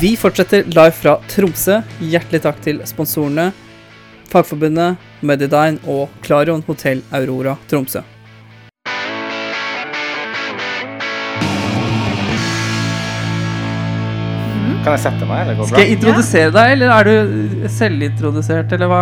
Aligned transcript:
Vi 0.00 0.16
fortsetter 0.16 0.64
live 0.64 0.90
fra 0.92 1.14
Tromsø. 1.30 1.78
Hjertelig 2.04 2.42
takk 2.44 2.58
til 2.64 2.82
sponsorene 2.88 3.48
Fagforbundet, 4.28 4.98
Medidine 5.24 5.78
og 5.88 6.12
Klarion 6.26 6.64
Hotell 6.66 7.00
Aurora 7.14 7.54
Tromsø. 7.70 8.02
Kan 14.84 14.94
jeg 14.94 15.02
sette 15.02 15.26
meg, 15.26 15.40
eller 15.42 15.56
går 15.58 15.64
det 15.64 15.70
Skal 15.72 15.82
jeg 15.82 15.94
introdusere 15.96 16.50
deg, 16.54 16.72
eller 16.76 16.92
er 16.94 17.08
du 17.08 17.64
selvintrodusert, 17.74 18.74
eller 18.76 18.90
hva? 18.92 19.00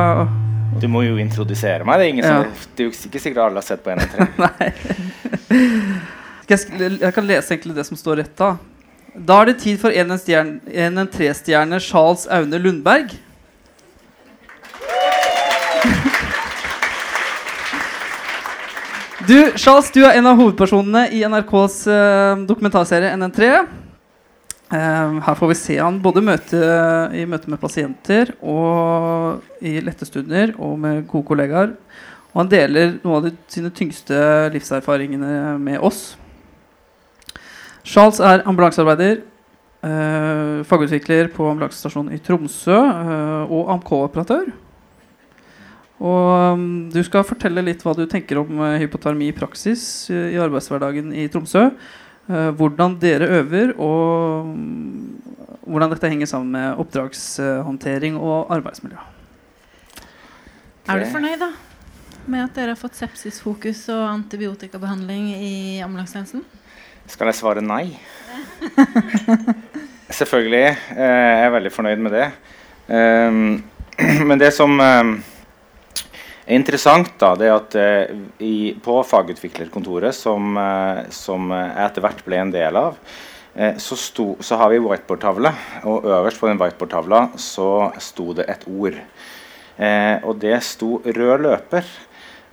Du 0.80 0.86
må 0.90 1.02
jo 1.04 1.18
introdusere 1.20 1.84
meg. 1.84 2.00
Det 2.00 2.06
er, 2.06 2.12
ingen 2.14 2.24
Ja. 2.24 2.36
som, 2.40 2.68
det 2.76 2.84
er 2.84 2.88
jo 2.88 2.94
ikke 2.94 3.20
sikkert 3.20 3.42
alle 3.44 3.60
har 3.60 3.66
sett 3.66 3.82
på 3.84 3.92
1 3.92 4.00
3. 4.14 4.28
Nei. 4.44 4.70
Jeg, 6.48 6.64
jeg 7.02 7.12
kan 7.16 7.28
lese 7.28 7.52
egentlig 7.52 7.76
det 7.76 7.84
som 7.90 8.00
står 8.00 8.22
rett 8.22 8.32
da. 8.40 8.54
Da 9.14 9.36
er 9.40 9.52
det 9.52 9.60
tid 9.62 9.78
for 9.78 9.94
1-3-stjerne 9.94 11.78
Charles 11.78 12.26
Aune 12.26 12.58
Lundberg. 12.58 13.14
Du, 19.24 19.38
Charles, 19.56 19.88
du 19.88 20.02
er 20.04 20.18
en 20.18 20.26
av 20.28 20.36
hovedpersonene 20.36 21.06
i 21.16 21.22
NRKs 21.24 21.76
uh, 21.88 22.42
dokumentarserie 22.44 23.08
NN3. 23.16 23.46
Uh, 24.68 25.22
her 25.24 25.38
får 25.38 25.48
vi 25.48 25.56
se 25.56 25.78
han 25.78 25.96
både 26.04 26.20
møte, 26.20 26.60
i 27.16 27.24
møte 27.24 27.48
med 27.48 27.62
pasienter 27.62 28.34
og 28.44 29.40
i 29.64 29.78
lette 29.80 30.04
stunder 30.04 30.52
og 30.58 30.76
med 30.82 31.06
gode 31.08 31.24
kollegaer. 31.30 31.72
Og 32.34 32.42
han 32.42 32.52
deler 32.52 32.98
noen 32.98 33.16
av 33.16 33.24
de, 33.30 33.32
sine 33.48 33.72
tyngste 33.72 34.20
livserfaringene 34.52 35.56
med 35.62 35.80
oss. 35.80 36.18
Charles 37.84 38.20
er 38.24 38.42
ambulansearbeider, 38.48 39.22
eh, 39.84 40.60
fagutvikler 40.64 41.28
på 41.34 41.50
ambulansestasjonen 41.50 42.14
i 42.16 42.20
Tromsø 42.24 42.76
eh, 42.76 43.52
og 43.52 43.72
AMK-operatør. 43.76 44.52
Og 46.04 46.54
um, 46.54 46.64
du 46.90 46.98
skal 47.06 47.26
fortelle 47.26 47.62
litt 47.62 47.84
hva 47.84 47.94
du 47.96 48.02
tenker 48.10 48.40
om 48.40 48.58
eh, 48.66 48.80
hypotermi 48.82 49.28
i 49.30 49.36
praksis 49.36 50.10
eh, 50.10 50.32
i 50.34 50.40
arbeidshverdagen 50.42 51.12
i 51.14 51.28
Tromsø. 51.30 51.68
eh, 52.28 52.50
hvordan 52.58 52.96
dere 53.00 53.28
øver, 53.38 53.74
og 53.78 54.48
um, 54.48 55.20
hvordan 55.68 55.92
dette 55.94 56.10
henger 56.10 56.26
sammen 56.26 56.50
med 56.56 56.82
oppdragshåndtering 56.82 58.18
og 58.18 58.50
arbeidsmiljø. 58.52 58.98
Er 60.88 61.00
du 61.00 61.06
fornøyd 61.12 61.40
da 61.40 61.52
med 62.26 62.42
at 62.42 62.56
dere 62.56 62.74
har 62.74 62.80
fått 62.80 62.98
sepsisfokus 62.98 63.86
og 63.92 64.02
antibiotikabehandling 64.08 65.30
i 65.36 65.54
ambulansetjenesten? 65.84 66.44
Skal 67.10 67.30
jeg 67.30 67.38
svare 67.38 67.62
nei? 67.64 67.96
Selvfølgelig. 70.18 70.64
Eh, 70.94 71.28
jeg 71.34 71.44
er 71.44 71.54
veldig 71.54 71.72
fornøyd 71.74 72.02
med 72.06 72.16
det. 72.16 72.26
Um, 72.88 73.62
men 74.28 74.40
det 74.40 74.50
som 74.56 74.72
um, 74.78 75.12
er 76.44 76.56
interessant, 76.58 77.14
da, 77.20 77.34
det 77.38 77.50
er 77.50 77.54
at 77.56 77.78
eh, 77.80 78.74
på 78.84 78.98
fagutviklerkontoret, 79.08 80.16
som, 80.16 80.56
eh, 80.60 81.04
som 81.14 81.54
jeg 81.54 81.86
etter 81.86 82.04
hvert 82.04 82.24
ble 82.26 82.42
en 82.42 82.52
del 82.54 82.80
av, 82.80 82.98
så, 83.78 83.94
sto, 83.94 84.32
så 84.42 84.56
har 84.58 84.72
vi 84.72 84.80
whiteboardtavle. 84.82 85.52
Og 85.86 86.08
øverst 86.10 86.40
på 86.42 86.48
den 86.48 86.58
whiteboardtavla 86.58 87.28
så 87.38 87.68
sto 88.02 88.32
det 88.34 88.48
et 88.50 88.64
ord. 88.66 88.98
Eh, 89.76 90.22
og 90.22 90.38
det 90.38 90.62
sto 90.62 91.00
'rød 91.02 91.42
løper'. 91.42 91.86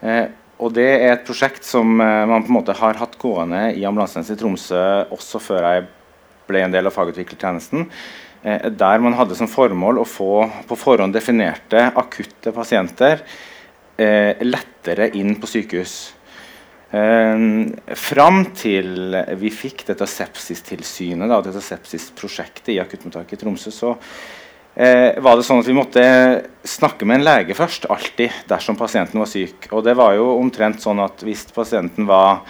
Eh, 0.02 0.26
og 0.62 0.76
det 0.78 0.88
er 0.88 1.16
et 1.16 1.26
prosjekt 1.26 1.66
som 1.66 1.96
eh, 1.98 2.26
man 2.30 2.46
på 2.46 2.52
en 2.52 2.58
måte 2.60 2.78
har 2.78 3.00
hatt 3.02 3.18
gående 3.22 3.72
i 3.74 3.86
ambulansetjenesten 3.88 4.38
i 4.38 4.42
Tromsø 4.42 4.84
også 5.16 5.42
før 5.42 5.66
jeg 5.66 5.88
ble 6.50 6.62
en 6.66 6.74
del 6.74 6.90
av 6.90 6.96
fagutviklertjenesten. 6.96 7.88
Eh, 8.44 8.70
der 8.70 9.02
man 9.04 9.18
hadde 9.18 9.38
som 9.38 9.50
formål 9.50 10.02
å 10.02 10.08
få 10.08 10.46
på 10.70 10.78
forhånd 10.80 11.14
definerte 11.14 11.88
akutte 11.98 12.54
pasienter 12.56 13.22
eh, 13.98 14.38
lettere 14.46 15.12
inn 15.18 15.36
på 15.42 15.50
sykehus. 15.50 15.96
Eh, 16.92 17.48
fram 18.06 18.44
til 18.58 19.18
vi 19.42 19.54
fikk 19.54 19.86
dette 19.90 20.10
sepsistilsynet, 20.10 21.36
dette 21.48 21.66
sepsisprosjektet 21.66 22.74
i 22.76 22.80
akuttmottaket 22.84 23.38
i 23.38 23.44
Tromsø, 23.46 23.74
så 23.74 23.96
eh, 24.76 25.20
var 25.22 25.38
det 25.38 25.46
sånn 25.48 25.62
at 25.62 25.70
vi 25.70 25.78
måtte 25.78 26.04
snakke 26.68 27.08
med 27.08 27.20
en 27.20 27.28
lege 27.28 27.58
først, 27.58 27.88
alltid, 27.92 28.34
dersom 28.50 28.78
pasienten 28.80 29.22
var 29.22 29.30
syk. 29.30 29.70
Og 29.72 29.86
det 29.86 29.96
var 30.00 30.16
jo 30.18 30.34
omtrent 30.38 30.82
sånn 30.84 31.02
at 31.04 31.24
hvis 31.26 31.48
pasienten 31.56 32.08
var 32.10 32.44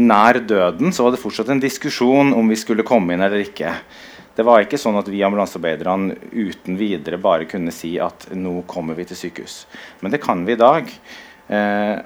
nær 0.00 0.38
døden, 0.40 0.94
så 0.94 1.04
var 1.04 1.14
det 1.14 1.22
fortsatt 1.22 1.50
en 1.52 1.62
diskusjon 1.62 2.32
om 2.36 2.48
vi 2.48 2.58
skulle 2.58 2.86
komme 2.86 3.14
inn 3.14 3.24
eller 3.24 3.42
ikke. 3.44 3.74
Det 4.36 4.46
var 4.46 4.62
ikke 4.62 4.78
sånn 4.80 4.96
at 5.00 5.08
vi 5.10 5.24
ambulansearbeiderne 5.26 6.14
uten 6.32 6.78
videre 6.78 7.18
bare 7.20 7.48
kunne 7.50 7.74
si 7.74 7.96
at 8.00 8.28
nå 8.32 8.62
kommer 8.70 8.96
vi 8.96 9.08
til 9.10 9.18
sykehus. 9.18 9.64
Men 10.00 10.14
det 10.14 10.22
kan 10.22 10.46
vi 10.46 10.54
i 10.54 10.60
dag. 10.60 10.88
Eh, 11.50 11.96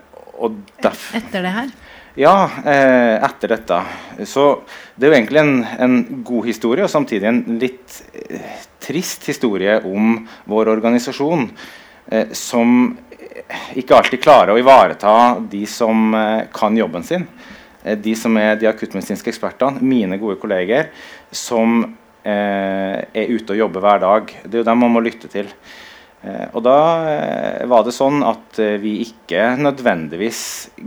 Etter 1.14 1.44
det 1.44 1.52
her? 1.54 1.68
Ja, 2.14 2.50
eh, 2.64 3.14
etter 3.24 3.54
dette. 3.56 3.80
Så 4.26 4.46
det 4.94 5.06
er 5.06 5.12
jo 5.12 5.16
egentlig 5.18 5.40
en, 5.42 5.56
en 5.86 5.96
god 6.26 6.46
historie, 6.46 6.84
og 6.86 6.92
samtidig 6.92 7.30
en 7.30 7.42
litt 7.60 7.98
eh, 8.14 8.60
trist 8.82 9.26
historie 9.30 9.80
om 9.88 10.20
vår 10.50 10.70
organisasjon, 10.76 11.48
eh, 12.10 12.30
som 12.36 12.94
ikke 13.74 13.96
alltid 13.96 14.22
klarer 14.22 14.54
å 14.54 14.60
ivareta 14.60 15.14
de 15.50 15.64
som 15.70 16.14
eh, 16.14 16.46
kan 16.54 16.76
jobben 16.78 17.04
sin. 17.06 17.26
Eh, 17.82 17.98
de 17.98 18.14
som 18.18 18.36
er 18.40 18.56
de 18.60 18.70
akuttmedisinske 18.70 19.32
ekspertene, 19.32 19.82
mine 19.84 20.18
gode 20.22 20.38
kolleger, 20.42 20.92
som 21.34 21.82
eh, 22.22 22.98
er 23.04 23.32
ute 23.34 23.56
og 23.56 23.64
jobber 23.64 23.84
hver 23.84 24.04
dag. 24.04 24.36
Det 24.44 24.52
er 24.52 24.62
jo 24.62 24.68
dem 24.70 24.84
man 24.86 24.94
må 24.94 25.02
lytte 25.04 25.30
til. 25.32 25.50
Eh, 26.24 26.46
og 26.56 26.62
da 26.64 26.78
eh, 27.10 27.64
var 27.68 27.82
det 27.84 27.92
sånn 27.92 28.22
at 28.24 28.58
eh, 28.62 28.78
vi 28.80 28.96
ikke 29.04 29.50
nødvendigvis 29.60 30.40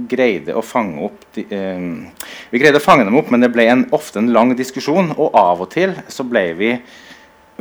greide 0.10 0.56
å 0.58 0.64
fange 0.66 1.04
opp 1.06 1.28
de, 1.36 1.44
eh, 1.54 2.24
Vi 2.50 2.62
greide 2.62 2.82
å 2.82 2.84
fange 2.84 3.06
dem 3.06 3.20
opp, 3.20 3.30
men 3.30 3.46
det 3.46 3.52
ble 3.54 3.68
en, 3.70 3.84
ofte 3.94 4.18
en 4.22 4.32
lang 4.34 4.56
diskusjon. 4.58 5.14
Og 5.14 5.38
av 5.38 5.62
og 5.62 5.70
til 5.76 5.94
så 6.10 6.26
vi, 6.26 6.72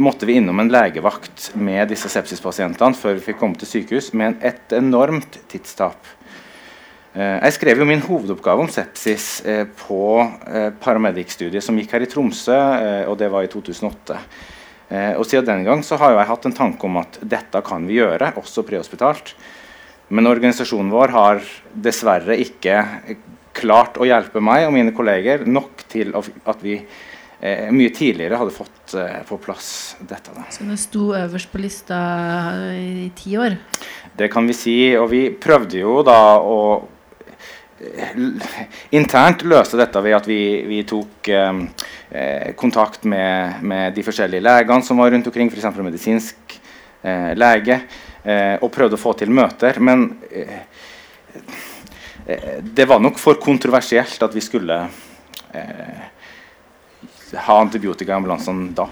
måtte 0.01 0.29
vi 0.29 0.39
innom 0.41 0.61
en 0.63 0.73
legevakt 0.73 1.51
med 1.55 1.93
disse 1.93 2.09
sepsispasientene 2.09 2.97
før 2.97 3.19
vi 3.19 3.27
fikk 3.29 3.43
komme 3.43 3.61
til 3.61 3.69
sykehus, 3.69 4.13
med 4.15 4.41
et 4.41 4.73
enormt 4.73 5.41
tidstap. 5.53 6.01
Eh, 7.13 7.39
jeg 7.45 7.59
skrev 7.59 7.85
jo 7.85 7.91
min 7.93 8.05
hovedoppgave 8.09 8.65
om 8.65 8.73
sepsis 8.73 9.45
eh, 9.45 9.67
på 9.85 10.01
paramedic-studiet 10.81 11.65
som 11.65 11.77
gikk 11.77 11.93
her 11.93 12.05
i 12.05 12.09
Tromsø, 12.09 12.57
og 13.11 13.19
det 13.21 13.29
var 13.33 13.45
i 13.45 13.53
2008. 13.53 14.23
Eh, 14.89 15.13
og 15.19 15.27
Siden 15.27 15.49
den 15.49 15.67
gang 15.67 15.83
så 15.87 15.99
har 16.01 16.15
jeg 16.15 16.31
hatt 16.31 16.47
en 16.47 16.57
tanke 16.57 16.87
om 16.87 17.01
at 17.03 17.19
dette 17.23 17.63
kan 17.67 17.87
vi 17.89 17.99
gjøre, 17.99 18.35
også 18.39 18.65
prehospitalt. 18.67 19.35
Men 20.09 20.31
organisasjonen 20.31 20.93
vår 20.93 21.15
har 21.15 21.43
dessverre 21.75 22.37
ikke 22.39 22.79
klart 23.57 23.99
å 23.99 24.07
hjelpe 24.07 24.43
meg 24.45 24.67
og 24.67 24.75
mine 24.77 24.95
kolleger 24.95 25.47
nok 25.49 25.83
til 25.91 26.13
at 26.15 26.63
vi 26.63 26.77
eh, 26.79 27.69
mye 27.75 27.93
tidligere 27.95 28.39
hadde 28.39 28.55
fått 28.55 28.95
eh, 29.01 29.23
på 29.27 29.39
plass 29.43 29.97
dette. 30.01 30.35
Da. 30.35 30.47
Så 30.55 30.67
det 30.69 30.79
sto 30.83 31.09
øverst 31.17 31.51
på 31.51 31.63
lista 31.63 31.99
i 32.77 33.09
ti 33.19 33.35
år? 33.41 33.59
Det 34.17 34.31
kan 34.33 34.47
vi 34.47 34.57
si. 34.57 34.77
Og 35.01 35.09
vi 35.11 35.25
prøvde 35.35 35.81
jo 35.83 35.99
da 36.07 36.21
å 36.39 36.61
eh, 36.77 36.96
internt 38.97 39.43
løste 39.45 39.77
dette 39.77 40.01
ved 40.05 40.17
at 40.17 40.27
vi, 40.29 40.41
vi 40.69 40.81
tok 40.89 41.29
eh, 41.29 41.59
eh, 42.11 42.53
kontakt 42.57 43.05
med, 43.05 43.61
med 43.63 43.95
de 43.97 44.05
forskjellige 44.07 44.45
legene 44.45 44.85
som 44.87 45.01
var 45.03 45.13
rundt 45.13 45.29
omkring, 45.29 45.51
f.eks. 45.53 45.81
medisinsk 45.85 46.57
eh, 47.03 47.33
lege, 47.37 47.81
eh, 48.25 48.57
og 48.61 48.73
prøvde 48.73 48.97
å 48.97 49.03
få 49.03 49.13
til 49.21 49.33
møter. 49.35 49.81
Men 49.85 50.09
eh, 50.31 50.61
eh, 52.27 52.53
det 52.63 52.89
var 52.89 53.03
nok 53.03 53.21
for 53.21 53.41
kontroversielt 53.43 54.25
at 54.25 54.37
vi 54.37 54.45
skulle 54.45 54.81
eh, 55.53 56.07
ha 57.47 57.61
antibiotika 57.61 58.15
i 58.15 58.17
ambulansene 58.17 58.73
da. 58.77 58.89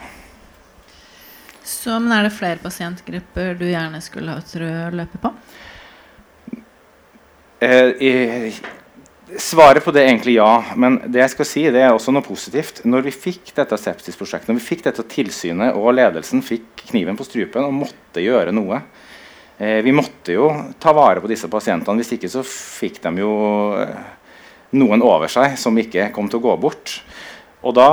Så, 1.64 1.96
men 1.96 2.12
er 2.12 2.26
det 2.26 2.36
flere 2.36 2.60
pasientgrupper 2.60 3.54
du 3.56 3.64
gjerne 3.70 4.02
skulle 4.04 4.36
rød 4.36 4.98
løpe 4.98 5.20
på? 5.22 5.30
Eh, 7.64 8.52
svaret 9.40 9.84
på 9.84 9.92
det 9.94 10.02
er 10.02 10.10
egentlig 10.10 10.36
ja, 10.36 10.50
men 10.76 10.98
det 11.06 11.22
jeg 11.22 11.32
skal 11.32 11.48
si 11.48 11.62
det 11.72 11.82
er 11.82 11.94
også 11.94 12.12
noe 12.14 12.24
positivt. 12.26 12.82
Når 12.88 13.06
vi 13.06 13.14
fikk 13.14 13.54
dette 13.56 13.78
sepsisprosjektet, 13.80 14.50
når 14.50 14.58
vi 14.60 14.66
fikk 14.66 14.84
dette 14.86 15.04
tilsynet 15.10 15.78
og 15.78 15.94
ledelsen 15.96 16.44
fikk 16.44 16.84
kniven 16.90 17.18
på 17.18 17.26
strupen 17.26 17.66
og 17.66 17.76
måtte 17.84 18.22
gjøre 18.22 18.52
noe 18.54 18.82
eh, 19.58 19.80
Vi 19.84 19.94
måtte 19.96 20.36
jo 20.36 20.50
ta 20.82 20.92
vare 20.96 21.22
på 21.24 21.30
disse 21.30 21.48
pasientene, 21.50 22.02
hvis 22.02 22.14
ikke 22.18 22.32
så 22.32 22.44
fikk 22.46 23.00
de 23.06 23.24
jo 23.24 23.32
eh, 23.80 23.96
noen 24.78 25.04
over 25.06 25.30
seg 25.32 25.56
som 25.60 25.78
ikke 25.78 26.10
kom 26.14 26.28
til 26.28 26.42
å 26.42 26.46
gå 26.48 26.56
bort. 26.60 26.98
Og 27.64 27.76
da 27.78 27.90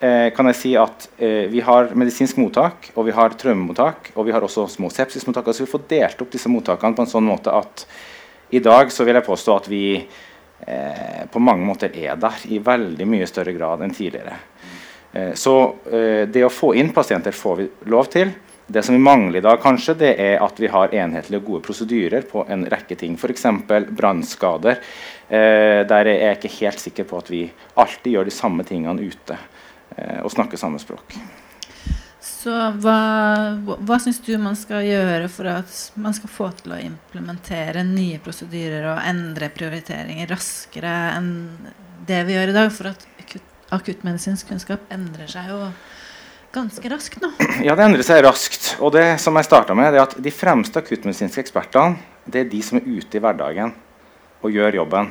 eh, 0.00 0.28
kan 0.36 0.50
jeg 0.50 0.60
si 0.60 0.74
at 0.78 1.08
eh, 1.16 1.46
vi 1.52 1.62
har 1.64 1.94
medisinsk 1.96 2.40
mottak, 2.42 2.90
og 2.94 3.08
vi 3.08 3.16
har 3.16 3.38
traumemottak, 3.38 4.12
og 4.14 4.28
vi 4.28 4.34
har 4.34 4.44
også 4.44 4.66
små 4.76 4.90
sepsismottak. 4.92 5.54
Så 5.54 5.64
vi 5.64 5.72
får 5.72 5.88
delt 5.88 6.22
opp 6.22 6.34
disse 6.34 6.52
mottakene 6.52 6.98
på 6.98 7.06
en 7.06 7.14
sånn 7.14 7.26
måte 7.26 7.54
at 7.54 7.86
i 8.50 8.62
dag 8.62 8.92
så 8.92 9.04
vil 9.04 9.18
jeg 9.18 9.26
påstå 9.26 9.56
at 9.56 9.68
vi 9.70 9.84
eh, 9.98 11.22
på 11.32 11.42
mange 11.42 11.66
måter 11.66 11.94
er 11.98 12.18
der 12.20 12.44
i 12.50 12.60
veldig 12.62 13.06
mye 13.08 13.28
større 13.28 13.54
grad 13.56 13.82
enn 13.82 13.94
tidligere. 13.94 14.36
Eh, 15.12 15.32
så 15.34 15.56
eh, 15.90 16.26
det 16.30 16.44
å 16.46 16.52
få 16.52 16.74
inn 16.78 16.92
pasienter 16.94 17.34
får 17.34 17.56
vi 17.60 17.70
lov 17.90 18.10
til. 18.12 18.34
Det 18.66 18.82
som 18.82 18.96
vi 18.96 19.02
mangler 19.02 19.38
i 19.38 19.44
dag, 19.44 19.60
kanskje, 19.62 19.94
det 19.94 20.12
er 20.18 20.40
at 20.42 20.58
vi 20.58 20.66
har 20.66 20.94
enhetlige 20.94 21.38
og 21.38 21.50
gode 21.50 21.66
prosedyrer 21.68 22.26
på 22.26 22.42
en 22.50 22.64
rekke 22.66 22.96
ting. 22.98 23.14
F.eks. 23.14 23.46
brannskader. 23.94 24.80
Eh, 25.28 25.82
der 25.86 26.10
er 26.10 26.14
jeg 26.14 26.38
ikke 26.40 26.54
helt 26.60 26.82
sikker 26.82 27.06
på 27.06 27.22
at 27.22 27.30
vi 27.30 27.44
alltid 27.78 28.12
gjør 28.16 28.26
de 28.26 28.34
samme 28.34 28.66
tingene 28.66 29.06
ute 29.06 29.38
eh, 29.38 30.22
og 30.22 30.32
snakker 30.34 30.58
samme 30.58 30.82
språk. 30.82 31.14
Så 32.46 32.52
hva, 32.78 32.98
hva 33.58 33.96
syns 33.98 34.20
du 34.22 34.36
man 34.38 34.54
skal 34.54 34.84
gjøre 34.86 35.26
for 35.34 35.48
at 35.50 35.70
man 35.98 36.14
skal 36.14 36.30
få 36.30 36.46
til 36.60 36.76
å 36.76 36.78
implementere 36.78 37.82
nye 37.82 38.20
prosedyrer 38.22 38.84
og 38.92 39.00
endre 39.02 39.48
prioriteringer 39.50 40.30
raskere 40.30 40.92
enn 41.16 41.32
det 42.06 42.20
vi 42.28 42.36
gjør 42.36 42.52
i 42.52 42.54
dag? 42.54 42.70
For 42.70 42.92
at 42.92 43.02
akuttmedisinsk 43.74 44.46
kunnskap 44.46 44.84
endrer 44.94 45.26
seg 45.32 45.48
jo 45.50 45.58
ganske 46.54 46.92
raskt 46.92 47.18
nå. 47.24 47.32
Ja, 47.66 47.74
det 47.74 47.88
endrer 47.88 48.06
seg 48.06 48.22
raskt. 48.22 48.76
Og 48.78 48.94
det 48.94 49.18
som 49.24 49.34
jeg 49.34 49.48
starta 49.48 49.74
med, 49.74 49.90
det 49.90 49.98
er 49.98 50.06
at 50.06 50.14
de 50.28 50.34
fremste 50.34 50.84
akuttmedisinske 50.84 51.42
ekspertene 51.42 51.98
det 52.30 52.44
er 52.44 52.54
de 52.54 52.62
som 52.62 52.78
er 52.78 52.86
ute 52.86 53.18
i 53.18 53.24
hverdagen 53.26 53.74
og 54.46 54.54
gjør 54.54 54.84
jobben. 54.84 55.10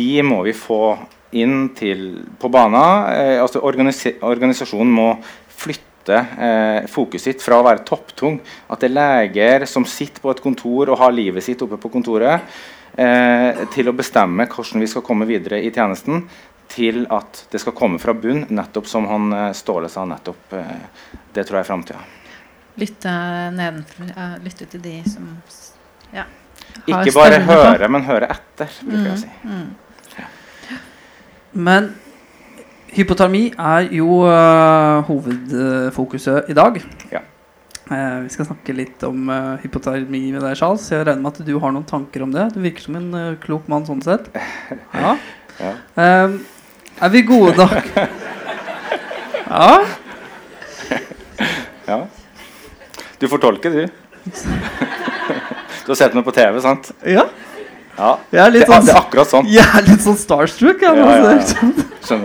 De 0.00 0.10
må 0.24 0.40
vi 0.48 0.56
få 0.56 0.96
inn 1.36 1.74
til, 1.76 2.24
på 2.40 2.48
banen. 2.48 3.12
Eh, 3.12 3.36
altså 3.44 3.60
organisa 3.68 4.16
organisasjonen 4.32 4.96
må 4.96 5.10
flytte 5.60 5.89
eh, 6.08 6.86
fokuset 6.88 7.34
sitt 7.34 7.42
fra 7.42 7.58
å 7.60 7.64
være 7.66 7.84
topptung, 7.84 8.40
at 8.70 8.80
det 8.80 8.90
er 8.90 8.96
leger 8.96 9.66
som 9.66 9.84
sitter 9.84 10.20
på 10.20 10.30
et 10.30 10.40
kontor 10.40 10.90
og 10.90 10.98
har 10.98 11.12
livet 11.12 11.44
sitt 11.44 11.60
oppe 11.62 11.76
på 11.76 11.90
kontoret, 11.92 12.40
eh, 12.96 13.64
til 13.74 13.88
å 13.88 13.96
bestemme 13.96 14.46
hvordan 14.48 14.80
vi 14.80 14.86
skal 14.86 15.02
komme 15.02 15.26
videre 15.28 15.60
i 15.62 15.70
tjenesten, 15.70 16.24
til 16.70 17.06
at 17.10 17.44
det 17.50 17.60
skal 17.60 17.74
komme 17.74 17.98
fra 17.98 18.14
bunn, 18.14 18.46
nettopp 18.48 18.86
som 18.86 19.06
han 19.10 19.32
eh, 19.32 19.52
Ståle 19.52 19.88
sa. 19.90 20.04
nettopp, 20.04 20.52
eh, 20.52 20.76
Det 21.32 21.46
tror 21.46 21.58
jeg 21.58 21.64
er 21.66 21.70
framtida. 21.72 21.98
Lytte 22.78 23.10
nedenfra, 23.52 24.28
lytte 24.44 24.66
til 24.70 24.80
de 24.80 25.02
som 25.10 25.26
ja, 26.14 26.24
Ikke 26.86 27.12
bare 27.12 27.40
høre, 27.44 27.88
men 27.90 28.02
høre 28.06 28.28
etter, 28.30 28.70
bruker 28.86 29.08
jeg 29.10 29.16
å 29.16 29.20
si. 29.20 29.32
Mm, 29.44 29.74
Ja. 30.18 30.28
Men 31.52 31.94
hypotermi 32.94 33.50
er 33.54 33.90
jo 33.94 34.22
uh, 34.26 35.02
hovedfokuset 35.06 36.50
i 36.50 36.56
dag. 36.56 36.80
Ja. 37.12 37.22
Uh, 37.90 38.22
vi 38.24 38.30
skal 38.34 38.46
snakke 38.46 38.74
litt 38.76 39.02
om 39.06 39.30
uh, 39.30 39.58
hypotermi 39.62 40.22
med 40.30 40.42
deg, 40.44 40.56
Charles. 40.58 40.86
Jeg 40.92 41.06
regner 41.06 41.24
med 41.24 41.34
at 41.34 41.46
du 41.46 41.52
har 41.62 41.74
noen 41.74 41.86
tanker 41.88 42.24
om 42.26 42.34
det. 42.34 42.48
Du 42.54 42.60
virker 42.62 42.86
som 42.86 42.98
en 43.00 43.36
klok 43.42 43.68
mann 43.70 43.88
sånn 43.88 44.04
sett. 44.06 44.30
Ja. 44.90 45.16
ja. 45.60 45.72
er 47.04 47.10
vi 47.12 47.20
gode 47.28 47.52
nok? 47.58 47.90
ja. 49.50 49.74
ja. 51.86 51.98
Du 53.20 53.26
får 53.28 53.42
tolke, 53.44 53.72
du. 53.74 53.84
Du 55.80 55.92
har 55.94 55.98
sett 55.98 56.14
noe 56.14 56.22
på 56.22 56.32
TV, 56.36 56.60
sant? 56.62 56.92
Ja. 57.08 57.24
Ja. 58.00 58.10
Jeg 58.32 58.40
er 58.40 58.52
litt 58.54 58.62
det, 58.64 58.68
sånn, 58.70 58.86
det 58.86 58.92
er 58.94 58.98
akkurat 59.00 59.28
sånn. 59.28 59.48
Jeg 59.58 59.64
er 59.76 59.84
litt 59.84 60.04
sånn 60.04 60.16
starstruck. 60.16 60.80
Jeg, 60.80 60.96
Ja, 60.96 61.08
ja, 61.20 62.20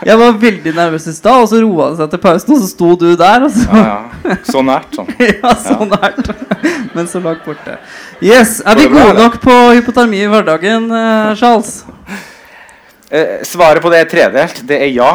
jeg 0.08 0.16
var 0.16 0.38
veldig 0.40 0.72
nervøs 0.74 1.06
i 1.10 1.12
stad, 1.12 1.42
og 1.44 1.48
så 1.50 1.58
roa 1.60 1.90
det 1.90 1.98
seg 2.00 2.14
til 2.14 2.20
pausen, 2.24 2.54
og 2.54 2.62
så 2.62 2.68
sto 2.70 2.88
du 3.02 3.08
der. 3.20 3.44
Så, 3.52 3.66
Ja, 3.76 3.82
ja. 4.24 4.36
Så 4.48 4.62
nært, 4.64 4.96
sånn. 4.96 5.10
ja, 5.28 5.52
så 5.60 5.76
nært, 5.84 6.30
men 6.96 7.10
så 7.10 7.20
langt 7.24 7.44
borte. 7.44 7.76
Yes, 8.24 8.58
Er 8.64 8.80
vi 8.80 8.88
gode 8.92 9.12
nok 9.18 9.36
på 9.44 9.58
hypotermi 9.76 10.22
i 10.24 10.30
hverdagen, 10.32 10.88
eh, 10.88 11.34
Charles? 11.40 11.82
Eh, 13.10 13.44
svaret 13.44 13.84
på 13.84 13.92
det 13.92 14.06
er 14.06 14.08
tredelt. 14.08 14.64
Det 14.64 14.80
er 14.80 14.88
ja, 14.94 15.12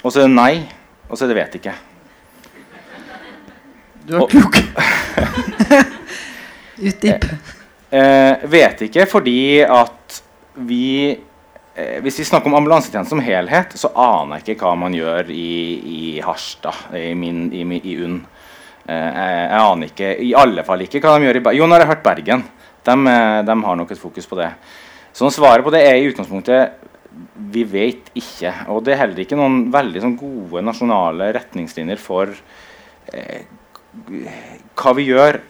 og 0.00 0.08
så 0.08 0.22
er 0.22 0.30
det 0.30 0.32
nei, 0.38 0.54
og 1.10 1.20
så 1.20 1.26
er 1.26 1.34
det 1.34 1.38
vet 1.42 1.60
ikke. 1.60 1.76
Du 4.08 4.16
er 4.16 4.26
klok. 4.32 4.58
Utdyp. 6.78 7.30
Eh, 7.90 8.44
vet 8.52 8.82
ikke 8.84 9.06
fordi 9.08 9.62
at 9.64 10.18
vi 10.68 11.08
eh, 11.08 12.00
Hvis 12.04 12.18
vi 12.20 12.26
snakker 12.28 12.50
om 12.50 12.58
ambulansetjeneste 12.58 13.14
som 13.14 13.22
helhet, 13.24 13.72
så 13.80 13.88
aner 13.96 14.42
jeg 14.42 14.56
ikke 14.56 14.66
hva 14.66 14.74
man 14.76 14.96
gjør 14.96 15.30
i, 15.32 15.52
i 15.78 16.00
Harstad, 16.20 16.90
i, 16.92 17.14
min, 17.16 17.46
i, 17.54 17.64
i 17.78 17.94
UNN. 17.96 18.18
Eh, 18.88 18.96
jeg, 18.96 19.38
jeg 19.38 19.62
aner 19.62 19.92
ikke, 19.92 20.10
i 20.24 20.34
alle 20.36 20.66
fall 20.66 20.84
ikke 20.84 21.00
hva 21.04 21.16
de 21.16 21.28
gjør 21.28 21.40
i 21.40 21.44
Bergen. 21.46 21.60
Jo, 21.60 21.68
nå 21.68 21.76
har 21.76 21.86
jeg 21.86 21.92
hørt 21.94 22.04
Bergen. 22.04 22.44
De, 22.88 22.98
eh, 23.14 23.38
de 23.48 23.56
har 23.64 23.80
nok 23.80 23.94
et 23.94 24.02
fokus 24.02 24.28
på 24.28 24.38
det. 24.40 24.50
Så 25.16 25.30
svaret 25.34 25.64
på 25.64 25.72
det 25.74 25.84
er 25.86 25.98
i 25.98 26.10
utgangspunktet 26.10 26.84
vi 27.52 27.64
vet 27.66 28.10
ikke. 28.18 28.52
Og 28.72 28.82
det 28.84 28.94
er 28.94 29.02
heller 29.02 29.22
ikke 29.22 29.38
noen 29.38 29.68
veldig 29.72 30.02
sånn, 30.02 30.16
gode 30.18 30.62
nasjonale 30.66 31.30
retningslinjer 31.36 32.00
for 32.00 32.32
eh, 33.14 33.46
hva 34.78 34.94
vi 34.96 35.08
gjør 35.08 35.40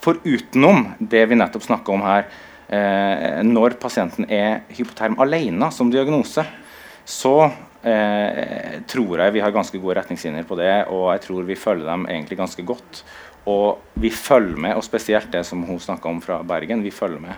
for 0.00 0.20
utenom 0.24 0.92
det 0.98 1.24
vi 1.30 1.38
nettopp 1.38 1.64
snakka 1.66 1.94
om 1.94 2.04
her, 2.06 2.28
eh, 2.68 3.40
når 3.46 3.78
pasienten 3.80 4.28
er 4.30 4.62
hypoterm 4.74 5.18
alene 5.22 5.70
som 5.74 5.90
diagnose, 5.90 6.44
så 7.04 7.34
eh, 7.82 8.78
tror 8.86 9.24
jeg 9.24 9.34
vi 9.34 9.42
har 9.42 9.54
ganske 9.54 9.80
gode 9.80 9.98
retningslinjer 10.00 10.46
på 10.48 10.58
det, 10.60 10.74
og 10.92 11.10
jeg 11.14 11.24
tror 11.26 11.48
vi 11.48 11.58
følger 11.58 11.88
dem 11.88 12.06
egentlig 12.10 12.38
ganske 12.38 12.66
godt. 12.68 13.02
Og 13.48 13.78
vi 13.96 14.10
følger 14.12 14.58
med, 14.60 14.76
og 14.76 14.84
spesielt 14.84 15.30
det 15.32 15.44
som 15.48 15.62
hun 15.64 15.80
snakka 15.80 16.10
om 16.10 16.20
fra 16.20 16.42
Bergen. 16.44 16.82
vi 16.82 16.90
følger 16.90 17.20
med. 17.20 17.34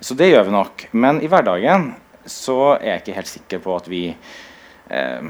Så 0.00 0.14
det 0.14 0.30
gjør 0.30 0.46
vi 0.46 0.54
nok. 0.54 0.86
Men 0.92 1.20
i 1.20 1.26
hverdagen 1.26 1.94
så 2.24 2.76
er 2.76 2.94
jeg 2.94 3.02
ikke 3.02 3.16
helt 3.16 3.30
sikker 3.30 3.58
på 3.64 3.74
at 3.76 3.88
vi 3.90 4.04
eh, 4.90 5.22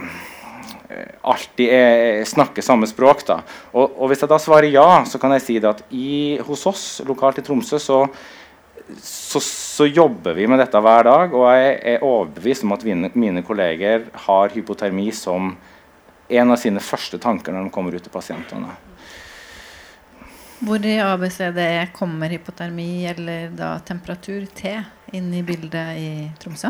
alltid 1.23 1.73
er, 1.73 2.25
snakker 2.29 2.65
samme 2.65 2.89
språk. 2.91 3.25
Da. 3.29 3.41
Og, 3.73 3.97
og 3.97 4.11
hvis 4.11 4.25
jeg 4.25 4.31
da 4.33 4.39
svarer 4.43 4.73
ja, 4.73 4.89
så 5.09 5.21
kan 5.23 5.35
jeg 5.37 5.45
si 5.47 5.59
at 5.63 5.83
i, 5.91 6.39
hos 6.47 6.67
oss 6.71 6.85
lokalt 7.09 7.41
i 7.41 7.47
Tromsø 7.47 7.81
så, 7.83 8.03
så, 8.99 9.43
så 9.43 9.89
jobber 9.89 10.37
vi 10.39 10.49
med 10.51 10.63
dette 10.63 10.83
hver 10.83 11.09
dag. 11.09 11.35
Og 11.37 11.49
jeg 11.55 11.75
er 11.95 12.07
overbevist 12.07 12.67
om 12.67 12.77
at 12.77 12.87
mine, 12.87 13.13
mine 13.15 13.45
kolleger 13.47 14.09
har 14.27 14.55
hypotermi 14.55 15.11
som 15.17 15.55
en 16.31 16.55
av 16.55 16.61
sine 16.63 16.83
første 16.83 17.19
tanker 17.19 17.55
når 17.55 17.67
de 17.67 17.75
kommer 17.75 17.97
ut 17.97 18.05
til 18.07 18.15
pasientene. 18.15 18.77
Hvor 20.61 20.85
i 20.85 20.99
ABCDE 21.01 21.87
kommer 21.97 22.29
hypotermi 22.35 23.07
eller 23.09 23.49
da 23.57 23.79
temperatur 23.81 24.45
T 24.55 24.75
inn 25.17 25.31
i 25.33 25.41
bildet 25.47 25.97
i 25.97 26.11
Tromsø? 26.43 26.69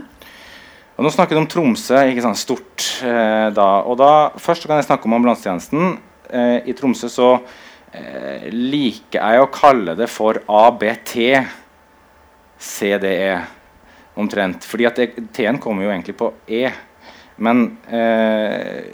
Og 1.00 1.06
nå 1.06 1.10
snakker 1.14 1.32
vi 1.32 1.40
om 1.40 1.46
Tromsø, 1.48 1.96
ikke 2.10 2.20
sant, 2.20 2.36
stort. 2.36 2.84
Eh, 3.00 3.46
da. 3.56 3.68
Og 3.88 3.96
da, 3.96 4.36
først 4.36 4.66
kan 4.68 4.76
jeg 4.76 4.84
snakke 4.84 5.08
om 5.08 5.14
ambulansetjenesten. 5.16 5.94
Eh, 6.28 6.58
I 6.68 6.74
Tromsø 6.76 7.08
så 7.08 7.28
eh, 7.96 8.50
liker 8.52 9.16
jeg 9.16 9.40
å 9.40 9.48
kalle 9.48 9.94
det 9.96 10.10
for 10.12 10.42
ABT 10.44 11.14
CDE 12.60 13.32
omtrent. 14.20 14.68
Fordi 14.68 14.90
at 14.90 15.00
T-en 15.32 15.62
kommer 15.64 15.88
jo 15.88 15.94
egentlig 15.94 16.18
på 16.20 16.34
E. 16.52 16.66
Men 17.40 17.64
eh, 17.88 18.92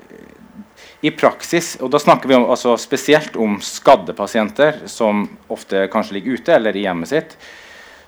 i 1.03 1.11
praksis, 1.11 1.75
og 1.83 1.91
da 1.91 1.99
snakker 2.07 2.31
vi 2.31 2.39
om, 2.39 2.47
altså 2.55 2.79
spesielt 2.79 3.35
om 3.35 3.59
skadde 3.59 4.15
pasienter 4.15 4.85
som 4.87 5.27
ofte 5.51 5.89
kanskje 5.91 6.21
ligger 6.21 6.39
ute 6.39 6.55
eller 6.55 6.79
i 6.79 6.87
hjemmet 6.87 7.17
sitt, 7.17 7.39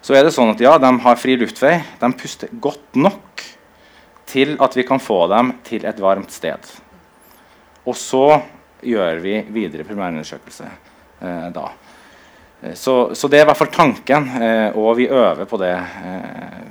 så 0.06 0.14
er 0.14 0.22
det 0.22 0.36
sånn 0.38 0.54
at 0.54 0.62
ja, 0.62 0.78
de 0.78 0.94
har 1.02 1.18
fri 1.18 1.34
luftvei. 1.34 1.80
De 1.98 2.14
puster 2.14 2.54
godt 2.62 2.94
nok 2.94 3.47
til 4.28 4.56
at 4.60 4.76
vi 4.76 4.84
kan 4.86 5.00
få 5.00 5.22
dem 5.32 5.54
til 5.66 5.86
et 5.88 6.00
varmt 6.02 6.32
sted. 6.34 6.70
Og 7.88 7.96
så 7.96 8.40
gjør 8.84 9.20
vi 9.24 9.40
videre 9.54 9.86
primærundersøkelse 9.88 10.68
eh, 10.68 11.46
da. 11.54 11.68
Eh, 12.62 12.74
Så, 12.74 13.14
så 13.14 13.28
det 13.28 13.40
er 13.40 13.46
i 13.46 13.48
hvert 13.50 13.60
fall 13.60 13.72
tanken, 13.74 14.28
eh, 14.42 14.76
og 14.76 14.96
vi 14.98 15.08
øver 15.08 15.44
på 15.48 15.60
det, 15.60 15.74
eh, 15.74 16.66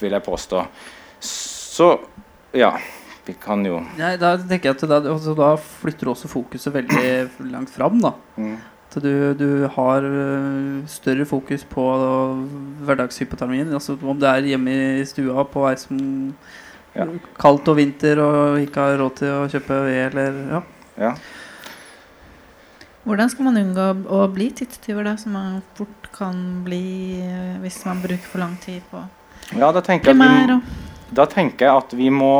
vil 0.00 0.12
jeg 0.12 0.22
påstå. 0.26 0.64
Så 1.22 1.88
ja, 2.54 2.72
vi 3.26 3.34
kan 3.38 3.62
jo 3.64 3.78
Nei, 3.96 4.16
da 4.18 4.34
tenker 4.36 4.72
jeg 4.72 4.76
at 4.76 4.88
da, 4.90 4.98
altså, 5.14 5.34
da 5.38 5.54
flytter 5.56 6.08
du 6.08 6.12
også 6.12 6.28
fokuset 6.30 6.74
veldig 6.74 7.50
langt 7.52 7.70
fram. 7.70 8.00
da 8.02 8.12
mm, 8.36 8.56
du, 9.00 9.32
du 9.38 9.68
har 9.72 10.04
øh, 10.04 10.82
større 10.86 11.24
fokus 11.24 11.64
på 11.64 11.84
hverdagshypotermien. 12.84 13.72
Altså 13.72 13.96
om 14.02 14.18
det 14.20 14.28
er 14.28 14.50
hjemme 14.52 14.74
i 15.00 15.04
stua 15.08 15.46
på 15.48 15.64
ei 15.70 15.78
som 15.80 15.96
Ja. 16.92 17.06
kaldt 17.40 17.68
og 17.72 17.78
vinter 17.78 18.20
og 18.20 18.58
ikke 18.60 18.82
har 18.84 18.98
råd 19.00 19.14
til 19.22 19.30
å 19.32 19.46
kjøpe 19.48 19.78
ved, 19.86 20.00
eller 20.10 20.40
ja. 20.52 20.60
ja. 21.00 21.12
Hvordan 23.06 23.32
skal 23.32 23.48
man 23.48 23.58
unngå 23.58 23.86
å 24.12 24.26
bli 24.30 24.50
tidstyver, 24.54 25.08
da, 25.08 25.16
som 25.18 25.32
man 25.34 25.62
fort 25.78 26.10
kan 26.14 26.36
bli 26.66 27.18
eh, 27.24 27.56
hvis 27.62 27.80
man 27.88 28.02
bruker 28.04 28.28
for 28.28 28.44
lang 28.44 28.58
tid 28.62 28.84
på 28.90 29.00
ja, 29.56 29.72
da 29.74 29.80
tenker 29.84 30.12
jeg 30.12 30.20
at 30.20 30.20
vi, 30.20 30.28
primær? 30.28 31.08
Da 31.12 31.26
tenker 31.28 31.66
jeg 31.66 31.80
at 31.82 31.96
vi 31.96 32.12
må 32.12 32.34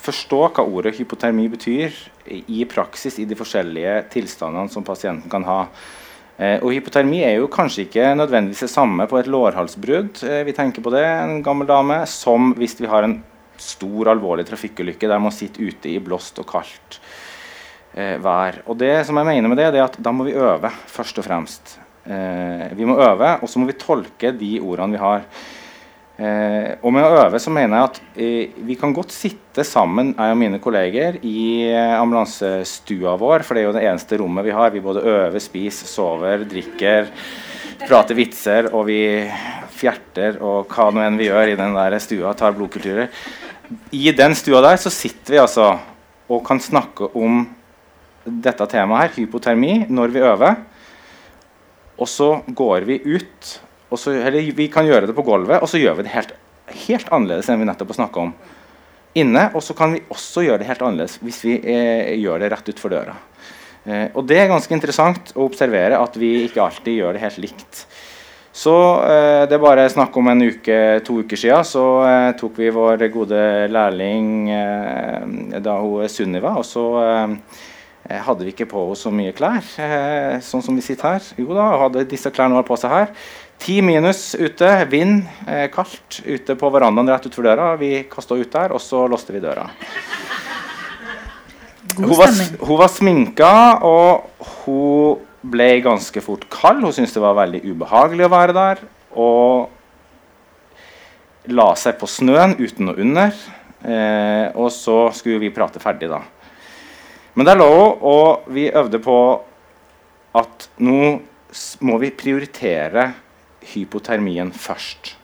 forstå 0.00 0.40
hva 0.56 0.64
ordet 0.64 0.96
hypotermi 0.98 1.46
betyr 1.52 1.94
i 2.30 2.42
i 2.60 2.64
praksis 2.68 3.18
i 3.18 3.26
de 3.28 3.38
forskjellige 3.38 3.96
tilstandene 4.12 4.70
som 4.70 4.84
pasienten 4.86 5.30
kan 5.32 5.44
ha. 5.48 5.64
Eh, 6.40 6.56
og 6.62 6.72
Hypotermi 6.72 7.20
er 7.26 7.36
jo 7.36 7.50
kanskje 7.52 7.84
ikke 7.84 8.14
nødvendigvis 8.16 8.64
det 8.64 8.72
samme 8.72 9.04
på 9.10 9.18
et 9.20 9.28
lårhalsbrudd 9.28 10.22
eh, 10.24 10.40
vi 10.48 10.54
tenker 10.56 10.84
på 10.84 10.92
det, 10.94 11.02
en 11.04 11.42
gammel 11.44 11.68
dame, 11.68 11.98
som 12.08 12.54
hvis 12.56 12.78
vi 12.80 12.88
har 12.88 13.04
en 13.04 13.18
stor, 13.60 14.10
alvorlig 14.12 14.46
trafikkulykke 14.48 15.10
der 15.10 15.22
man 15.22 15.34
sitter 15.34 15.68
ute 15.68 15.92
i 15.92 16.00
blåst 16.02 16.38
og 16.42 16.48
kaldt 16.50 16.98
eh, 17.94 18.16
vær. 18.22 18.62
Og 18.66 18.78
det 18.80 19.06
som 19.08 19.20
jeg 19.20 19.30
mener 19.30 19.52
med 19.52 19.60
det, 19.60 19.70
det 19.74 19.82
er 19.82 19.88
at 19.88 20.00
da 20.02 20.12
må 20.14 20.26
vi 20.28 20.36
øve, 20.36 20.72
først 20.90 21.22
og 21.22 21.26
fremst. 21.26 21.78
Eh, 22.04 22.68
vi 22.76 22.88
må 22.88 22.98
øve, 22.98 23.36
og 23.40 23.48
så 23.50 23.60
må 23.60 23.70
vi 23.70 23.78
tolke 23.80 24.32
de 24.36 24.54
ordene 24.60 24.96
vi 24.96 25.02
har. 25.02 25.26
Eh, 26.20 26.74
og 26.84 26.92
med 26.92 27.06
å 27.06 27.20
øve 27.22 27.38
så 27.40 27.52
mener 27.52 27.78
jeg 27.78 27.88
at 27.88 27.98
eh, 28.20 28.56
vi 28.68 28.74
kan 28.76 28.92
godt 28.92 29.12
sitte 29.14 29.64
sammen, 29.64 30.12
jeg 30.12 30.34
og 30.34 30.40
mine 30.40 30.58
kolleger, 30.60 31.16
i 31.24 31.70
eh, 31.70 31.94
ambulansestua 31.96 33.14
vår, 33.20 33.44
for 33.46 33.56
det 33.56 33.62
er 33.62 33.68
jo 33.70 33.76
det 33.78 33.86
eneste 33.88 34.18
rommet 34.20 34.44
vi 34.44 34.52
har. 34.52 34.74
Vi 34.74 34.84
både 34.84 35.04
øver, 35.04 35.40
spiser, 35.40 35.88
sover, 35.88 36.44
drikker, 36.50 37.08
prater 37.86 38.18
vitser, 38.18 38.68
og 38.74 38.84
vi 38.90 39.00
fjerter 39.80 40.36
og 40.44 40.68
hva 40.68 40.90
nå 40.92 41.00
enn 41.06 41.16
vi 41.16 41.30
gjør 41.30 41.54
i 41.54 41.56
den 41.56 41.78
der 41.78 41.96
stua, 42.04 42.34
tar 42.36 42.52
blodkulturer. 42.58 43.08
I 43.94 44.10
den 44.16 44.34
stua 44.38 44.62
der 44.64 44.78
så 44.82 44.90
sitter 44.90 45.36
vi 45.36 45.42
altså 45.42 45.70
og 46.30 46.44
kan 46.46 46.60
snakke 46.62 47.08
om 47.18 47.42
dette 48.24 48.66
temaet 48.70 49.10
her, 49.10 49.16
hypotermi, 49.16 49.86
når 49.90 50.12
vi 50.14 50.22
øver. 50.22 50.60
Og 51.98 52.08
så 52.08 52.30
går 52.46 52.86
vi 52.88 53.00
ut 53.04 53.50
så, 53.98 54.12
eller 54.14 54.52
vi 54.54 54.68
kan 54.70 54.86
gjøre 54.86 55.08
det 55.10 55.16
på 55.16 55.24
gulvet, 55.26 55.58
og 55.58 55.68
så 55.68 55.80
gjør 55.80 55.96
vi 55.98 56.06
det 56.06 56.12
helt, 56.14 56.34
helt 56.86 57.08
annerledes 57.10 57.48
enn 57.50 57.58
vi 57.58 57.66
nettopp 57.66 57.90
har 57.90 58.04
snakka 58.04 58.26
om. 58.28 58.34
Inne, 59.18 59.48
Og 59.58 59.62
så 59.66 59.74
kan 59.74 59.96
vi 59.96 60.04
også 60.06 60.44
gjøre 60.46 60.60
det 60.62 60.68
helt 60.68 60.82
annerledes 60.86 61.16
hvis 61.18 61.40
vi 61.42 61.56
eh, 61.58 62.14
gjør 62.20 62.38
det 62.38 62.52
rett 62.52 62.70
utfor 62.70 62.92
døra. 62.92 63.16
Eh, 63.82 64.06
og 64.14 64.22
det 64.30 64.38
er 64.38 64.52
ganske 64.52 64.76
interessant 64.76 65.32
å 65.34 65.48
observere 65.48 65.98
at 65.98 66.14
vi 66.20 66.44
ikke 66.44 66.62
alltid 66.62 67.00
gjør 67.00 67.18
det 67.18 67.24
helt 67.24 67.40
likt. 67.42 67.82
Så 68.52 68.72
eh, 69.06 69.44
det 69.46 69.54
er 69.54 69.62
bare 69.62 69.86
snakk 69.90 70.16
om 70.18 70.28
en 70.32 70.42
uke, 70.42 70.76
to 71.06 71.20
uker 71.22 71.38
siden 71.38 71.66
så 71.66 71.84
eh, 72.02 72.30
tok 72.38 72.58
vi 72.58 72.72
vår 72.74 73.04
gode 73.14 73.42
lærling 73.70 74.50
eh, 74.50 75.60
da 75.62 75.76
hun 75.78 76.02
er 76.02 76.10
Sunniva, 76.10 76.56
og 76.58 76.66
så 76.66 76.86
hadde 78.10 78.42
vi 78.42 78.50
ikke 78.50 78.66
på 78.66 78.80
henne 78.88 78.98
så 78.98 79.12
mye 79.14 79.34
klær, 79.36 79.62
sånn 80.42 80.64
som 80.64 80.74
vi 80.74 80.82
sitter 80.82 81.14
her. 81.14 81.26
Jo 81.38 81.54
da, 81.54 81.68
hadde 81.84 82.08
disse 82.10 82.32
klærne 82.34 82.56
hun 82.56 82.58
har 82.58 82.66
på 82.66 82.78
seg 82.80 82.90
her. 82.90 83.12
Ti 83.60 83.76
minus 83.86 84.32
ute, 84.40 84.70
vind, 84.90 85.28
kaldt 85.70 86.18
ute 86.24 86.56
på 86.58 86.70
verandaen 86.74 87.12
rett 87.12 87.28
utenfor 87.28 87.46
døra. 87.46 87.68
Vi 87.78 87.92
kasta 88.10 88.34
ut 88.40 88.50
der, 88.50 88.74
og 88.74 88.82
så 88.82 89.04
låste 89.06 89.36
vi 89.36 89.44
døra. 89.44 89.68
Hun 92.00 92.16
var, 92.16 92.34
hun 92.64 92.80
var, 92.80 92.90
sminka, 92.90 93.52
og 93.86 94.48
hun 94.64 95.28
ble 95.42 95.80
ganske 95.84 96.20
fort 96.24 96.44
kald. 96.52 96.82
Hun 96.84 96.92
syntes 96.94 97.14
det 97.16 97.22
var 97.24 97.38
veldig 97.38 97.62
ubehagelig 97.64 98.26
å 98.26 98.32
være 98.32 98.56
der. 98.56 98.82
Og 99.18 99.70
la 101.50 101.70
seg 101.78 101.98
på 102.00 102.08
snøen 102.10 102.56
uten 102.60 102.92
og 102.92 103.00
under. 103.00 103.32
Eh, 103.80 104.46
og 104.54 104.68
så 104.74 105.08
skulle 105.16 105.40
vi 105.40 105.54
prate 105.54 105.80
ferdig, 105.82 106.10
da. 106.12 106.20
Men 107.34 107.46
der 107.48 107.56
lå 107.60 107.70
hun, 107.70 107.96
og 108.04 108.50
vi 108.52 108.68
øvde 108.68 109.00
på 109.02 109.18
at 110.36 110.68
nå 110.82 111.20
må 111.82 111.96
vi 111.98 112.12
prioritere 112.14 113.08
hypotermien 113.72 114.52
først. 114.54 115.16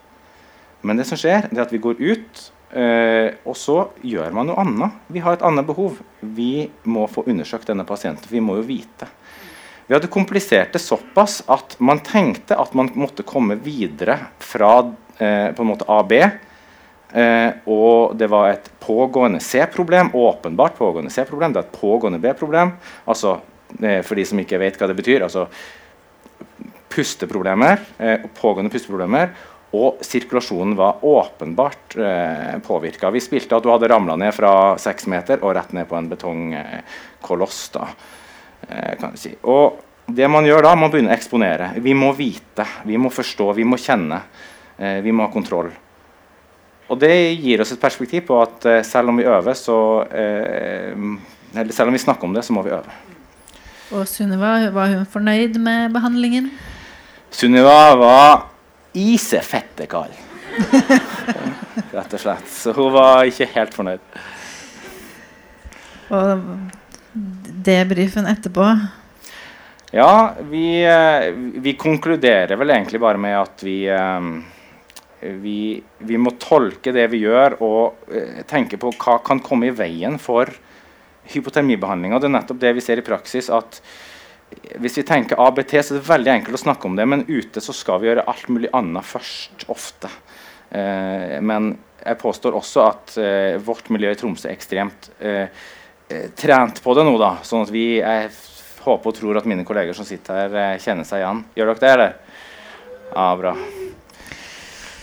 Men 0.86 0.98
det 0.98 1.06
som 1.08 1.18
skjer, 1.18 1.48
det 1.50 1.58
er 1.58 1.66
at 1.66 1.74
vi 1.74 1.82
går 1.82 2.00
ut, 2.00 2.42
eh, 2.72 3.36
og 3.46 3.56
så 3.58 3.78
gjør 4.06 4.34
man 4.34 4.50
noe 4.50 4.62
annet. 4.62 4.98
Vi 5.12 5.22
har 5.22 5.36
et 5.36 5.44
annet 5.46 5.66
behov. 5.66 6.00
Vi 6.20 6.68
må 6.84 7.06
få 7.10 7.26
undersøkt 7.26 7.68
denne 7.70 7.86
pasienten. 7.86 8.30
Vi 8.30 8.42
må 8.42 8.58
jo 8.60 8.66
vite. 8.66 9.08
Vi 9.86 9.94
hadde 9.94 10.10
komplisert 10.10 10.72
det 10.74 10.82
såpass 10.82 11.42
at 11.46 11.76
man 11.78 12.02
tenkte 12.02 12.58
at 12.58 12.74
man 12.74 12.90
måtte 12.98 13.22
komme 13.26 13.54
videre 13.62 14.18
fra 14.42 14.72
eh, 15.18 15.52
på 15.54 15.62
en 15.62 15.70
måte 15.70 15.86
AB. 15.86 16.12
Eh, 16.16 17.50
og 17.70 18.16
det 18.18 18.26
var 18.32 18.50
et 18.50 18.70
pågående 18.82 19.40
C-problem. 19.40 20.10
Åpenbart 20.18 20.74
pågående 20.78 21.14
C-problem. 21.14 21.54
Det 21.54 21.62
er 21.62 21.68
et 21.68 21.80
pågående 21.80 22.18
B-problem. 22.18 22.74
Altså, 23.06 23.38
eh, 23.78 24.00
for 24.02 24.18
de 24.18 24.26
som 24.26 24.42
ikke 24.42 24.58
vet 24.58 24.80
hva 24.80 24.90
det 24.90 24.98
betyr. 24.98 25.22
altså 25.22 25.46
pusteproblemer, 26.96 27.80
eh, 27.98 28.20
pågående 28.40 28.70
pusteproblemer, 28.72 29.30
og 29.76 29.98
sirkulasjonen 30.00 30.76
var 30.78 31.04
åpenbart 31.04 31.96
eh, 31.96 32.58
påvirka. 32.64 33.10
Vi 33.10 33.20
spilte 33.20 33.56
at 33.56 33.62
du 33.62 33.70
hadde 33.70 33.90
ramla 33.90 34.16
ned 34.16 34.32
fra 34.34 34.78
seks 34.80 35.06
meter 35.10 35.42
og 35.42 35.56
rett 35.58 35.74
ned 35.76 35.88
på 35.90 35.98
en 35.98 36.08
betongkoloss. 36.08 37.58
eh, 37.74 37.90
kan 38.68 39.12
du 39.14 39.20
si. 39.20 39.30
Og 39.46 39.80
det 40.06 40.28
man 40.30 40.46
gjør 40.46 40.62
da, 40.62 40.74
man 40.78 40.90
begynner 40.92 41.14
å 41.14 41.16
eksponere. 41.16 41.72
Vi 41.82 41.94
må 41.98 42.12
vite, 42.14 42.66
vi 42.86 42.98
må 42.98 43.10
forstå, 43.10 43.50
vi 43.58 43.66
må 43.66 43.78
kjenne. 43.80 44.20
Eh, 44.78 45.00
vi 45.02 45.12
må 45.12 45.26
ha 45.26 45.32
kontroll. 45.32 45.72
Og 46.86 47.00
det 47.02 47.14
gir 47.42 47.62
oss 47.64 47.72
et 47.74 47.82
perspektiv 47.82 48.26
på 48.28 48.38
at 48.38 48.68
eh, 48.70 48.84
selv 48.86 49.10
om 49.10 49.18
vi 49.18 49.26
øver, 49.26 49.56
så 49.58 49.78
eh, 50.06 50.94
Eller 51.56 51.72
selv 51.72 51.88
om 51.88 51.96
vi 51.96 52.02
snakker 52.02 52.28
om 52.28 52.34
det, 52.36 52.44
så 52.44 52.52
må 52.52 52.62
vi 52.62 52.74
øve. 52.74 52.94
Og 53.96 54.06
Sunniva, 54.10 54.70
var 54.74 54.92
hun 54.92 55.06
fornøyd 55.08 55.58
med 55.62 55.94
behandlingen? 55.94 56.50
Sunniva 57.30 57.94
var 57.96 58.48
isefette 58.94 59.86
kald. 59.88 60.14
Rett 61.96 62.14
og 62.14 62.20
slett. 62.20 62.50
Så 62.50 62.74
hun 62.76 62.92
var 62.92 63.24
ikke 63.30 63.48
helt 63.54 63.74
fornøyd. 63.74 64.18
Og 66.14 66.42
debrifen 67.66 68.26
etterpå? 68.26 68.68
Ja, 69.90 70.34
vi, 70.50 70.84
eh, 70.84 71.30
vi, 71.60 71.72
konkluderer 71.72 72.56
vel 72.56 72.70
egentlig 72.70 73.00
bare 73.00 73.18
med 73.18 73.36
at 73.38 73.62
vi, 73.62 73.86
eh, 73.88 74.20
vi, 75.40 75.82
vi 75.98 76.18
må 76.18 76.34
tolke 76.42 76.92
det 76.92 77.06
vi 77.12 77.22
gjør, 77.22 77.56
og 77.62 78.10
eh, 78.10 78.42
tenke 78.50 78.80
på 78.82 78.90
hva 78.92 79.20
kan 79.24 79.40
komme 79.40 79.70
i 79.70 79.76
veien 79.76 80.18
for 80.18 80.50
hypotermibehandlinga. 81.32 82.18
Det 82.18 82.28
er 82.28 82.34
nettopp 82.34 82.60
det 82.60 82.74
vi 82.76 82.84
ser 82.84 83.00
i 83.00 83.06
praksis. 83.06 83.50
at 83.50 83.80
hvis 84.78 84.98
vi 85.00 85.06
tenker 85.06 85.40
ABT, 85.42 85.72
så 85.80 85.94
er 85.94 85.98
det 85.98 86.08
veldig 86.10 86.32
enkelt 86.34 86.58
å 86.58 86.64
snakke 86.66 86.86
om 86.86 86.98
det, 86.98 87.06
men 87.06 87.24
ute 87.26 87.62
så 87.62 87.74
skal 87.74 88.02
vi 88.02 88.10
gjøre 88.10 88.26
alt 88.30 88.46
mulig 88.52 88.70
annet 88.74 89.06
først. 89.06 89.64
Ofte. 89.72 90.06
Men 90.70 91.72
jeg 91.98 92.18
påstår 92.20 92.54
også 92.54 92.84
at 92.84 93.16
vårt 93.66 93.90
miljø 93.90 94.12
i 94.14 94.18
Tromsø 94.18 94.46
er 94.46 94.54
ekstremt 94.54 95.10
trent 96.38 96.82
på 96.82 96.94
det 96.94 97.04
nå. 97.06 97.16
da, 97.18 97.36
sånn 97.46 97.64
at 97.66 97.72
vi, 97.74 97.86
Jeg 97.98 98.30
håper 98.86 99.10
og 99.10 99.16
tror 99.18 99.40
at 99.40 99.48
mine 99.48 99.66
kolleger 99.66 99.96
som 99.96 100.06
sitter 100.06 100.44
her, 100.44 100.56
eh, 100.60 100.78
kjenner 100.82 101.06
seg 101.08 101.24
igjen. 101.24 101.42
Gjør 101.58 101.72
dere 101.72 101.82
det, 101.82 101.92
eller? 101.92 102.16
Ja, 103.10 103.28
bra. 103.40 103.56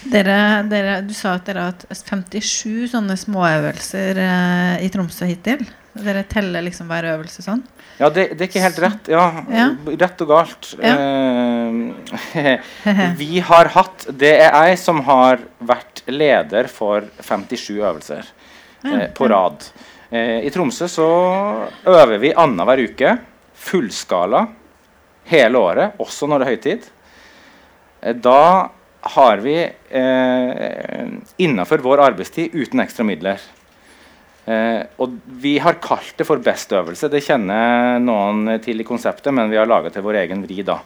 Dere, 0.04 0.38
dere, 0.68 0.98
du 1.08 1.14
sa 1.16 1.38
at 1.38 1.46
dere 1.48 1.64
har 1.64 1.76
hatt 1.76 1.86
57 1.96 2.92
sånne 2.92 3.16
småøvelser 3.20 4.20
eh, 4.20 4.84
i 4.84 4.92
Tromsø 4.92 5.28
hittil. 5.30 5.64
Dere 5.94 6.24
teller 6.28 6.66
liksom 6.66 6.90
hver 6.90 7.06
øvelse 7.14 7.44
sånn? 7.46 7.62
Ja, 8.00 8.10
det, 8.10 8.34
det, 8.34 8.42
er 8.42 8.50
ikke 8.50 8.64
helt 8.64 8.82
rett. 8.82 9.10
Ja, 9.14 9.26
ja. 9.54 9.68
Rett 10.02 10.24
og 10.26 10.32
galt. 10.32 10.72
Ja. 10.82 10.96
Eh, 12.42 12.72
vi 13.22 13.38
har 13.46 13.70
hatt 13.76 14.08
Det 14.10 14.34
er 14.42 14.72
jeg 14.72 14.80
som 14.82 15.04
har 15.06 15.44
vært 15.64 16.02
leder 16.10 16.68
for 16.72 17.06
57 17.22 17.78
øvelser 17.78 18.26
eh, 18.84 19.08
på 19.14 19.30
rad. 19.32 19.68
Uh, 20.14 20.46
I 20.46 20.52
Tromsø 20.54 20.88
så 20.92 21.08
øver 21.90 22.20
vi 22.22 22.36
annenhver 22.38 22.86
uke. 22.86 23.18
Fullskala 23.64 24.46
hele 25.30 25.58
året, 25.58 26.00
også 26.04 26.28
når 26.30 26.40
det 26.40 26.46
er 26.46 26.54
høytid. 26.54 26.88
da 28.22 28.70
har 29.04 29.38
vi 29.38 29.56
eh, 29.90 31.08
innafor 31.38 31.84
vår 31.84 32.02
arbeidstid 32.06 32.56
uten 32.56 32.80
ekstra 32.80 33.04
midler. 33.08 33.42
Eh, 34.46 34.80
og 35.04 35.18
vi 35.44 35.58
har 35.64 35.80
kalt 35.84 36.16
det 36.20 36.28
for 36.28 36.40
best 36.44 36.72
øvelse. 36.76 37.10
Det 37.12 37.24
kjenner 37.24 38.00
noen 38.04 38.58
til 38.64 38.80
i 38.80 38.88
konseptet, 38.88 39.34
men 39.36 39.52
vi 39.52 39.60
har 39.60 39.68
laga 39.68 39.92
til 39.92 40.06
vår 40.06 40.22
egen 40.24 40.46
vri. 40.46 40.62
da. 40.64 40.80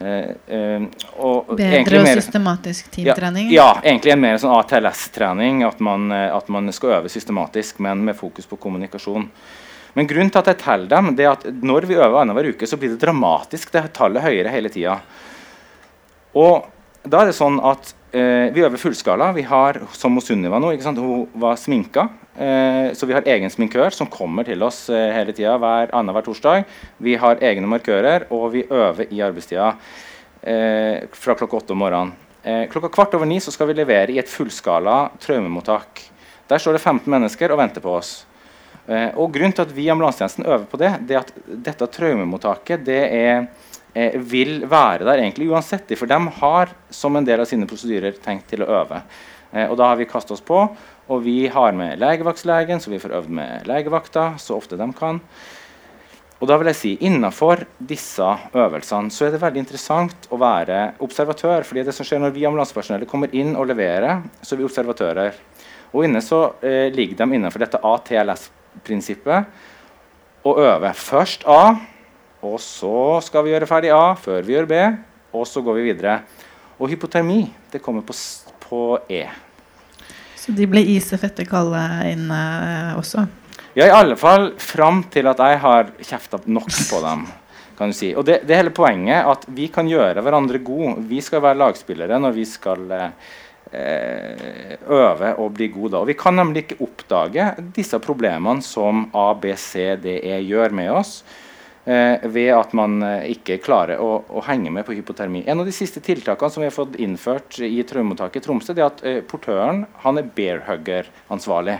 Eh, 0.00 0.54
eh, 0.54 0.82
og 1.18 1.56
Bedre 1.58 1.98
og 1.98 2.06
mer, 2.06 2.20
systematisk 2.20 2.90
teamtrening? 2.94 3.48
Ja, 3.50 3.64
ja, 3.74 3.80
egentlig 3.82 4.14
en 4.14 4.22
mer 4.22 4.38
sånn 4.38 4.54
ATLS-trening. 4.54 5.64
At, 5.66 5.80
eh, 5.82 6.24
at, 6.36 6.50
man 6.54 6.72
skal 6.74 6.98
øve 7.00 7.10
systematisk, 7.12 7.80
men 7.82 8.04
med 8.06 8.18
fokus 8.18 8.46
på 8.46 8.60
kommunikasjon. 8.62 9.26
Men 9.98 10.06
grunnen 10.06 10.30
til 10.30 10.42
at 10.44 10.52
jeg 10.52 10.60
teller 10.62 10.90
dem, 10.92 11.14
det 11.18 11.26
er 11.26 11.32
at 11.32 11.46
når 11.50 11.88
vi 11.90 11.98
øver 11.98 12.20
annenhver 12.20 12.52
uke, 12.52 12.68
så 12.70 12.78
blir 12.78 12.94
det 12.94 13.02
dramatisk. 13.02 13.72
det 13.74 13.88
tallet 13.96 14.22
høyere 14.22 14.52
hele 14.54 14.70
tida. 14.70 15.00
Og 16.38 16.68
da 17.02 17.22
er 17.22 17.32
det 17.32 17.38
sånn 17.38 17.58
at 17.58 17.94
eh, 18.12 18.48
Vi 18.54 18.64
øver 18.64 18.80
fullskala. 18.80 19.32
Vi 19.32 19.42
har, 19.42 19.80
som 19.92 20.14
hos 20.14 20.28
Sunniva 20.30 20.58
nå, 20.58 20.72
hun 20.72 21.28
var 21.34 21.56
sminka. 21.56 22.08
Eh, 22.38 22.92
så 22.94 23.06
vi 23.06 23.16
har 23.16 23.26
egen 23.26 23.50
sminkør 23.50 23.90
som 23.90 24.06
kommer 24.06 24.46
til 24.46 24.62
oss 24.62 24.88
eh, 24.90 25.10
hele 25.14 25.34
tida 25.34 25.56
hver 25.58 25.90
annenhver 25.90 26.22
torsdag. 26.28 26.64
Vi 26.98 27.16
har 27.18 27.42
egne 27.42 27.66
markører, 27.66 28.28
og 28.30 28.52
vi 28.54 28.62
øver 28.70 29.10
i 29.10 29.20
arbeidstida 29.26 29.72
eh, 30.42 31.08
fra 31.12 31.34
klokka 31.34 31.58
åtte 31.58 31.74
om 31.74 31.82
morgenen. 31.82 32.14
Eh, 32.42 32.68
klokka 32.70 32.88
kvart 32.94 33.14
over 33.18 33.26
ni 33.26 33.40
så 33.42 33.52
skal 33.52 33.68
vi 33.68 33.74
levere 33.80 34.14
i 34.14 34.20
et 34.22 34.30
fullskala 34.30 35.10
traumemottak. 35.20 36.04
Der 36.48 36.62
står 36.62 36.78
det 36.78 36.84
15 36.84 37.10
mennesker 37.10 37.52
og 37.52 37.58
venter 37.60 37.82
på 37.84 37.96
oss. 37.98 38.12
Eh, 38.88 39.10
og 39.20 39.34
Grunnen 39.34 39.52
til 39.52 39.66
at 39.66 39.74
vi 39.74 39.84
i 39.84 39.90
ambulansetjenesten 39.92 40.46
øver 40.46 40.64
på 40.70 40.78
det, 40.80 40.94
det 41.04 41.18
er 41.18 41.26
at 41.26 41.32
dette 41.66 41.90
traumemottaket 41.98 42.86
det 42.86 43.02
er, 43.18 43.48
eh, 43.94 44.18
vil 44.20 44.62
være 44.68 45.06
der 45.06 45.22
egentlig 45.22 45.48
uansett. 45.50 45.90
For 45.98 46.10
de 46.10 46.18
har 46.40 46.74
som 46.90 47.16
en 47.16 47.26
del 47.26 47.40
av 47.42 47.48
sine 47.50 47.68
prosedyrer 47.68 48.18
tenkt 48.24 48.48
til 48.52 48.64
å 48.64 48.70
øve. 48.82 49.02
Eh, 49.52 49.68
og 49.68 49.76
da 49.80 49.92
har 49.92 50.00
vi 50.00 50.08
kastet 50.08 50.36
oss 50.36 50.44
på, 50.44 50.64
og 51.08 51.22
vi 51.24 51.46
har 51.48 51.72
med 51.76 51.98
legevaktslegen, 52.02 52.80
så 52.80 52.92
vi 52.92 53.00
får 53.00 53.16
øvd 53.22 53.32
med 53.40 53.68
legevakta 53.68 54.34
så 54.42 54.58
ofte 54.58 54.76
de 54.76 54.88
kan. 54.96 55.20
Og 56.38 56.46
da 56.46 56.54
vil 56.60 56.70
jeg 56.70 56.78
si, 56.78 56.92
Innenfor 57.02 57.64
disse 57.82 58.28
øvelsene 58.54 59.10
så 59.10 59.26
er 59.26 59.32
det 59.34 59.40
veldig 59.42 59.62
interessant 59.64 60.28
å 60.30 60.38
være 60.38 60.94
observatør. 61.02 61.64
fordi 61.66 61.82
det 61.82 61.94
som 61.94 62.06
skjer 62.06 62.20
Når 62.22 62.30
vi 62.30 62.46
ambulansepersonellet 62.46 63.08
kommer 63.08 63.34
inn 63.34 63.56
og 63.56 63.66
leverer, 63.66 64.22
så 64.42 64.54
er 64.54 64.58
vi 64.58 64.64
observatører. 64.68 65.32
Og 65.92 66.04
inne 66.04 66.20
så 66.22 66.54
eh, 66.62 66.92
ligger 66.94 67.16
de 67.16 67.34
innenfor 67.34 67.58
dette 67.58 67.80
ATLS-prinsippet 67.82 69.44
og 70.46 70.58
øver 70.62 70.92
først 70.94 71.42
A, 71.48 71.74
og 72.44 72.60
så 72.62 73.18
skal 73.24 73.44
vi 73.44 73.54
gjøre 73.54 73.66
ferdig 73.66 73.90
A 73.94 74.14
før 74.18 74.44
vi 74.46 74.54
gjør 74.54 74.68
B, 74.70 74.78
og 75.34 75.46
så 75.48 75.62
går 75.64 75.80
vi 75.80 75.88
videre. 75.90 76.20
Og 76.78 76.92
hypotermi 76.92 77.42
det 77.72 77.82
kommer 77.82 78.04
på, 78.06 78.14
på 78.62 78.82
E. 79.10 79.24
Så 80.38 80.54
de 80.54 80.68
ble 80.70 80.84
isefette 80.94 81.44
kalde 81.48 81.82
inne 82.12 82.38
også? 82.96 83.26
Ja, 83.74 83.84
i 83.88 83.94
alle 83.94 84.16
fall 84.18 84.52
fram 84.62 85.02
til 85.12 85.28
at 85.30 85.42
jeg 85.42 85.58
har 85.62 85.90
kjefta 85.98 86.40
nok 86.46 86.70
på 86.88 87.02
dem. 87.04 87.26
kan 87.78 87.92
du 87.92 87.94
si. 87.94 88.10
Og 88.18 88.24
det, 88.26 88.40
det 88.48 88.56
hele 88.58 88.74
poenget 88.74 89.26
at 89.28 89.44
vi 89.54 89.68
kan 89.70 89.86
gjøre 89.86 90.22
hverandre 90.24 90.58
gode. 90.64 90.96
Vi 91.06 91.20
skal 91.22 91.42
være 91.44 91.60
lagspillere 91.60 92.18
når 92.18 92.34
vi 92.34 92.46
skal 92.48 92.94
eh, 92.94 94.72
øve 94.82 95.34
og 95.38 95.52
bli 95.54 95.68
gode. 95.74 96.00
Og 96.00 96.08
vi 96.10 96.16
kan 96.18 96.34
nemlig 96.38 96.64
ikke 96.64 96.80
oppdage 96.88 97.52
disse 97.76 98.00
problemene 98.02 98.64
som 98.66 99.06
A, 99.14 99.30
B, 99.38 99.54
C, 99.54 99.92
D, 100.02 100.18
E 100.26 100.40
gjør 100.42 100.74
med 100.74 100.90
oss. 100.98 101.20
Eh, 101.88 102.28
ved 102.28 102.50
at 102.52 102.74
man 102.76 102.98
eh, 103.00 103.30
ikke 103.32 103.56
klarer 103.64 103.96
å, 104.04 104.18
å, 104.28 104.42
henge 104.44 104.68
med 104.68 104.84
på 104.84 104.92
hypotermi. 104.92 105.40
En 105.48 105.62
av 105.62 105.64
de 105.64 105.72
siste 105.72 106.02
tiltakene 106.04 106.52
som 106.52 106.60
vi 106.60 106.66
har 106.68 106.74
fått 106.74 106.98
innført 107.00 107.56
i 107.64 107.78
traumemottaket 107.88 108.42
i 108.42 108.44
Tromsø, 108.44 108.74
det 108.76 108.82
er 108.82 108.90
at 108.90 109.00
eh, 109.08 109.20
portøren 109.24 109.86
han 110.02 110.20
er 110.20 110.28
bearhugger-ansvarlig. 110.36 111.78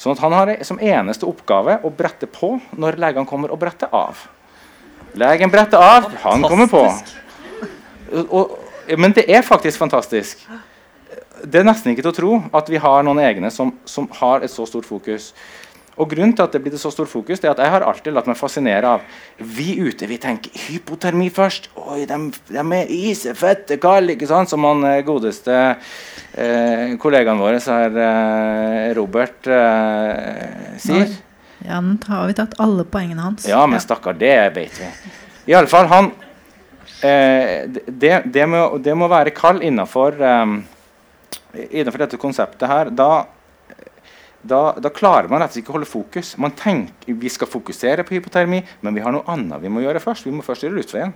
Sånn 0.00 0.16
at 0.16 0.24
Han 0.24 0.34
har 0.34 0.52
som 0.66 0.82
eneste 0.82 1.28
oppgave 1.30 1.78
å 1.86 1.92
brette 1.94 2.26
på 2.26 2.56
når 2.74 2.98
legene 2.98 3.28
kommer 3.30 3.54
og 3.54 3.60
bretter 3.62 3.94
av. 3.94 4.18
Legen 5.14 5.54
bretter 5.54 5.78
av, 5.78 6.10
han 6.24 6.42
kommer 6.42 6.66
på. 6.72 6.82
Og, 8.24 8.58
men 8.98 9.14
det 9.14 9.28
er 9.30 9.46
faktisk 9.46 9.78
fantastisk. 9.78 10.42
Det 11.46 11.62
er 11.62 11.70
nesten 11.70 11.92
ikke 11.92 12.02
til 12.02 12.10
å 12.10 12.18
tro 12.18 12.34
at 12.56 12.66
vi 12.72 12.82
har 12.82 13.06
noen 13.06 13.22
egne 13.22 13.54
som, 13.54 13.76
som 13.86 14.10
har 14.18 14.42
et 14.42 14.50
så 14.50 14.66
stort 14.66 14.90
fokus. 14.90 15.30
Og 16.00 16.08
grunnen 16.08 16.32
til 16.32 16.46
at 16.46 16.54
det 16.56 16.62
blir 16.64 16.76
så 16.80 16.92
stor 16.92 17.08
fokus, 17.10 17.42
det 17.42 17.50
er 17.50 17.52
at 17.52 17.60
jeg 17.60 17.72
har 17.74 17.84
alltid 17.84 18.14
latt 18.16 18.28
meg 18.30 18.38
fascinere 18.38 18.94
av 18.96 19.02
Vi 19.36 19.74
ute 19.82 20.08
vi 20.08 20.16
tenker 20.20 20.54
hypotermi 20.68 21.28
først. 21.34 21.68
Oi, 21.76 22.06
de, 22.08 22.18
de 22.48 22.62
er 22.62 22.92
isefette 22.94 23.76
kalde, 23.82 24.14
ikke 24.16 24.28
sant? 24.30 24.48
Som 24.52 24.64
han 24.64 24.86
eh, 24.88 25.02
godeste 25.04 25.56
eh, 25.60 26.96
kollegaen 27.00 27.40
vår 27.42 27.58
her, 27.66 27.98
eh, 28.06 28.86
Robert 28.96 29.50
eh, 29.50 30.78
sier. 30.80 31.18
Ja, 31.66 31.82
nå 31.84 31.98
har 32.08 32.30
vi 32.30 32.36
tatt 32.38 32.56
alle 32.62 32.86
poengene 32.88 33.26
hans. 33.26 33.44
Ja, 33.48 33.60
men 33.68 33.82
stakkar, 33.82 34.16
det 34.16 34.32
vet 34.56 34.80
vi. 34.80 34.88
I 35.52 35.56
alle 35.58 35.68
fall, 35.68 35.88
han 35.90 36.12
eh, 37.04 37.68
det, 37.68 38.14
det, 38.32 38.46
må, 38.48 38.64
det, 38.80 38.96
må, 38.96 39.10
være 39.12 39.34
kald 39.36 39.60
innafor 39.66 40.16
um, 40.20 40.62
innenfor 41.52 42.06
dette 42.06 42.20
konseptet 42.20 42.68
her. 42.70 42.92
Da 42.96 43.10
da, 44.42 44.72
da, 44.80 44.88
klarer 44.88 45.28
man 45.28 45.42
rett 45.42 45.50
og 45.50 45.56
slett 45.56 45.64
ikke 45.64 45.74
å 45.74 45.76
holde 45.76 45.90
fokus. 45.90 46.32
Man 46.40 46.54
tenker 46.56 47.18
Vi 47.20 47.32
skal 47.32 47.50
fokusere 47.50 48.04
på 48.06 48.16
hypotermi, 48.16 48.62
men 48.80 48.96
vi 48.96 49.04
har 49.04 49.12
noe 49.12 49.26
annet 49.28 49.60
vi 49.60 49.72
må 49.72 49.84
gjøre 49.84 50.00
først. 50.02 50.26
Vi 50.26 50.32
må 50.34 50.44
først 50.46 50.64
gjøre 50.64 50.78
luftveien. 50.78 51.12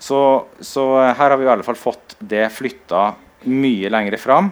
Så, 0.00 0.20
så, 0.64 0.84
her 1.02 1.18
har 1.26 1.36
vi 1.36 1.44
i 1.44 1.52
alle 1.52 1.66
fall 1.66 1.76
fått 1.76 2.14
det 2.20 2.46
flytta 2.54 3.10
mye 3.50 3.90
lenger 3.92 4.16
fram 4.20 4.48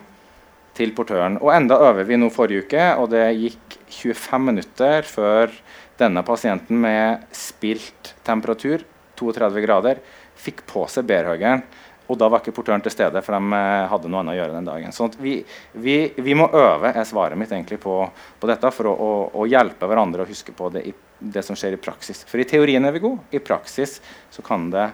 til 0.76 0.92
portøren. 0.96 1.38
Og 1.40 1.52
enda 1.54 1.78
øver 1.88 2.06
vi 2.08 2.18
nå 2.18 2.28
forrige 2.34 2.66
uke, 2.66 2.84
og 3.00 3.08
det 3.14 3.24
gikk 3.38 3.78
25 4.02 4.48
minutter 4.50 5.08
før 5.08 5.54
denne 5.98 6.22
pasienten 6.26 6.78
med 6.82 7.24
spilt 7.34 8.12
temperatur, 8.26 8.84
32 9.18 9.64
grader, 9.64 10.02
fikk 10.38 10.62
på 10.68 10.84
seg 10.90 11.08
bærhøgeren 11.08 11.64
og 12.08 12.16
da 12.16 12.28
var 12.32 12.40
ikke 12.40 12.54
portøren 12.56 12.80
til 12.84 12.92
stede, 12.92 13.20
for 13.24 13.36
de 13.36 13.56
eh, 13.58 13.86
hadde 13.90 14.08
noe 14.08 14.22
annet 14.22 14.32
å 14.32 14.38
gjøre 14.38 14.54
den 14.56 14.68
dagen. 14.68 14.94
Så 14.96 15.10
vi, 15.20 15.34
vi, 15.76 15.96
vi, 16.16 16.36
må 16.38 16.46
øve 16.56 16.92
er 16.96 17.08
svaret 17.08 17.36
mitt 17.36 17.52
egentlig 17.52 17.76
på, 17.82 18.00
på 18.40 18.48
dette 18.48 18.70
for 18.72 18.88
å, 18.88 18.94
å, 18.94 19.10
å, 19.42 19.48
hjelpe 19.48 19.88
hverandre 19.90 20.24
å 20.24 20.28
huske 20.28 20.54
på 20.56 20.70
det, 20.72 20.86
i, 20.88 20.94
det, 21.18 21.42
som 21.44 21.58
skjer 21.58 21.76
i 21.76 21.80
praksis. 21.84 22.22
For 22.28 22.40
i 22.40 22.46
teorien 22.48 22.88
er 22.88 22.96
vi 22.96 23.02
gode, 23.04 23.26
i 23.28 23.42
praksis 23.44 23.98
så 24.32 24.44
kan 24.46 24.70
det 24.72 24.86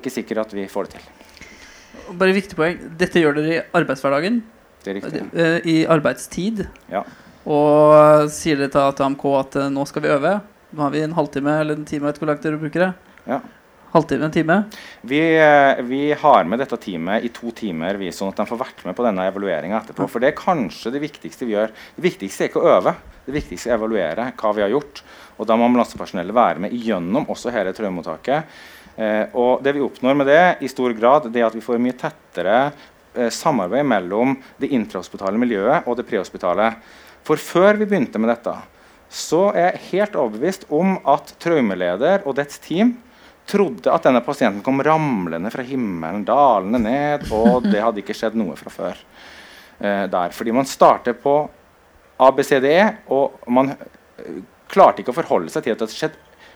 ikke 0.00 0.12
sikkert 0.12 0.46
at 0.46 0.54
vi 0.56 0.64
får 0.70 0.88
det 0.88 0.96
til. 0.96 1.10
Bare 2.20 2.36
viktig 2.36 2.56
poeng. 2.56 2.80
Dette 3.00 3.20
gjør 3.20 3.36
dere 3.36 3.52
i 3.52 3.60
arbeidshverdagen? 3.76 4.40
Det 4.84 4.92
er 4.92 4.98
riktig. 4.98 5.20
Eh, 5.36 5.58
I 5.68 5.76
arbeidstid? 5.92 6.64
Ja. 6.92 7.04
Og 7.44 8.32
sier 8.32 8.56
dere 8.56 8.72
til 8.72 9.04
AMK 9.04 9.26
at 9.36 9.60
uh, 9.60 9.68
nå 9.72 9.84
skal 9.88 10.04
vi 10.04 10.12
øve? 10.16 10.38
Nå 10.72 10.80
har 10.80 10.96
vi 10.96 11.04
en 11.04 11.16
halvtime 11.16 11.58
eller 11.60 11.76
en 11.76 11.84
time, 11.88 12.08
vet 12.08 12.18
hvor 12.20 12.32
langt 12.32 12.44
dere 12.44 12.60
bruker 12.60 12.86
det? 12.86 12.90
Ja 13.28 13.42
halvtime, 13.94 14.26
en 14.26 14.34
time? 14.34 14.56
Vi, 15.00 15.20
eh, 15.38 15.82
vi, 15.86 16.12
har 16.12 16.44
med 16.44 16.58
dette 16.58 16.76
teamet 16.82 17.24
i 17.24 17.30
to 17.34 17.52
timer, 17.54 17.98
vi, 18.00 18.10
sånn 18.12 18.32
at 18.32 18.40
de 18.40 18.46
får 18.48 18.60
vært 18.60 18.84
med 18.88 18.96
på 18.98 19.06
denne 19.06 19.26
evalueringa 19.30 19.80
etterpå. 19.80 20.08
For 20.10 20.22
det 20.22 20.32
er 20.32 20.38
kanskje 20.38 20.92
det 20.94 21.02
viktigste 21.04 21.46
vi 21.46 21.54
gjør. 21.54 21.74
Det 21.96 22.04
viktigste 22.04 22.44
er 22.44 22.50
ikke 22.50 22.62
å 22.62 22.72
øve, 22.76 22.94
det 23.24 23.36
viktigste 23.36 23.70
er 23.70 23.76
å 23.76 23.82
evaluere 23.82 24.32
hva 24.40 24.54
vi 24.56 24.64
har 24.64 24.74
gjort. 24.74 25.04
Og 25.38 25.46
da 25.48 25.58
må 25.58 25.68
ambulansepersonellet 25.68 26.34
være 26.34 26.64
med 26.66 26.74
gjennom 26.74 27.28
også 27.30 27.54
hele 27.54 27.74
traumemottaket. 27.76 28.58
Eh, 28.96 29.24
og 29.34 29.62
det 29.64 29.74
vi 29.74 29.82
oppnår 29.84 30.18
med 30.18 30.30
det, 30.30 30.42
i 30.66 30.70
stor 30.70 30.94
grad, 30.98 31.30
det 31.30 31.42
er 31.42 31.48
at 31.48 31.56
vi 31.56 31.64
får 31.64 31.80
mye 31.82 31.96
tettere 31.98 32.58
eh, 33.14 33.30
samarbeid 33.30 33.86
mellom 33.86 34.36
det 34.58 34.70
intrahospitale 34.74 35.38
miljøet 35.40 35.88
og 35.88 35.98
det 35.98 36.06
prehospitale. 36.10 36.72
For 37.24 37.40
før 37.40 37.78
vi 37.80 37.88
begynte 37.88 38.20
med 38.20 38.34
dette, 38.34 38.58
så 39.14 39.48
er 39.54 39.70
jeg 39.70 39.88
helt 39.92 40.16
overbevist 40.18 40.66
om 40.74 40.96
at 41.06 41.36
traumeleder 41.42 42.24
og 42.26 42.34
dets 42.38 42.58
team 42.62 42.96
trodde 43.48 43.92
at 43.92 44.06
denne 44.06 44.22
pasienten 44.24 44.62
kom 44.64 44.80
ramlende 44.84 45.50
fra 45.52 45.64
himmelen, 45.66 46.24
dalende 46.24 46.80
ned, 46.80 47.26
og 47.34 47.66
det 47.68 47.82
hadde 47.82 48.00
ikke 48.00 48.16
skjedd 48.16 48.36
noe 48.40 48.56
fra 48.58 48.72
før. 48.72 49.00
Eh, 49.78 50.04
der. 50.10 50.30
Fordi 50.30 50.52
man 50.52 50.68
starter 50.68 51.16
på 51.18 51.34
ABCDE, 52.22 53.08
og 53.12 53.48
man 53.50 53.74
eh, 53.74 54.38
klarte 54.70 55.02
ikke 55.02 55.12
å 55.12 55.18
forholde 55.18 55.50
seg 55.52 55.66
til 55.66 55.74
at 55.74 55.82
det 55.82 55.90
skjedd, 55.92 56.14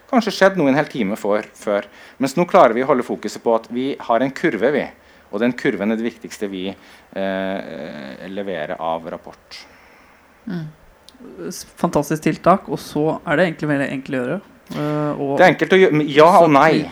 kanskje 0.09 0.35
skjedd 0.37 0.59
noe 0.59 0.70
en 0.70 0.79
hel 0.79 0.88
time 0.90 1.18
for, 1.18 1.44
før. 1.59 1.88
Mens 2.22 2.37
nå 2.38 2.46
klarer 2.48 2.77
vi 2.77 2.85
å 2.87 2.88
holde 2.88 3.07
fokuset 3.07 3.42
på 3.44 3.57
at 3.57 3.66
vi 3.74 3.90
har 4.09 4.24
en 4.24 4.35
kurve, 4.35 4.70
vi. 4.74 4.87
Og 5.29 5.42
den 5.42 5.53
kurven 5.59 5.92
er 5.92 5.98
det 6.01 6.07
viktigste 6.07 6.48
vi 6.48 6.68
eh, 6.70 8.29
leverer 8.33 8.79
av 8.81 9.11
rapport. 9.12 9.59
Mm. 10.48 10.68
Fantastisk 11.83 12.22
tiltak. 12.24 12.70
Og 12.70 12.81
så 12.81 13.18
er 13.18 13.37
det 13.37 13.48
egentlig 13.48 13.72
veldig 13.74 13.90
enkelt 13.98 14.14
å 14.14 14.22
gjøre. 14.22 14.38
Uh, 14.74 15.37
det 15.38 15.44
er 15.44 15.50
enkelt 15.52 15.72
å 15.72 15.81
gjøre 15.81 16.07
Ja 16.12 16.31
og 16.42 16.50
nei. 16.52 16.88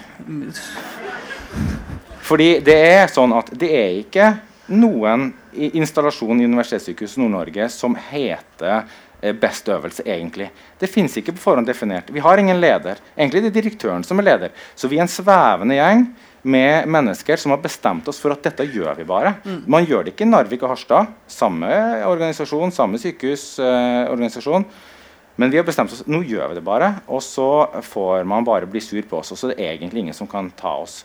Fordi 2.26 2.56
det 2.64 2.76
er 2.76 3.10
sånn 3.12 3.34
at 3.36 3.50
det 3.54 3.68
er 3.70 3.98
ikke 4.00 4.30
noen 4.74 5.28
installasjon 5.54 6.40
i 6.40 6.46
Universitetssykehuset 6.48 7.20
Nord-Norge 7.22 7.68
som 7.70 7.94
heter 8.08 8.88
eh, 9.20 9.34
best 9.38 9.68
øvelse, 9.70 10.02
egentlig. 10.02 10.48
Det 10.78 10.90
fins 10.90 11.14
ikke 11.20 11.36
på 11.36 11.44
forhånd 11.44 11.68
definert. 11.70 12.10
Vi 12.12 12.22
har 12.24 12.42
ingen 12.42 12.58
leder. 12.60 12.98
Egentlig 13.14 13.44
det 13.44 13.52
er 13.52 13.58
direktøren 13.60 14.04
som 14.04 14.18
er 14.20 14.26
leder. 14.26 14.56
Så 14.74 14.90
vi 14.90 14.98
er 14.98 15.06
en 15.06 15.12
svevende 15.12 15.78
gjeng 15.78 16.08
med 16.46 16.90
mennesker 16.90 17.38
som 17.40 17.54
har 17.54 17.62
bestemt 17.62 18.08
oss 18.10 18.20
for 18.22 18.34
at 18.34 18.44
dette 18.46 18.66
gjør 18.70 18.98
vi 18.98 19.06
bare. 19.06 19.36
Mm. 19.46 19.62
Man 19.76 19.86
gjør 19.86 20.06
det 20.06 20.14
ikke 20.14 20.26
i 20.26 20.30
Narvik 20.30 20.66
og 20.66 20.74
Harstad. 20.74 21.14
Samme 21.30 21.70
organisasjon, 22.06 22.74
samme 22.74 23.00
sykehusorganisasjon. 23.02 24.66
Eh, 24.66 24.92
men 25.36 25.52
vi 25.52 25.60
har 25.60 25.66
bestemt 25.68 25.92
oss 25.92 26.06
nå 26.08 26.22
gjør 26.24 26.50
vi 26.50 26.58
det 26.58 26.64
bare, 26.64 26.94
og 27.12 27.20
så 27.24 27.66
får 27.84 28.24
man 28.28 28.46
bare 28.46 28.68
bli 28.70 28.80
sur 28.80 29.02
på 29.04 29.20
oss. 29.20 29.34
Og 29.34 29.40
så 29.40 29.50
det 29.52 29.58
er 29.60 29.74
egentlig 29.74 30.06
ingen 30.06 30.16
som 30.16 30.28
kan 30.30 30.48
ta 30.56 30.78
oss 30.80 31.02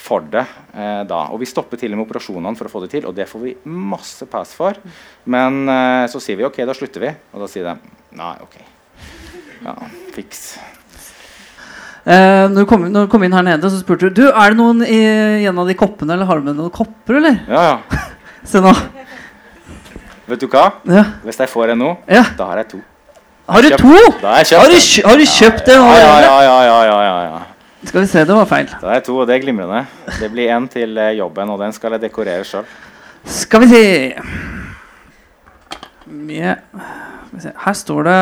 for 0.00 0.24
det 0.32 0.42
eh, 0.42 1.02
da. 1.08 1.20
Og 1.30 1.40
vi 1.42 1.48
stopper 1.48 1.78
til 1.80 1.92
og 1.92 2.00
med 2.00 2.08
operasjonene 2.08 2.58
for 2.58 2.66
å 2.66 2.72
få 2.72 2.82
det 2.84 2.90
til, 2.96 3.06
og 3.08 3.14
det 3.16 3.28
får 3.30 3.44
vi 3.44 3.54
masse 3.70 4.26
pass 4.30 4.56
for. 4.58 4.78
Men 5.30 5.62
eh, 5.70 6.08
så 6.10 6.22
sier 6.22 6.40
vi 6.40 6.46
OK, 6.48 6.62
da 6.66 6.76
slutter 6.76 7.06
vi. 7.06 7.14
Og 7.34 7.44
da 7.44 7.50
sier 7.50 7.70
de 7.70 7.76
nei, 8.18 8.34
OK. 8.42 8.58
Ja, 9.60 9.76
fiks. 10.16 10.44
Eh, 12.00 12.46
når, 12.48 12.62
du 12.62 12.66
kom, 12.68 12.86
når, 12.88 13.06
du 13.06 13.12
kom, 13.12 13.26
inn 13.26 13.36
her 13.36 13.44
nede, 13.44 13.70
så 13.70 13.82
spurte 13.82 14.08
du 14.08 14.22
Du, 14.22 14.26
er 14.30 14.54
det 14.54 14.58
noen 14.58 14.80
i 14.86 15.00
en 15.50 15.60
av 15.60 15.68
de 15.68 15.76
koppene, 15.78 16.16
eller 16.16 16.26
har 16.26 16.40
du 16.40 16.48
med 16.48 16.56
noen 16.58 16.72
kopper, 16.74 17.20
eller? 17.20 17.42
Ja, 17.50 17.66
ja. 17.74 18.06
Se 18.50 18.62
nå. 18.64 18.72
Vet 20.30 20.40
du 20.40 20.46
hva? 20.48 20.70
Ja. 20.88 21.04
Hvis 21.26 21.42
jeg 21.42 21.50
får 21.52 21.74
en 21.74 21.84
nå, 21.84 21.90
ja. 22.08 22.24
da 22.38 22.48
har 22.52 22.62
jeg 22.62 22.70
to. 22.72 22.80
Har 23.50 23.62
du 23.62 23.68
to? 23.76 23.88
Har, 24.22 24.36
har, 24.36 24.44
du, 24.70 25.08
har, 25.08 25.16
du, 25.18 25.26
kjøpt 25.26 25.66
det? 25.66 25.74
Ja, 25.74 26.18
ja, 26.22 26.42
ja, 26.44 26.58
ja, 26.62 26.82
ja, 26.86 27.22
ja, 27.24 27.38
Skal 27.82 28.04
vi 28.04 28.06
se, 28.06 28.22
det 28.28 28.36
var 28.36 28.46
feil. 28.46 28.68
Det 28.70 28.92
er 28.94 29.02
to, 29.02 29.16
og 29.18 29.26
det 29.26 29.34
er 29.34 29.42
glimrende. 29.42 29.80
Det 30.20 30.30
blir 30.30 30.52
én 30.54 30.68
til 30.70 30.94
eh, 30.94 31.16
jobben, 31.18 31.50
og 31.50 31.58
den 31.58 31.74
skal 31.74 31.96
jeg 31.96 32.04
dekorere 32.04 32.44
sjøl. 32.46 32.68
Skal 33.26 33.64
vi 33.64 33.68
se 33.68 33.82
Mye 36.06 36.54
Her 37.64 37.72
står 37.72 38.02
det 38.02 38.14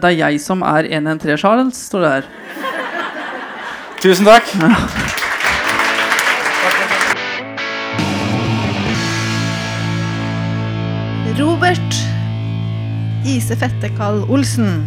'Det 0.00 0.04
er 0.04 0.16
jeg 0.16 0.40
som 0.40 0.62
er 0.62 0.86
113 0.90 1.38
Charles'. 1.38 1.74
står 1.74 2.00
det 2.00 2.10
her. 2.10 2.22
Tusen 4.02 4.26
takk. 4.26 4.42
Robert 11.38 12.13
Ise 13.24 13.56
Fettekall 13.56 14.18
Olsen. 14.28 14.82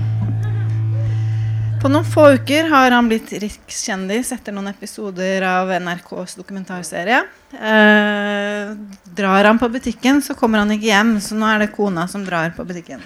På 1.82 1.90
noen 1.90 2.06
få 2.06 2.28
uker 2.38 2.68
har 2.70 2.94
han 2.94 3.08
blitt 3.10 3.32
rikskjendis 3.42 4.30
etter 4.36 4.54
noen 4.54 4.70
episoder 4.70 5.42
av 5.42 5.72
NRKs 5.74 6.36
dokumentarserie. 6.38 7.24
Eh, 7.54 8.76
drar 9.18 9.50
han 9.50 9.58
på 9.58 9.72
butikken, 9.74 10.22
så 10.22 10.38
kommer 10.38 10.62
han 10.62 10.76
ikke 10.76 10.92
hjem, 10.92 11.16
så 11.18 11.38
nå 11.38 11.50
er 11.50 11.66
det 11.66 11.72
kona 11.74 12.06
som 12.12 12.28
drar 12.28 12.54
på 12.54 12.66
butikken. 12.68 13.02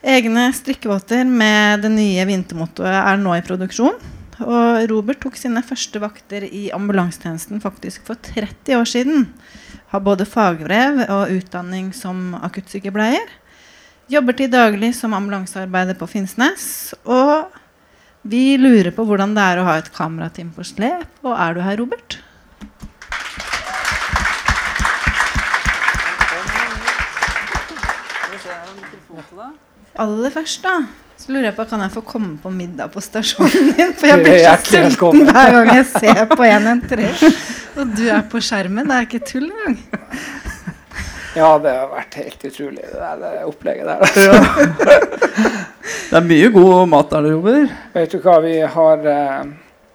Egne 0.00 0.46
strikkevåter 0.54 1.26
med 1.26 1.82
det 1.82 1.90
nye 1.96 2.28
vintermottoet 2.30 3.00
er 3.02 3.18
nå 3.18 3.34
i 3.34 3.44
produksjon. 3.50 3.98
Og 4.46 4.86
Robert 4.88 5.20
tok 5.20 5.36
sine 5.36 5.60
første 5.66 6.00
vakter 6.00 6.46
i 6.46 6.68
ambulansetjenesten 6.72 7.60
faktisk 7.60 8.06
for 8.06 8.20
30 8.30 8.78
år 8.78 8.88
siden. 8.88 9.26
Har 9.90 10.06
både 10.06 10.24
fagbrev 10.28 11.02
og 11.10 11.34
utdanning 11.34 11.90
som 11.96 12.36
akuttsykepleier. 12.38 13.26
Jobber 14.10 14.34
til 14.34 14.48
daglig 14.50 14.88
som 14.98 15.12
ambulansearbeider 15.14 15.94
på 15.94 16.06
Finnsnes. 16.10 16.64
Og 17.06 17.46
vi 18.26 18.56
lurer 18.58 18.90
på 18.90 19.04
hvordan 19.06 19.36
det 19.36 19.44
er 19.52 19.60
å 19.60 19.66
ha 19.68 19.76
et 19.78 19.90
kamerateam 19.94 20.48
på 20.56 20.64
slep. 20.66 21.06
Og 21.22 21.36
er 21.36 21.54
du 21.54 21.60
her, 21.62 21.78
Robert? 21.78 22.18
Aller 30.00 30.34
først, 30.34 30.66
da, 30.66 30.74
så 31.20 31.30
lurer 31.30 31.50
jeg 31.52 31.56
på 31.60 31.68
kan 31.70 31.84
jeg 31.84 31.94
få 31.94 32.02
komme 32.10 32.34
på 32.42 32.50
middag 32.50 32.90
på 32.90 33.02
stasjonen 33.04 33.72
din. 33.76 33.94
For 33.94 34.10
jeg 34.10 34.24
blir 34.24 34.42
så 34.42 34.58
sulten 34.66 35.30
hver 35.30 35.54
gang 35.54 35.72
jeg 35.76 35.86
ser 35.92 36.26
på 36.34 36.50
en 36.50 36.70
entré. 36.74 37.12
Og 37.78 37.94
du 37.94 38.08
er 38.10 38.26
på 38.26 38.42
skjermen. 38.42 38.90
Det 38.90 38.98
er 38.98 39.06
ikke 39.06 39.22
tull 39.22 39.50
engang. 39.52 39.78
Ja, 41.36 41.58
det 41.62 41.70
har 41.70 41.90
vært 41.92 42.16
helt 42.18 42.44
utrolig, 42.44 42.82
det 42.82 42.98
der 42.98 43.20
det 43.22 43.44
opplegget 43.46 43.86
der. 43.86 44.00
Altså. 44.02 45.60
Det 46.10 46.18
er 46.18 46.26
mye 46.26 46.48
god 46.50 46.88
mat 46.90 47.12
der 47.12 47.22
dere 47.22 47.36
jobber. 47.36 47.68
Vet 47.94 48.14
du 48.14 48.18
hva, 48.24 48.40
vi 48.42 48.56
har 48.74 49.06
eh, 49.06 49.44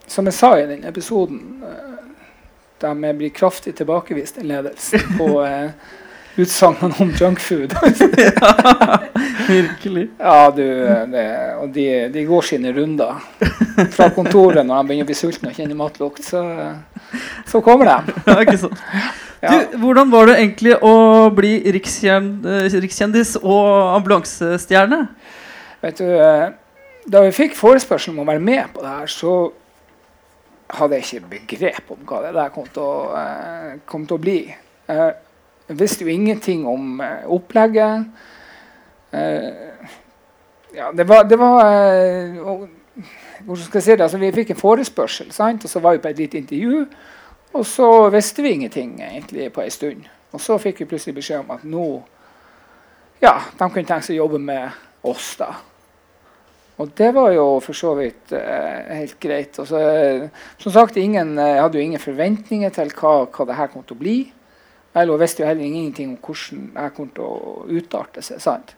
Som 0.07 0.29
jeg 0.29 0.37
sa 0.37 0.53
i 0.59 0.67
den 0.69 0.85
episoden, 0.87 1.41
eh, 1.65 1.91
de 2.85 3.13
blir 3.17 3.33
kraftig 3.35 3.75
tilbakevist 3.75 4.37
i 4.39 4.47
ledelsen 4.47 5.17
på 5.17 5.27
eh, 5.49 5.73
utsagnene 6.39 6.95
om 7.03 7.11
junkfood. 7.19 7.75
Virkelig. 9.47 10.07
ja, 10.19 10.51
du, 10.55 10.63
eh, 10.87 11.03
det, 11.11 11.27
og 11.59 11.69
de, 11.75 11.87
de 12.15 12.25
går 12.31 12.47
sine 12.53 12.71
runder 12.75 13.19
fra 13.91 14.09
kontoret 14.15 14.63
når 14.63 14.75
de 14.77 14.87
begynner 14.87 15.07
å 15.07 15.11
bli 15.11 15.19
sultne 15.19 15.51
og 15.51 15.59
kjenner 15.59 15.79
matlukt. 15.79 16.23
Så, 16.23 16.45
så 17.51 17.63
kommer 17.65 17.91
de. 17.91 18.19
Ja, 18.23 18.39
ikke 18.45 18.59
sant. 18.67 18.83
Du, 19.51 19.77
hvordan 19.81 20.11
var 20.11 20.29
det 20.29 20.37
egentlig 20.39 20.75
å 20.85 20.93
bli 21.35 21.57
eh, 21.59 21.73
rikskjendis 21.75 23.35
og 23.41 23.95
ambulansestjerne? 23.95 25.01
Vet 25.83 26.01
du, 26.01 26.07
eh, 26.09 26.47
da 27.05 27.21
vi 27.25 27.35
fikk 27.35 27.57
forespørsel 27.57 28.13
om 28.13 28.23
å 28.23 28.27
være 28.29 28.43
med 28.43 28.73
på 28.73 28.83
det 28.83 28.93
her, 28.93 29.11
så 29.11 29.35
hadde 30.75 30.97
jeg 30.97 31.05
ikke 31.05 31.33
begrep 31.35 31.91
om 31.93 32.05
hva 32.09 32.23
det 32.25 32.33
der 32.37 32.53
kom 32.53 32.69
til 32.73 32.85
å, 32.85 32.95
eh, 33.19 33.75
kom 33.85 34.07
til 34.07 34.17
å 34.17 34.23
bli. 34.23 34.39
Jeg 34.85 35.77
visste 35.81 36.05
jo 36.05 36.13
ingenting 36.13 36.65
om 36.69 37.01
opplegget. 37.33 38.05
Ja, 40.75 40.91
det 40.93 41.05
var, 41.07 41.23
det 41.23 41.39
var 41.39 41.63
Hvordan 43.45 43.63
skal 43.65 43.79
jeg 43.79 43.83
si 43.83 43.91
det? 43.91 44.03
Altså, 44.05 44.19
vi 44.21 44.31
fikk 44.35 44.51
en 44.53 44.59
forespørsel, 44.59 45.31
sant? 45.33 45.65
og 45.65 45.71
så 45.71 45.81
var 45.83 45.95
vi 45.95 46.03
på 46.03 46.11
et 46.11 46.21
lite 46.21 46.37
intervju. 46.37 46.85
Og 47.55 47.63
så 47.67 47.87
visste 48.11 48.43
vi 48.43 48.51
ingenting 48.55 48.97
egentlig 48.99 49.47
på 49.55 49.63
en 49.63 49.71
stund. 49.71 50.09
Og 50.35 50.41
så 50.43 50.57
fikk 50.59 50.81
vi 50.81 50.89
plutselig 50.91 51.15
beskjed 51.15 51.45
om 51.45 51.53
at 51.55 51.63
nå 51.63 51.85
ja, 53.23 53.37
de 53.55 53.69
kunne 53.69 53.87
tenke 53.87 54.03
seg 54.03 54.17
å 54.17 54.25
jobbe 54.25 54.41
med 54.43 55.07
oss, 55.07 55.35
da. 55.39 55.53
Og 56.75 56.89
det 56.99 57.13
var 57.15 57.29
jo 57.31 57.45
for 57.63 57.77
så 57.77 57.93
vidt 57.95 58.33
eh, 58.35 58.95
helt 58.99 59.15
greit. 59.23 59.55
Så, 59.55 59.79
eh, 59.79 60.25
som 60.59 60.73
sagt, 60.75 60.97
ingen, 60.99 61.37
eh, 61.39 61.53
jeg 61.53 61.61
hadde 61.63 61.79
jo 61.79 61.85
ingen 61.87 62.03
forventninger 62.03 62.73
til 62.75 62.91
hva, 62.99 63.13
hva 63.31 63.45
det 63.47 63.55
her 63.55 63.71
kom 63.71 63.85
til 63.87 63.95
å 63.95 64.01
bli. 64.01 64.17
Jeg 64.95 65.19
visste 65.19 65.43
jo 65.43 65.47
heller 65.47 65.63
ingenting 65.63 66.11
om 66.13 66.19
hvordan 66.23 66.67
det 66.75 66.89
kom 66.97 67.07
til 67.15 67.23
å 67.23 67.63
utarte 67.79 68.23
seg. 68.23 68.43
sant? 68.43 68.75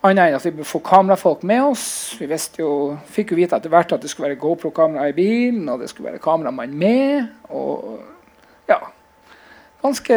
Annet 0.00 0.30
enn 0.30 0.38
at 0.38 0.46
vi 0.48 0.64
får 0.64 0.80
kamerafolk 0.86 1.42
med 1.44 1.60
oss. 1.74 1.88
Vi 2.16 2.28
jo, 2.58 2.70
fikk 3.12 3.34
jo 3.34 3.36
vite 3.36 3.58
etter 3.58 3.72
hvert 3.72 3.92
at 3.92 4.00
det 4.00 4.08
skulle 4.08 4.30
være 4.30 4.40
GoPro-kamera 4.40 5.10
i 5.10 5.16
bilen, 5.16 5.68
og 5.68 5.82
det 5.82 5.90
skulle 5.90 6.08
være 6.08 6.22
kameramann 6.24 6.72
med. 6.72 7.28
Og 7.52 8.00
ja 8.70 8.80
Ganske 9.80 10.16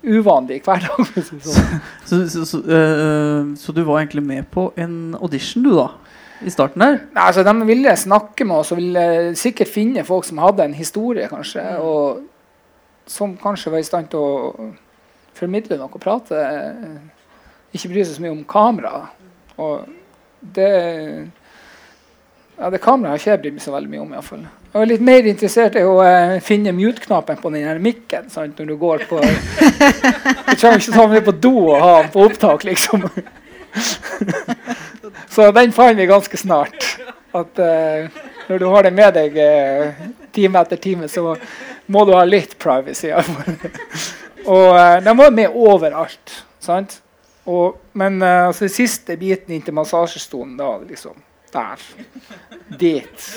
uvanlig 0.00 0.62
hverdag. 0.64 1.08
sånn. 1.28 1.40
Så, 2.08 2.20
så, 2.32 2.44
så, 2.48 2.60
eh, 2.72 3.50
så 3.60 3.72
du 3.76 3.82
var 3.84 4.00
egentlig 4.00 4.24
med 4.24 4.46
på 4.48 4.70
en 4.80 5.12
audition, 5.20 5.64
du, 5.66 5.74
da? 5.76 5.90
I 6.40 6.52
starten 6.54 6.80
der? 6.80 6.96
Nei, 7.12 7.26
altså, 7.26 7.44
de 7.44 7.66
ville 7.68 7.92
snakke 8.00 8.46
med 8.48 8.62
oss 8.62 8.72
og 8.72 8.80
ville 8.80 9.34
sikkert 9.36 9.68
finne 9.68 10.06
folk 10.08 10.24
som 10.24 10.40
hadde 10.40 10.64
en 10.64 10.76
historie, 10.76 11.28
kanskje. 11.28 11.64
Og 11.84 12.24
som 13.08 13.36
kanskje 13.40 13.72
var 13.74 13.82
i 13.82 13.88
stand 13.88 14.08
til 14.12 14.24
å 14.24 14.68
formidle 15.36 15.76
noe 15.80 15.92
og 15.92 16.02
prate. 16.02 16.44
Ikke 17.74 17.90
bryr 17.92 18.04
seg 18.04 18.16
så 18.16 18.24
mye 18.24 18.34
om 18.34 18.44
kamera. 18.48 19.08
Og 19.58 19.88
det 20.54 20.72
ja, 22.58 22.70
det 22.74 22.80
kameraet 22.82 23.12
har 23.12 23.20
ikke 23.20 23.30
jeg 23.30 23.40
brydd 23.42 23.54
meg 23.54 23.62
så 23.62 23.72
veldig 23.74 23.90
mye 23.92 24.00
om. 24.02 24.08
i 24.10 24.16
hvert 24.16 24.26
fall. 24.26 24.46
Jeg 24.72 24.82
er 24.82 24.90
litt 24.90 25.04
mer 25.06 25.26
interessert 25.30 25.76
i 25.78 25.84
å 25.86 25.98
eh, 26.02 26.38
finne 26.44 26.72
mute-knappen 26.74 27.38
på 27.38 27.52
den 27.54 27.68
her 27.68 27.78
mikken. 27.82 28.26
Sant? 28.32 28.58
Når 28.58 28.72
du 28.72 28.74
går 28.80 29.04
på 29.10 29.20
Du 29.22 30.54
trenger 30.58 30.80
ikke 30.80 30.96
ta 30.96 31.06
med 31.12 31.22
på 31.28 31.36
do 31.38 31.54
og 31.68 31.78
ha 31.84 31.92
den 32.02 32.10
på 32.14 32.24
opptak, 32.26 32.66
liksom. 32.66 33.06
Så 35.34 35.50
den 35.54 35.72
fant 35.76 35.98
vi 35.98 36.08
ganske 36.10 36.40
snart. 36.40 36.90
At 37.36 37.62
eh, 37.62 38.10
når 38.48 38.58
du 38.58 38.66
har 38.72 38.88
det 38.88 38.94
med 38.96 39.14
deg 39.14 39.38
eh, 39.44 40.04
time 40.34 40.62
etter 40.64 40.80
time, 40.82 41.08
så 41.08 41.36
må 41.86 42.04
du 42.08 42.14
ha 42.16 42.24
litt 42.26 42.56
privacy. 42.58 43.12
og 44.48 44.68
uh, 44.74 44.98
den 45.04 45.18
var 45.18 45.30
med 45.34 45.54
overalt. 45.54 46.42
sant? 46.60 46.98
Og, 47.48 47.78
men 47.96 48.20
eh, 48.22 48.46
altså, 48.50 48.66
den 48.66 48.74
siste 48.74 49.16
biten 49.20 49.54
inn 49.56 49.64
til 49.64 49.76
massasjestolen, 49.76 50.56
da 50.58 50.76
liksom 50.84 51.16
Der. 51.48 51.80
Dit. 52.76 53.28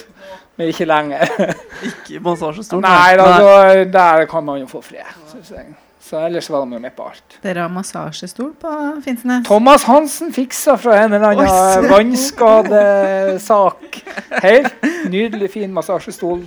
Men 0.60 0.68
ikke 0.74 0.86
lenger. 0.86 1.30
Ikke 1.90 2.20
massasjestolen? 2.20 2.84
Nei, 2.84 3.14
da, 3.16 3.28
da, 3.40 3.86
der 3.88 4.26
kan 4.28 4.44
man 4.44 4.60
jo 4.60 4.68
få 4.68 4.82
fred. 4.84 5.08
Synes 5.32 5.54
jeg. 5.56 5.70
Så 6.02 6.20
ellers 6.20 6.50
var 6.52 6.66
de 6.66 6.76
jo 6.76 6.82
med 6.84 6.92
på 6.98 7.06
alt. 7.08 7.38
Dere 7.40 7.64
har 7.64 7.72
massasjestol 7.72 8.50
på 8.60 8.72
Finnsnes? 9.06 9.46
Thomas 9.48 9.86
Hansen 9.88 10.34
fiksa 10.36 10.76
fra 10.82 10.98
en 11.06 11.16
eller 11.16 11.38
annen 11.38 11.88
vannskadesak. 11.88 14.02
Helt 14.44 14.84
nydelig, 15.14 15.48
fin 15.54 15.72
massasjestol. 15.72 16.44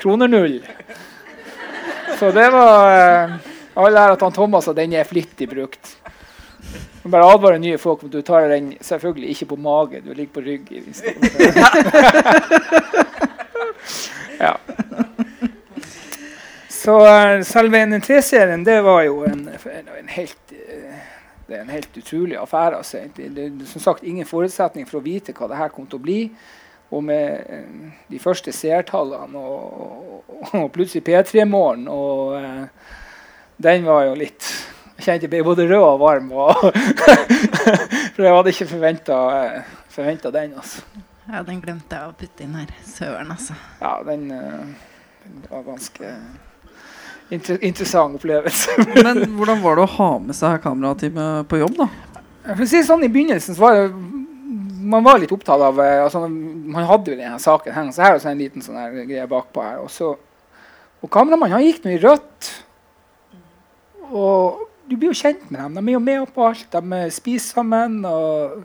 Kroner 0.00 0.32
null. 0.32 0.62
Så 2.16 2.32
det 2.32 2.48
var 2.54 3.36
All 3.76 3.90
Alle 3.90 4.06
ære 4.06 4.16
til 4.16 4.30
han 4.30 4.32
Thomas, 4.32 4.70
og 4.72 4.78
den 4.78 4.94
er 4.96 5.04
flittig 5.04 5.50
brukt. 5.50 5.98
Jeg 7.06 7.10
bare 7.12 7.26
advarer 7.30 7.60
nye 7.62 7.78
folk 7.78 8.00
om 8.02 8.08
at 8.10 8.14
du 8.16 8.22
tar 8.26 8.48
den 8.50 8.72
selvfølgelig 8.82 9.28
ikke 9.30 9.46
på 9.52 9.56
mage, 9.62 10.00
du 10.02 10.10
ligger 10.12 10.32
på 10.34 10.42
rygg. 10.42 10.72
ja. 14.44 14.54
Så 16.68 17.06
eh, 17.06 17.44
selve 17.46 17.84
NN3-serien, 17.86 18.66
det 18.66 18.82
var 18.82 19.02
jo 19.06 19.22
en, 19.26 19.48
en, 20.00 20.08
helt 20.08 20.38
eh, 20.50 20.98
det 21.46 21.56
er 21.56 21.60
en 21.62 21.70
helt 21.70 21.98
utrolig 21.98 22.36
affære. 22.38 22.76
Altså. 22.76 22.98
Det, 23.16 23.38
er 23.38 23.50
som 23.66 23.80
sagt 23.82 24.02
ingen 24.02 24.26
forutsetning 24.26 24.88
for 24.88 24.98
å 24.98 25.06
vite 25.06 25.32
hva 25.34 25.48
det 25.50 25.56
her 25.62 25.68
kom 25.74 25.86
til 25.86 25.98
å 25.98 26.04
bli. 26.04 26.30
Og 26.90 27.04
med 27.06 27.26
eh, 27.46 27.62
de 28.10 28.18
første 28.22 28.52
seertallene 28.54 29.38
og, 29.38 30.22
og, 30.26 30.54
og 30.64 30.72
plutselig 30.74 31.06
P3-morgen 31.06 31.88
og 31.90 32.42
Den 33.62 33.86
var 33.86 34.04
jo 34.04 34.14
litt 34.20 34.75
kjente 35.00 35.26
jeg 35.26 35.32
ble 35.32 35.42
både 35.46 35.66
rød 35.68 35.82
og 35.82 36.00
varm. 36.00 36.32
Og 36.32 36.54
for 38.14 38.24
jeg 38.24 38.36
hadde 38.38 38.54
ikke 38.54 38.70
forventa 38.72 40.32
den. 40.34 40.56
altså. 40.56 40.82
Ja, 41.26 41.42
den 41.42 41.60
glemte 41.62 41.98
jeg 41.98 42.08
å 42.08 42.16
putte 42.16 42.44
inn 42.46 42.54
her. 42.54 42.72
Søren, 42.86 43.30
altså. 43.34 43.56
Ja, 43.80 43.96
den, 44.06 44.28
eh, 44.30 44.66
den 45.24 45.46
var 45.50 45.64
ganske 45.66 46.12
inter 47.34 47.58
interessant 47.66 48.14
opplevelse. 48.20 48.76
Men 49.06 49.24
hvordan 49.34 49.62
var 49.64 49.78
det 49.78 49.86
å 49.86 49.94
ha 49.96 50.10
med 50.22 50.38
seg 50.38 50.60
kamerateamet 50.62 51.48
på 51.50 51.58
jobb, 51.64 51.80
da? 51.80 51.88
For 52.52 52.62
å 52.62 52.68
si 52.70 52.84
sånn, 52.86 53.02
I 53.02 53.10
begynnelsen 53.10 53.56
så 53.56 53.64
var 53.64 53.80
det, 53.80 53.88
man 54.86 55.02
var 55.02 55.18
litt 55.18 55.32
opptatt 55.34 55.64
av 55.66 55.80
eh, 55.82 56.04
altså, 56.04 56.20
Man 56.30 56.86
hadde 56.86 57.10
jo 57.10 57.18
denne 57.18 57.40
saken 57.42 57.74
her, 57.74 57.90
så 57.90 58.04
her 58.04 58.14
er 58.14 58.22
det 58.22 58.30
en 58.30 58.44
liten 58.44 58.62
sånn 58.62 58.78
her 58.78 58.94
greie 59.02 59.26
bakpå 59.30 59.64
her. 59.64 59.82
Og, 59.82 59.90
så, 59.90 60.12
og 61.02 61.10
kameramannen 61.10 61.58
han 61.58 61.66
gikk 61.66 61.82
nå 61.82 61.96
i 61.96 62.00
rødt. 62.04 62.52
Og 64.14 64.62
du 64.88 64.96
blir 64.96 65.10
jo 65.12 65.18
kjent 65.18 65.50
med 65.50 65.60
dem. 65.60 65.76
De 65.78 65.90
er 65.90 65.96
jo 65.96 66.02
med 66.02 66.32
på 66.34 66.46
alt. 66.46 66.66
De 66.72 66.98
eh, 66.98 67.12
spiser 67.14 67.60
sammen. 67.60 68.00
og 68.04 68.64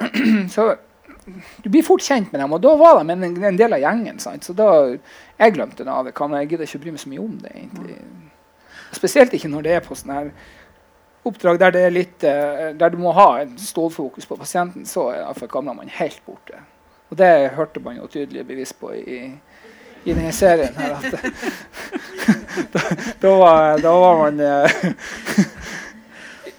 så 0.54 0.74
du 1.62 1.68
blir 1.70 1.82
fort 1.82 2.04
kjent 2.06 2.30
med 2.30 2.38
dem, 2.38 2.52
og 2.54 2.60
da 2.62 2.76
var 2.78 3.00
de 3.00 3.10
en, 3.10 3.24
en 3.48 3.58
del 3.58 3.74
av 3.74 3.82
gjengen. 3.82 4.20
Sant? 4.22 4.46
Så 4.46 4.54
da, 4.56 4.68
Jeg 5.38 5.56
glemte 5.56 5.84
det 5.84 5.92
av 5.92 6.06
det 6.06 6.14
Kan 6.14 6.36
Jeg 6.38 6.52
gidder 6.52 6.68
ikke 6.68 6.84
bry 6.84 6.94
meg 6.94 7.02
så 7.02 7.10
mye 7.10 7.24
om 7.24 7.34
det. 7.42 7.50
egentlig. 7.54 7.96
Spesielt 8.94 9.34
ikke 9.34 9.50
når 9.50 9.66
det 9.66 9.74
er 9.74 9.82
på 9.84 9.98
sånne 9.98 10.20
her 10.20 10.30
oppdrag 11.26 11.58
der, 11.58 11.72
det 11.74 11.82
er 11.82 11.90
litt, 11.90 12.24
eh, 12.24 12.70
der 12.78 12.92
du 12.94 13.00
må 13.02 13.10
ha 13.16 13.40
en 13.42 13.56
stålfokus 13.58 14.28
på 14.30 14.38
pasienten, 14.38 14.86
så 14.86 15.08
er 15.10 15.24
iallfall 15.24 15.90
helt 15.98 16.20
borte. 16.26 16.60
Og 17.10 17.18
det 17.18 17.50
hørte 17.54 17.82
man 17.82 17.96
jo 17.96 18.06
tydelig 18.06 18.46
bevis 18.46 18.72
på 18.72 18.92
i, 18.94 19.18
i 20.06 20.14
denne 20.14 20.32
serien. 20.32 20.74
her, 20.78 20.96
at 20.96 21.04
da, 22.72 22.80
da, 23.20 23.36
var, 23.36 23.78
da 23.82 23.94
var 24.00 24.18
man 24.22 24.40
eh, 24.40 24.78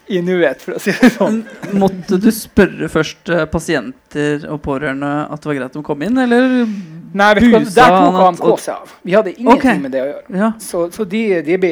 i 0.18 0.22
nuet, 0.24 0.62
for 0.64 0.78
å 0.78 0.82
si 0.84 0.94
det 0.96 1.14
sånn. 1.16 1.42
Måtte 1.80 2.20
du 2.22 2.30
spørre 2.36 2.92
først 2.92 3.32
eh, 3.34 3.48
pasienter 3.52 4.46
og 4.52 4.62
pårørende 4.68 5.14
at 5.32 5.44
det 5.44 5.52
var 5.52 5.60
greit 5.62 5.80
å 5.80 5.86
komme 5.86 6.10
inn, 6.10 6.20
eller 6.28 6.48
Nei, 7.18 7.28
vet 7.38 7.46
Busa 7.54 7.86
Der 7.88 7.94
tok 7.96 8.18
han 8.20 8.38
seg 8.60 8.74
av. 8.74 8.92
Vi 9.02 9.14
hadde 9.16 9.32
ingenting 9.34 9.56
okay. 9.56 9.80
med 9.82 9.94
det 9.96 10.02
å 10.04 10.08
gjøre. 10.10 10.40
Ja. 10.42 10.50
Så, 10.62 10.84
så 10.94 11.06
de, 11.08 11.22
de 11.46 11.58
ble, 11.62 11.72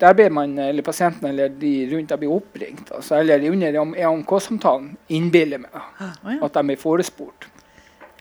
der 0.00 0.16
ble 0.18 0.28
man, 0.34 0.52
eller 0.60 0.84
pasienten 0.86 1.30
eller 1.30 1.52
de 1.56 1.72
rundt 1.92 2.12
deg 2.12 2.20
ble 2.20 2.30
oppringt. 2.36 2.92
Altså, 2.92 3.16
eller 3.22 3.48
under 3.48 3.80
EMK-samtalen 3.80 4.92
innbiller 5.16 5.64
meg 5.64 5.72
da, 5.72 5.86
ja. 6.04 6.38
at 6.44 6.58
de 6.58 6.66
blir 6.68 6.80
forespurt. 6.80 7.48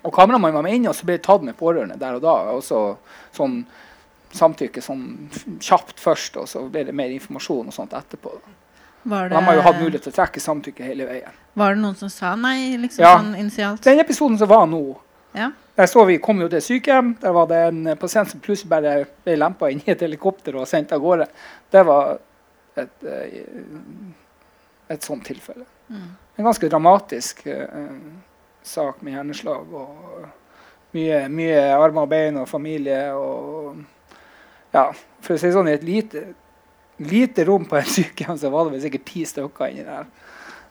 Og 0.04 0.14
kameramannen 0.14 0.56
var 0.56 0.64
med 0.66 0.74
inne, 0.80 0.90
og 0.90 0.96
så 0.98 1.06
ble 1.06 1.18
det 1.20 1.24
tatt 1.28 1.44
med 1.46 1.58
pårørende 1.60 1.98
der 2.00 2.16
og 2.18 2.24
da. 2.24 2.36
Og 2.56 2.64
så 2.66 2.82
sånn 3.36 3.62
samtykke 4.34 4.82
sånn 4.82 5.04
kjapt 5.60 6.00
først, 6.00 6.38
og 6.40 6.48
så 6.48 6.64
ble 6.72 6.86
det 6.88 6.96
mer 6.96 7.12
informasjon 7.12 7.68
og 7.68 7.76
sånt 7.76 7.94
etterpå. 7.98 8.32
Var 9.04 9.30
De 9.30 9.36
har 9.44 9.56
jo 9.58 9.62
hatt 9.66 9.80
mulighet 9.82 10.04
til 10.06 10.14
å 10.14 10.16
trekke 10.16 10.40
samtykke 10.40 10.86
hele 10.86 11.06
veien. 11.10 11.32
var 11.54 11.74
det 11.76 11.82
noen 11.82 11.96
som 11.98 12.10
sa 12.10 12.36
nei, 12.36 12.78
liksom 12.78 13.02
Ja. 13.04 13.18
sånn 13.18 13.36
initialt? 13.38 13.82
Den 13.84 14.00
episoden 14.00 14.38
som 14.38 14.48
var 14.48 14.66
nå, 14.68 14.96
Ja. 15.34 15.52
der 15.76 15.86
så 15.86 16.06
vi 16.08 16.18
kom 16.18 16.40
jo 16.40 16.48
til 16.48 16.62
sykehjem. 16.62 17.20
Der 17.20 17.32
var 17.34 17.48
det 17.48 17.58
en 17.68 17.88
eh, 17.88 17.96
pasient 17.96 18.30
som 18.30 18.40
plutselig 18.40 18.70
bare 18.70 19.06
ble 19.26 19.36
lempa 19.36 19.70
inn 19.72 19.82
i 19.86 19.92
et 19.92 20.00
helikopter 20.00 20.56
og 20.56 20.68
sendt 20.68 20.92
av 20.94 21.02
gårde. 21.02 21.28
Det 21.72 21.86
var 21.86 22.20
et, 22.78 23.04
et, 23.04 23.44
et 24.90 25.02
sånt 25.04 25.26
tilfelle. 25.26 25.66
Mm. 25.90 26.10
En 26.38 26.46
ganske 26.46 26.70
dramatisk 26.70 27.46
eh, 27.48 27.68
sak 28.68 29.02
med 29.02 29.16
hjerneslag 29.16 29.74
og 29.74 30.26
mye, 30.96 31.24
mye 31.32 31.60
armer 31.76 32.06
og 32.06 32.12
bein 32.12 32.40
og 32.42 32.50
familie 32.50 33.04
og 33.16 33.82
Ja, 34.72 34.86
for 35.20 35.36
å 35.36 35.40
si 35.42 35.50
sånn, 35.52 35.68
i 35.68 35.76
et 35.76 35.84
lite, 35.84 36.22
lite 37.04 37.44
rom 37.44 37.66
på 37.68 37.76
en 37.76 37.90
sykehjem 37.98 38.38
så 38.40 38.52
var 38.54 38.68
det 38.68 38.78
vel 38.78 38.84
sikkert 38.86 39.08
ti 39.10 39.26
stykker 39.28 39.74
inni 39.74 39.84
der. 39.84 40.06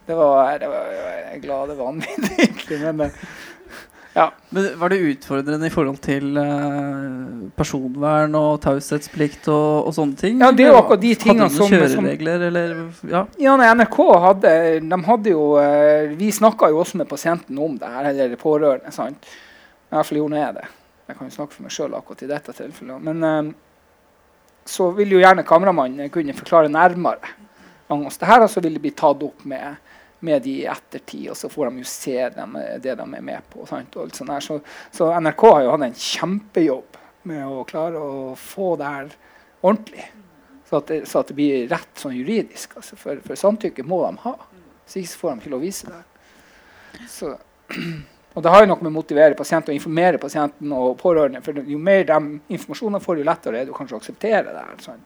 Det 0.06 0.16
var, 0.16 0.54
det 0.58 0.70
var 0.72 0.86
jeg 0.94 1.18
er 1.34 1.42
glad 1.42 1.68
det 1.68 1.76
var 1.76 1.90
vanvittig, 1.90 2.30
egentlig. 2.46 3.10
Eh, 4.16 4.30
Men 4.50 4.78
Var 4.80 4.88
det 4.88 4.98
utfordrende 5.10 5.66
i 5.66 5.70
forhold 5.70 5.98
til 6.02 6.36
eh, 6.36 7.50
personvern 7.56 8.34
og 8.34 8.60
taushetsplikt 8.64 9.48
og, 9.48 9.86
og 9.86 9.94
sånne 9.94 10.16
ting? 10.18 10.40
Ja, 10.42 10.50
det 10.52 10.66
er 10.66 10.72
jo 10.72 10.80
akkurat 10.80 11.00
de 11.04 11.14
tingene 11.14 11.46
Hadde 11.48 11.56
som- 11.56 11.70
kjøreregler, 11.70 12.46
eller 12.48 12.74
Ja. 13.10 13.24
Ja, 13.38 13.56
nei, 13.56 13.68
NRK 13.74 13.98
hadde, 14.26 14.54
de 14.90 15.00
hadde 15.06 15.30
jo 15.30 15.44
eh, 15.62 16.14
Vi 16.18 16.30
snakka 16.32 16.68
jo 16.72 16.80
også 16.82 16.96
med 17.02 17.08
pasienten 17.08 17.58
om 17.58 17.78
det 17.78 17.88
her, 17.88 18.04
eller 18.10 18.36
pårørende. 18.36 18.92
sant? 18.92 19.26
I 19.90 19.94
hvert 19.96 20.06
fall 20.06 20.18
gjorde 20.18 20.36
jeg 20.38 20.54
det. 20.54 20.68
Jeg 21.08 21.16
kan 21.18 21.26
jo 21.26 21.34
snakke 21.34 21.52
for 21.56 21.62
meg 21.66 21.72
sjøl 21.74 21.94
akkurat 21.98 22.22
i 22.22 22.26
dette 22.30 22.52
tilfellet. 22.54 23.02
Men 23.02 23.24
eh, 23.24 23.52
så 24.70 24.90
vil 24.94 25.10
jo 25.16 25.18
gjerne 25.22 25.42
kameramannen 25.46 26.10
kunne 26.14 26.34
forklare 26.36 26.68
nærmere 26.70 27.18
angående 27.90 28.18
det 28.20 28.28
her, 28.28 28.42
og 28.44 28.50
så 28.52 28.60
vil 28.62 28.74
det 28.76 28.82
bli 28.84 28.92
tatt 28.94 29.22
opp 29.26 29.42
med, 29.50 29.76
med 30.20 30.42
de 30.44 30.54
i 30.60 30.68
ettertid, 30.68 31.30
og 31.32 31.36
så 31.38 31.48
får 31.48 31.70
de 31.70 31.82
jo 31.82 31.88
se 31.88 32.16
dem, 32.34 32.56
det 32.82 32.94
de 32.98 33.04
er 33.04 33.24
med 33.24 33.50
på. 33.52 33.64
Så, 33.66 34.60
så 34.92 35.10
NRK 35.20 35.44
har 35.48 35.64
jo 35.64 35.74
hatt 35.74 35.86
en 35.88 36.00
kjempejobb 36.04 36.98
med 37.28 37.44
å 37.46 37.64
klare 37.68 38.00
å 38.00 38.34
få 38.38 38.74
det 38.80 38.90
her 38.94 39.12
ordentlig. 39.60 40.06
Så 40.68 40.78
at, 40.78 40.86
det, 40.86 41.00
så 41.10 41.18
at 41.18 41.32
det 41.32 41.34
blir 41.34 41.66
rett 41.70 41.98
sånn 41.98 42.14
juridisk. 42.14 42.76
Altså, 42.78 42.96
for, 43.00 43.18
for 43.24 43.38
samtykke 43.38 43.84
må 43.90 44.04
de 44.04 44.22
ha. 44.22 44.36
Så 44.86 45.00
ikke 45.00 45.18
får 45.22 45.32
de 45.32 45.42
ikke 45.42 45.52
lov 45.54 45.62
å 45.62 45.66
vise 45.66 45.90
det. 45.90 47.08
Så, 47.10 47.32
og 48.34 48.44
det 48.44 48.52
har 48.54 48.62
jo 48.62 48.70
noe 48.70 48.84
med 48.84 48.92
å 48.92 48.94
motivere 49.00 49.38
pasienten 49.38 49.74
og 49.74 49.80
informere 49.80 50.20
pasienten 50.22 50.76
og 50.76 50.94
pårørende. 51.00 51.42
For 51.42 51.58
jo 51.58 51.80
mer 51.82 52.06
de 52.06 52.20
informasjonen 52.54 53.02
får, 53.02 53.18
jo 53.18 53.26
lettere 53.26 53.58
er 53.58 53.66
det 53.66 53.74
å 53.74 53.80
kanskje 53.80 53.98
akseptere 53.98 54.54
det. 54.54 54.64
Sånn. 54.86 55.02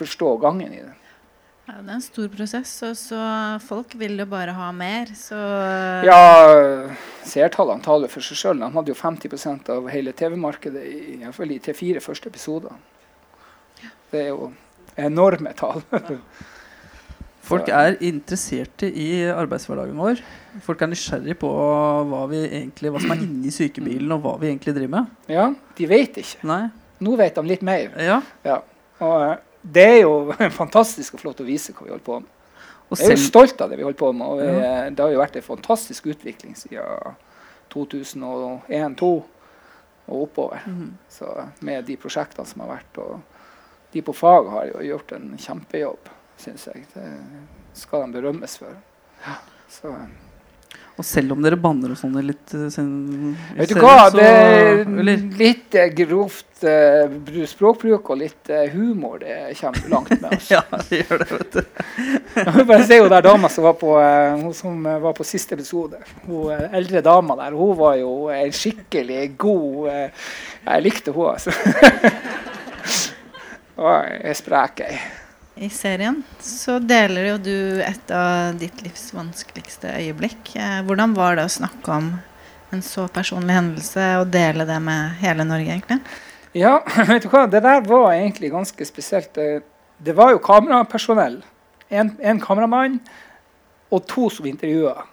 Forstå 0.00 0.32
gangen 0.40 0.72
i 0.72 0.80
det. 0.80 0.96
Ja, 1.70 1.76
det 1.86 1.92
er 1.92 1.96
en 2.00 2.02
stor 2.02 2.26
prosess, 2.32 2.70
og 2.82 2.96
så 2.98 3.18
folk 3.62 3.92
vil 4.00 4.18
jo 4.18 4.26
bare 4.26 4.50
ha 4.56 4.70
mer. 4.74 5.12
Så 5.14 5.38
Ja, 6.06 6.18
seertallene 7.28 7.84
taler 7.84 8.10
for 8.10 8.26
seg 8.26 8.40
sjøl. 8.40 8.58
De 8.58 8.70
hadde 8.74 8.90
jo 8.90 8.96
50% 8.98 9.70
av 9.76 9.86
hele 9.92 10.10
TV-markedet 10.18 10.82
i, 10.82 10.96
i 11.14 11.18
hvert 11.22 11.36
fall 11.36 11.52
i 11.54 11.60
T4 11.62 12.02
første 12.02 12.32
episoder. 12.32 12.74
Det 14.10 14.24
er 14.24 14.32
jo 14.32 14.48
enorme 14.98 15.52
tall. 15.54 15.84
Folk 17.50 17.70
er 17.74 17.96
interesserte 18.04 18.86
i 18.90 19.24
arbeidshverdagen 19.30 19.96
vår. 19.98 20.20
Folk 20.62 20.82
er 20.84 20.90
nysgjerrige 20.92 21.38
på 21.40 21.48
hva, 22.10 22.24
vi 22.30 22.42
egentlig, 22.46 22.92
hva 22.94 23.00
som 23.02 23.14
er 23.14 23.22
inni 23.24 23.50
sykebilen, 23.54 24.10
og 24.14 24.20
hva 24.26 24.34
vi 24.42 24.50
egentlig 24.50 24.74
driver 24.76 24.92
med. 24.98 25.14
ja, 25.30 25.46
de 25.78 25.88
vet 25.90 26.18
ikke. 26.22 26.42
Nei? 26.50 26.64
Nå 27.00 27.14
vet 27.18 27.38
de 27.38 27.46
litt 27.48 27.62
mer. 27.66 27.94
Ja. 28.02 28.20
Og 29.00 29.16
eh, 29.24 29.38
det 29.62 29.86
er 29.86 29.98
jo 30.02 30.32
fantastisk 30.60 31.16
og 31.16 31.24
flott 31.24 31.42
å 31.42 31.48
vise 31.48 31.74
hva 31.74 31.86
vi 31.86 31.92
holder 31.94 32.06
på 32.06 32.20
med. 32.20 32.36
Og 32.90 32.98
Jeg 32.98 33.12
er 33.12 33.14
jo 33.14 33.22
stolt 33.22 33.60
av 33.62 33.70
det 33.70 33.78
vi 33.78 33.84
holder 33.86 33.98
på 34.00 34.12
med. 34.12 34.26
og 34.26 34.40
vi, 34.40 34.46
Det 34.96 35.04
har 35.04 35.12
jo 35.12 35.20
vært 35.20 35.36
en 35.38 35.46
fantastisk 35.46 36.08
utvikling 36.10 36.56
siden 36.58 37.18
2001-2002 37.70 39.10
og 40.10 40.22
oppover. 40.24 40.64
Mm. 40.66 40.96
Så 41.08 41.28
med 41.60 41.84
de 41.86 41.96
prosjektene 42.00 42.48
som 42.50 42.64
har 42.64 42.72
vært. 42.72 42.98
Og 42.98 43.20
de 43.94 44.02
på 44.02 44.14
fag 44.16 44.50
har 44.50 44.72
jo 44.72 44.82
gjort 44.88 45.14
en 45.14 45.30
kjempejobb, 45.38 46.10
syns 46.40 46.66
jeg. 46.66 46.82
Det 46.94 47.06
skal 47.78 48.06
de 48.06 48.18
berømmes 48.18 48.58
for. 48.58 48.74
Så, 49.70 49.94
og 50.98 51.04
selv 51.06 51.32
om 51.32 51.40
dere 51.40 51.56
banner 51.56 51.94
og 51.94 51.96
sånn 51.96 52.16
litt 52.26 52.50
sen, 52.74 52.88
vet 53.56 53.70
du 53.70 53.78
hva, 53.80 54.10
så- 54.10 54.18
det 54.18 54.24
er 54.26 54.84
litt 55.38 55.74
eh, 55.80 55.86
grovt 55.96 56.64
uh, 56.66 57.08
språkbruk 57.48 58.10
og 58.12 58.18
litt 58.20 58.50
uh, 58.52 58.66
humor. 58.74 59.18
Det 59.22 59.54
kommer 59.60 59.88
langt 59.94 60.10
med. 60.20 60.34
oss. 60.36 60.50
Ja, 60.54 60.60
det 60.90 60.98
gjør 61.06 61.22
det, 61.22 61.28
vet 61.30 61.56
du. 61.56 61.62
Jeg 62.40 62.54
vil 62.58 62.66
bare 62.68 62.84
se 62.90 62.98
hun 63.00 63.08
der 63.14 63.24
dama 63.24 63.48
som 63.48 63.64
var 63.64 63.78
på, 63.80 63.94
uh, 63.96 64.36
hun 64.42 64.52
som 64.58 64.84
eh, 64.90 64.98
var 65.06 65.16
på 65.16 65.24
siste 65.24 65.56
episode. 65.56 66.02
Hun 66.26 66.50
eh, 66.52 66.66
eldre 66.82 67.00
dama 67.06 67.38
der. 67.40 67.56
Hun 67.56 67.72
var 67.80 67.96
jo 68.02 68.12
en 68.34 68.52
skikkelig 68.52 69.22
god 69.40 69.88
eh, 69.94 70.28
Jeg 70.66 70.84
likte 70.84 71.16
hun 71.16 71.30
altså. 71.32 71.54
Hun 73.80 73.88
er 74.20 74.36
sprek, 74.36 74.84
ei. 74.84 75.00
I 75.60 75.68
serien 75.68 76.22
så 76.40 76.78
deler 76.80 77.26
jo 77.34 77.36
du 77.44 77.56
et 77.84 78.12
av 78.16 78.56
ditt 78.56 78.78
livs 78.80 79.10
vanskeligste 79.12 79.90
øyeblikk. 79.92 80.54
Eh, 80.56 80.78
Hvordan 80.86 81.12
var 81.12 81.36
det 81.36 81.44
å 81.44 81.52
snakke 81.52 81.98
om 81.98 82.06
en 82.72 82.84
så 82.86 83.04
personlig 83.12 83.58
hendelse 83.58 84.06
og 84.22 84.30
dele 84.32 84.64
det 84.64 84.78
med 84.80 85.18
hele 85.20 85.44
Norge, 85.44 85.74
egentlig? 85.74 85.98
Ja, 86.56 86.78
vet 87.10 87.26
du 87.26 87.28
hva? 87.28 87.44
Det 87.44 87.60
der 87.66 87.84
var 87.84 88.14
egentlig 88.14 88.54
ganske 88.54 88.88
spesielt. 88.88 89.34
Det, 89.36 89.60
det 90.00 90.16
var 90.16 90.32
jo 90.32 90.40
kamerapersonell. 90.48 91.42
En, 91.92 92.40
kameramann 92.40 92.96
og 93.92 94.08
to 94.08 94.30
som 94.32 94.48
intervjua. 94.48 95.04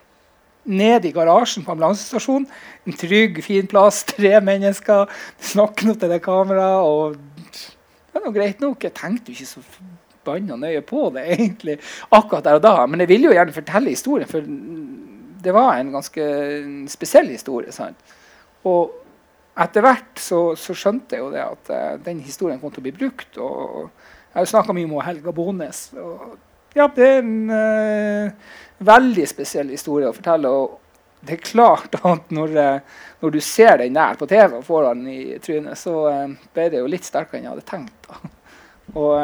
Nede 0.63 1.11
i 1.11 1.15
garasjen 1.15 1.67
på 1.67 1.75
ambulansestasjonen. 1.75 2.47
En 2.87 2.95
trygg, 2.95 3.43
fin 3.43 3.67
plass. 3.67 4.05
Tre 4.15 4.37
mennesker. 4.39 5.11
Snakker 5.51 5.91
nå 5.91 5.99
til 5.99 6.15
det 6.15 6.23
kameraet. 6.23 6.87
Og 6.87 7.19
det 7.51 8.15
var 8.15 8.29
nå 8.29 8.35
greit 8.39 8.63
nok. 8.63 8.87
Jeg 8.87 8.95
tenkte 8.95 9.33
jo 9.33 9.41
ikke 9.41 9.55
så 9.57 9.69
forbanna 10.27 10.59
nøye 10.59 10.83
på 10.85 11.09
det 11.15 11.25
egentlig 11.37 11.79
akkurat 12.09 12.45
der 12.45 12.59
og 12.59 12.63
da. 12.65 12.85
Men 12.85 13.03
jeg 13.03 13.11
ville 13.13 13.29
jo 13.29 13.35
gjerne 13.35 13.55
fortelle 13.55 13.93
historien, 13.93 14.29
for 14.29 14.45
det 15.43 15.53
var 15.55 15.77
en 15.77 15.91
ganske 15.95 16.29
spesiell 16.91 17.29
historie. 17.31 17.71
sant? 17.71 18.15
Og 18.67 19.03
etter 19.57 19.85
hvert 19.85 20.21
så, 20.21 20.41
så 20.59 20.75
skjønte 20.77 21.15
jeg 21.15 21.23
jo 21.23 21.31
det 21.33 21.43
at 21.43 21.71
uh, 21.71 21.93
den 22.03 22.19
historien 22.25 22.59
kom 22.61 22.73
til 22.73 22.83
å 22.83 22.87
bli 22.87 22.95
brukt. 22.95 23.39
Og 23.41 23.87
jeg 23.87 24.35
har 24.35 24.45
jo 24.45 24.51
snakka 24.53 24.75
mye 24.75 24.89
med 24.89 25.05
Helga 25.07 25.33
Bones. 25.33 25.87
Og 25.97 26.35
ja, 26.77 26.89
det 26.93 27.07
er 27.07 27.23
en 27.23 27.53
uh, 27.53 28.57
veldig 28.85 29.25
spesiell 29.29 29.71
historie 29.73 30.09
å 30.09 30.15
fortelle. 30.15 30.51
Og 30.51 31.23
det 31.25 31.37
er 31.37 31.45
klart 31.45 31.97
at 32.05 32.33
når, 32.33 32.57
eh, 32.61 32.97
når 33.23 33.31
du 33.33 33.39
ser 33.41 33.79
den 33.81 33.95
der 33.97 34.19
på 34.19 34.27
TV 34.29 34.59
og 34.59 34.65
får 34.67 34.91
den 34.91 35.07
i 35.09 35.21
trynet, 35.41 35.79
så 35.79 35.95
ble 36.53 36.67
det 36.69 36.83
jo 36.83 36.91
litt 36.91 37.07
sterkere 37.07 37.39
enn 37.39 37.47
jeg 37.47 37.55
hadde 37.55 37.69
tenkt. 37.71 38.11
Og, 38.97 39.17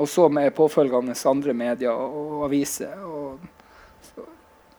og 0.00 0.08
så 0.08 0.28
med 0.32 0.54
påfølgende 0.56 1.14
andre 1.28 1.54
medier 1.54 1.92
og 1.92 2.44
aviser. 2.48 2.96
og 3.04 3.40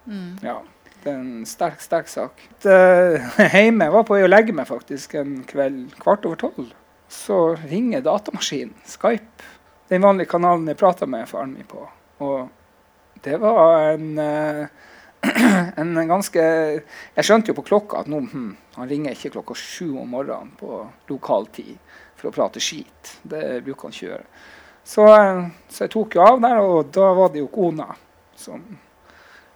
Mm. 0.07 0.37
ja, 0.41 0.55
det 1.03 1.11
er 1.11 1.17
en 1.19 1.45
sterk, 1.45 1.81
sterk 1.81 2.09
sak. 2.09 2.41
Hjemme 3.53 3.89
var 3.93 4.05
på 4.07 4.17
vei 4.17 4.23
å 4.25 4.29
legge 4.31 4.55
meg 4.55 4.69
faktisk 4.69 5.13
en 5.19 5.41
kveld 5.47 5.93
kvart 6.01 6.25
over 6.25 6.39
tolv. 6.41 6.71
Så 7.11 7.37
ringer 7.67 8.03
datamaskinen, 8.05 8.73
Skype. 8.87 9.49
Den 9.91 10.03
vanlige 10.05 10.31
kanalen 10.31 10.69
jeg 10.71 10.79
prata 10.79 11.07
med 11.09 11.27
faren 11.29 11.53
min 11.53 11.67
på. 11.67 11.83
Og 12.23 12.47
det 13.25 13.37
var 13.41 13.91
en, 13.91 14.07
eh, 14.17 14.67
en 15.81 16.07
ganske 16.07 16.41
Jeg 16.41 17.27
skjønte 17.27 17.51
jo 17.51 17.57
på 17.59 17.67
klokka 17.67 18.01
at 18.01 18.09
nå, 18.09 18.21
hm, 18.31 18.55
han 18.77 18.89
ringer 18.89 19.13
ikke 19.13 19.35
klokka 19.35 19.57
sju 19.59 19.97
om 19.99 20.09
morgenen 20.15 20.55
på 20.57 20.79
lokal 21.11 21.45
tid 21.53 21.75
for 22.15 22.31
å 22.31 22.33
prate 22.33 22.63
skit. 22.63 23.17
Det 23.21 23.61
bruker 23.65 23.89
han 23.89 23.97
ikke 23.97 24.07
gjøre. 24.07 24.25
Så, 24.83 25.05
eh, 25.07 25.45
så 25.69 25.85
jeg 25.85 25.93
tok 25.93 26.15
jo 26.15 26.25
av 26.25 26.41
der, 26.41 26.61
og 26.61 26.91
da 26.93 27.11
var 27.17 27.31
det 27.33 27.43
jo 27.43 27.51
kona 27.53 27.91
som 28.35 28.63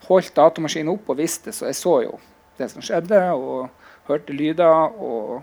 holdt 0.05 0.35
datamaskinen 0.37 0.93
opp 0.93 1.09
og 1.09 1.19
visste, 1.19 1.53
så 1.55 1.69
jeg 1.69 1.77
så 1.79 1.95
jo 2.05 2.19
det 2.59 2.69
som 2.71 2.83
skjedde, 2.85 3.21
og 3.33 3.69
hørte 4.09 4.35
lyder. 4.35 4.99
Og 5.01 5.41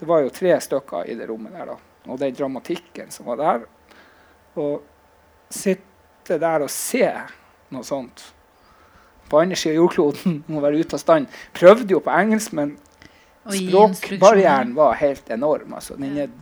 det 0.00 0.08
var 0.08 0.24
jo 0.24 0.34
tre 0.34 0.56
stykker 0.60 1.08
i 1.10 1.16
det 1.18 1.28
rommet 1.30 1.56
der, 1.56 1.72
da. 1.72 1.78
Og 2.10 2.20
den 2.20 2.36
dramatikken 2.36 3.10
som 3.12 3.28
var 3.30 3.40
der. 3.40 3.64
Og 4.60 4.82
sitte 5.50 6.38
der 6.40 6.64
og 6.64 6.70
se 6.72 7.06
noe 7.70 7.86
sånt 7.86 8.22
på 9.30 9.38
andre 9.38 9.56
sida 9.58 9.76
av 9.76 9.84
jordkloden 9.84 10.40
må 10.50 10.62
være 10.62 10.82
ute 10.82 10.98
av 10.98 11.02
stand. 11.02 11.28
Prøvde 11.56 11.94
jo 11.94 12.02
på 12.04 12.14
engelsk, 12.14 12.54
men 12.58 12.76
språkbarrieren 13.46 14.74
var 14.76 14.98
helt 15.00 15.30
enorm. 15.30 15.76
Altså. 15.78 15.96
Den 16.00 16.18
er, 16.26 16.32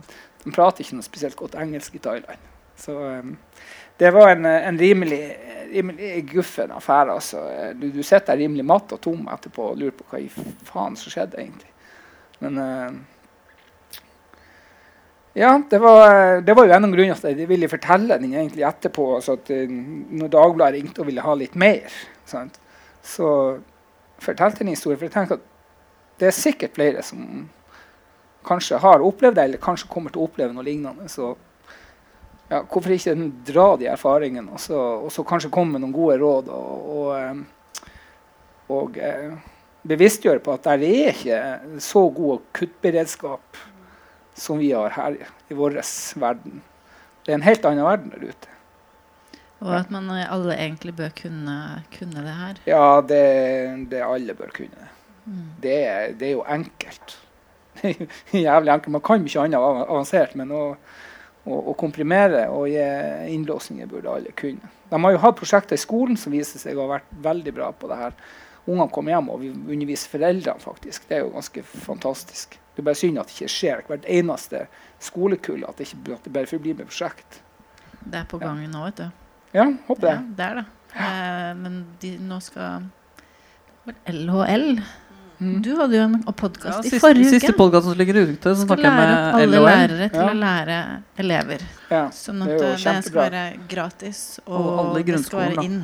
de 0.43 0.53
prater 0.55 0.83
ikke 0.83 0.97
noe 0.97 1.05
spesielt 1.05 1.37
godt 1.39 1.57
engelsk 1.61 1.99
i 1.99 2.01
Thailand. 2.03 2.48
Så 2.79 2.95
um, 2.95 3.35
det 3.99 4.11
var 4.15 4.31
en, 4.31 4.45
eh, 4.47 4.67
en 4.67 4.79
rimelig, 4.79 5.21
rimelig 5.73 6.25
guffen 6.31 6.71
affære. 6.71 7.17
Altså. 7.19 7.43
Du, 7.75 7.89
du 7.91 8.03
sitter 8.03 8.31
der 8.31 8.43
rimelig 8.45 8.65
matt 8.65 8.93
og 8.95 9.01
tom 9.03 9.27
etterpå 9.33 9.73
og 9.73 9.79
lurer 9.81 9.95
på 9.97 10.07
hva 10.11 10.21
i 10.23 10.29
faen 10.69 10.95
som 10.99 11.11
skjedde 11.11 11.41
egentlig. 11.41 11.71
Men 12.39 12.61
eh, 12.63 12.93
ja, 15.39 15.51
det 15.69 15.81
var, 15.83 16.41
det 16.41 16.55
var 16.55 16.65
jo 16.65 16.73
en 16.77 16.87
av 16.87 16.93
grunnene 16.95 17.17
at 17.17 17.27
jeg 17.27 17.49
ville 17.49 17.69
fortelle 17.71 18.17
den 18.21 18.33
egentlig 18.33 18.65
etterpå. 18.67 19.09
Altså 19.17 19.35
at 19.35 19.51
eh, 19.53 19.67
når 19.69 20.31
Dagbladet 20.33 20.79
ringte 20.79 21.03
og 21.03 21.11
ville 21.11 21.25
ha 21.25 21.35
litt 21.37 21.59
mer, 21.59 21.99
sant? 22.29 22.59
så 23.03 23.27
fortalte 24.19 24.61
jeg 24.61 24.67
en 24.67 24.73
historie. 24.73 24.97
For 24.97 25.07
jeg 25.07 25.15
tenker 25.17 25.39
at 25.39 25.45
det 26.19 26.27
er 26.27 26.35
sikkert 26.35 26.75
flere 26.75 27.03
som 27.05 27.47
kanskje 28.47 28.79
har 28.79 29.03
opplevd 29.03 29.37
det, 29.37 29.45
eller 29.49 29.63
kanskje 29.63 29.91
kommer 29.91 30.11
til 30.13 30.23
å 30.23 30.27
oppleve 30.27 30.55
noe 30.55 30.65
lignende. 30.65 31.07
Så 31.11 31.33
ja, 32.49 32.63
hvorfor 32.65 32.95
ikke 32.95 33.15
dra 33.45 33.67
de 33.77 33.87
erfaringene, 33.91 34.49
og 34.55 34.61
så, 34.63 34.77
og 35.05 35.13
så 35.13 35.25
kanskje 35.27 35.51
komme 35.53 35.75
med 35.75 35.83
noen 35.83 35.95
gode 35.95 36.17
råd. 36.21 36.51
Og, 36.53 36.91
og, 36.95 37.09
eh, 37.19 37.89
og 38.73 38.97
eh, 38.97 39.35
bevisstgjøre 39.89 40.41
på 40.45 40.55
at 40.57 40.69
det 40.81 40.89
er 40.89 41.11
ikke 41.13 41.81
så 41.83 42.05
god 42.13 42.39
akuttberedskap 42.39 43.59
som 44.39 44.59
vi 44.61 44.71
har 44.73 44.93
her 44.95 45.19
i 45.49 45.57
vår 45.57 45.77
verden. 46.19 46.61
Det 47.25 47.33
er 47.33 47.39
en 47.39 47.45
helt 47.45 47.67
annen 47.67 47.85
verden 47.85 48.13
der 48.15 48.31
ute. 48.31 48.55
Og 49.59 49.73
at 49.75 49.91
man 49.91 50.07
eh, 50.15 50.25
alle 50.31 50.55
egentlig 50.55 50.95
bør 50.95 51.11
kunne, 51.15 51.57
kunne 51.93 52.23
det 52.25 52.37
her. 52.39 52.61
Ja, 52.69 53.01
det, 53.05 53.23
det 53.91 54.05
alle 54.05 54.33
bør 54.33 54.53
kunne 54.55 54.73
det. 54.73 54.89
Mm. 55.25 55.47
Det 55.61 55.77
det 56.17 56.27
er 56.29 56.33
jo 56.33 56.45
enkelt. 56.47 57.17
Jævlig 58.33 58.73
enkelt. 58.73 58.93
Man 58.95 59.05
kan 59.05 59.21
mye 59.21 59.43
annet 59.43 59.59
avansert, 59.59 60.35
men 60.39 60.55
å, 60.55 60.63
å, 61.45 61.55
å 61.71 61.73
komprimere 61.79 62.47
og 62.53 62.67
gi 62.71 62.83
innlåsninger 63.35 63.89
burde 63.89 64.11
alle 64.11 64.35
kunne. 64.37 64.71
De 64.89 64.99
har 65.03 65.15
jo 65.15 65.21
hatt 65.23 65.37
prosjekter 65.39 65.77
i 65.77 65.81
skolen 65.81 66.17
som 66.19 66.33
viser 66.33 66.61
seg 66.61 66.77
å 66.77 66.87
ha 66.87 66.95
vært 66.97 67.11
veldig 67.23 67.53
bra 67.55 67.71
på 67.75 67.89
det 67.91 67.99
her. 67.99 68.15
Ungene 68.65 68.89
kommer 68.93 69.15
hjem 69.15 69.29
og 69.33 69.41
vi 69.41 69.51
underviser 69.51 70.11
foreldrene, 70.13 70.61
faktisk. 70.61 71.07
Det 71.09 71.17
er 71.17 71.23
jo 71.23 71.33
ganske 71.33 71.63
fantastisk. 71.69 72.57
Det 72.75 72.83
er 72.83 72.89
bare 72.89 72.99
synd 72.99 73.21
at 73.21 73.29
det 73.29 73.37
ikke 73.37 73.53
skjer 73.53 73.85
hvert 73.87 74.09
eneste 74.19 74.65
skolekull, 75.03 75.65
at 75.67 75.79
det 75.79 75.89
ikke 75.89 76.17
at 76.17 76.27
det 76.27 76.35
bare 76.35 76.49
forblir 76.49 76.77
med 76.77 76.89
prosjekt. 76.89 77.41
Det 77.99 78.21
er 78.21 78.27
på 78.29 78.39
gang 78.41 78.61
nå, 78.69 78.83
vet 78.87 79.01
du. 79.01 79.07
Ja, 79.55 79.65
håper 79.87 80.05
det. 80.05 80.13
Ja, 80.13 80.21
det 80.37 80.45
er 80.45 80.59
det. 80.59 80.65
Eh, 80.95 81.51
men 81.59 81.79
de, 82.01 82.13
nå 82.23 82.39
skal 82.43 82.87
vel 83.87 84.23
LHL 84.25 84.81
Mm. 85.39 85.61
Du 85.63 85.69
hadde 85.75 85.95
jo 85.95 86.03
en 86.03 86.23
Ja, 86.25 86.31
podkast 86.35 86.85
i 86.85 86.99
forrige 86.99 87.29
uke. 87.29 87.39
siste 87.39 87.53
podkast 87.55 87.85
som 87.87 87.97
ligger 87.97 88.17
ute, 88.27 88.55
så 88.55 88.65
snakker 88.65 88.83
jeg 88.83 88.91
lære 88.91 89.13
opp 89.13 89.35
med 89.35 89.41
alle 89.41 89.55
LOL. 89.55 89.69
lærere 89.69 90.09
til 90.11 90.19
Ja. 90.19 90.27
å 90.27 90.39
lære 90.39 91.03
elever. 91.17 91.61
Ja. 91.89 92.09
Sånn 92.09 92.45
det 92.45 92.55
at 92.55 92.61
eh, 92.61 92.93
det 92.93 93.05
skal 93.05 93.31
være 93.31 93.59
gratis, 93.69 94.39
og, 94.45 94.65
Og 94.65 94.79
alle 94.79 95.03
det 95.03 95.25
skal 95.25 95.39
være 95.39 95.63
inn 95.63 95.79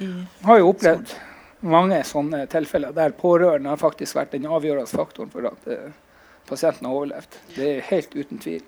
i 0.00 0.24
har 0.44 0.58
jo 0.58 0.68
opplevd 0.72 1.14
mange 1.62 2.02
sånne 2.04 2.46
tilfeller 2.48 2.92
der 2.92 3.10
pårørende 3.10 3.68
har 3.68 3.76
faktisk 3.76 4.16
vært 4.16 4.32
den 4.32 4.46
avgjørende 4.48 4.88
faktoren 4.88 5.30
for 5.30 5.46
at 5.46 5.66
uh, 5.68 5.90
pasienten 6.48 6.86
har 6.86 6.94
overlevd. 6.94 7.36
Det 7.54 7.76
er 7.76 7.80
helt 7.90 8.14
uten 8.16 8.38
tvil. 8.38 8.62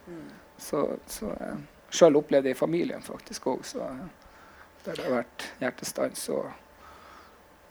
Så, 0.58 0.98
så 1.08 1.26
uh, 1.26 1.56
Sjøl 1.92 2.16
opplevde 2.16 2.48
jeg 2.48 2.56
i 2.56 2.58
familien 2.58 3.02
faktisk 3.04 3.46
òg, 3.52 3.64
der 4.84 4.94
det 4.96 5.04
har 5.04 5.16
vært 5.22 5.46
hjertestans. 5.60 6.28
Og 6.28 6.46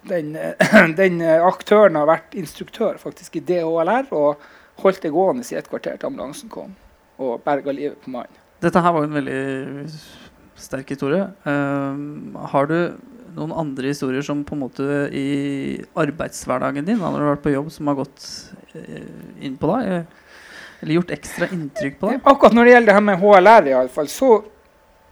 den, 0.10 0.34
den 1.02 1.22
eh, 1.22 1.44
aktøren 1.46 2.00
har 2.00 2.10
vært 2.10 2.36
instruktør 2.40 2.98
faktisk 3.02 3.38
i 3.38 3.44
DHLR 3.46 4.10
og 4.18 4.42
holdt 4.82 5.04
det 5.04 5.12
gående 5.14 5.46
i 5.46 5.58
et 5.60 5.70
kvarter 5.70 6.00
til 6.00 6.10
ambulansen 6.10 6.50
kom 6.50 6.74
og 7.22 7.42
berga 7.46 7.74
livet 7.76 8.00
på 8.02 8.10
mannen. 8.14 8.34
Dette 8.62 8.82
her 8.82 8.94
var 8.96 9.06
en 9.06 9.14
veldig 9.14 9.42
sterk 10.58 10.90
historie. 10.94 11.28
Ehm, 11.50 12.34
har 12.54 12.70
du 12.70 12.78
noen 13.36 13.54
andre 13.56 13.92
historier 13.94 14.26
som 14.26 14.42
på 14.46 14.56
en 14.58 14.64
måte 14.64 14.88
i 15.16 15.82
arbeidshverdagen 15.98 16.86
din, 16.88 16.98
når 17.02 17.14
du 17.18 17.26
har 17.26 17.36
vært 17.36 17.46
på 17.46 17.54
jobb, 17.54 17.70
som 17.74 17.92
har 17.92 18.00
gått 18.02 18.26
eh, 18.78 19.06
inn 19.46 19.58
på 19.62 19.70
deg? 19.72 19.92
eh, 19.92 20.18
Eller 20.82 20.98
gjort 20.98 21.14
ekstra 21.14 21.50
inntrykk 21.54 22.00
på 22.02 22.10
deg? 22.10 22.24
Akkurat 22.26 22.58
når 22.58 22.66
det 22.68 22.74
gjelder 22.76 22.90
det 22.90 22.98
her 22.98 23.08
med 23.12 23.22
HLR, 23.22 23.70
i 23.70 23.78
alle 23.84 23.94
fall, 23.94 24.10
så 24.10 24.32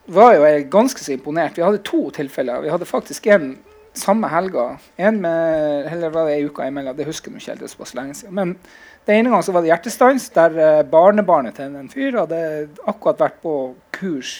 var 0.09 0.33
jo 0.33 0.45
jeg 0.49 0.69
ganske 0.73 1.03
så 1.03 1.13
imponert. 1.13 1.57
Vi 1.57 1.65
hadde 1.65 1.83
to 1.85 2.07
tilfeller. 2.15 2.63
Vi 2.65 2.71
hadde 2.73 2.89
faktisk 2.89 3.27
en 3.29 3.51
samme 3.99 4.29
helga. 4.31 4.71
En 4.97 5.19
med, 5.23 5.89
eller 5.91 6.13
var 6.13 6.29
det 6.29 6.37
ei 6.37 6.45
uke 6.47 6.67
imellom, 6.67 6.95
det 6.97 7.07
husker 7.07 7.31
jeg 7.31 7.41
ikke 7.41 7.51
helt. 7.53 7.65
Det 7.65 7.71
såpass 7.73 7.95
lenge 7.97 8.15
siden. 8.17 8.35
Men 8.37 8.55
den 9.07 9.21
ene 9.21 9.33
gang 9.33 9.43
så 9.45 9.55
var 9.55 9.65
det 9.65 9.71
hjertestans, 9.71 10.29
der 10.35 10.57
eh, 10.59 10.85
barnebarnet 10.87 11.59
til 11.59 11.75
en 11.75 11.91
fyr 11.91 12.17
hadde 12.21 12.41
akkurat 12.87 13.27
vært 13.27 13.39
på 13.43 13.53
kurs 13.95 14.33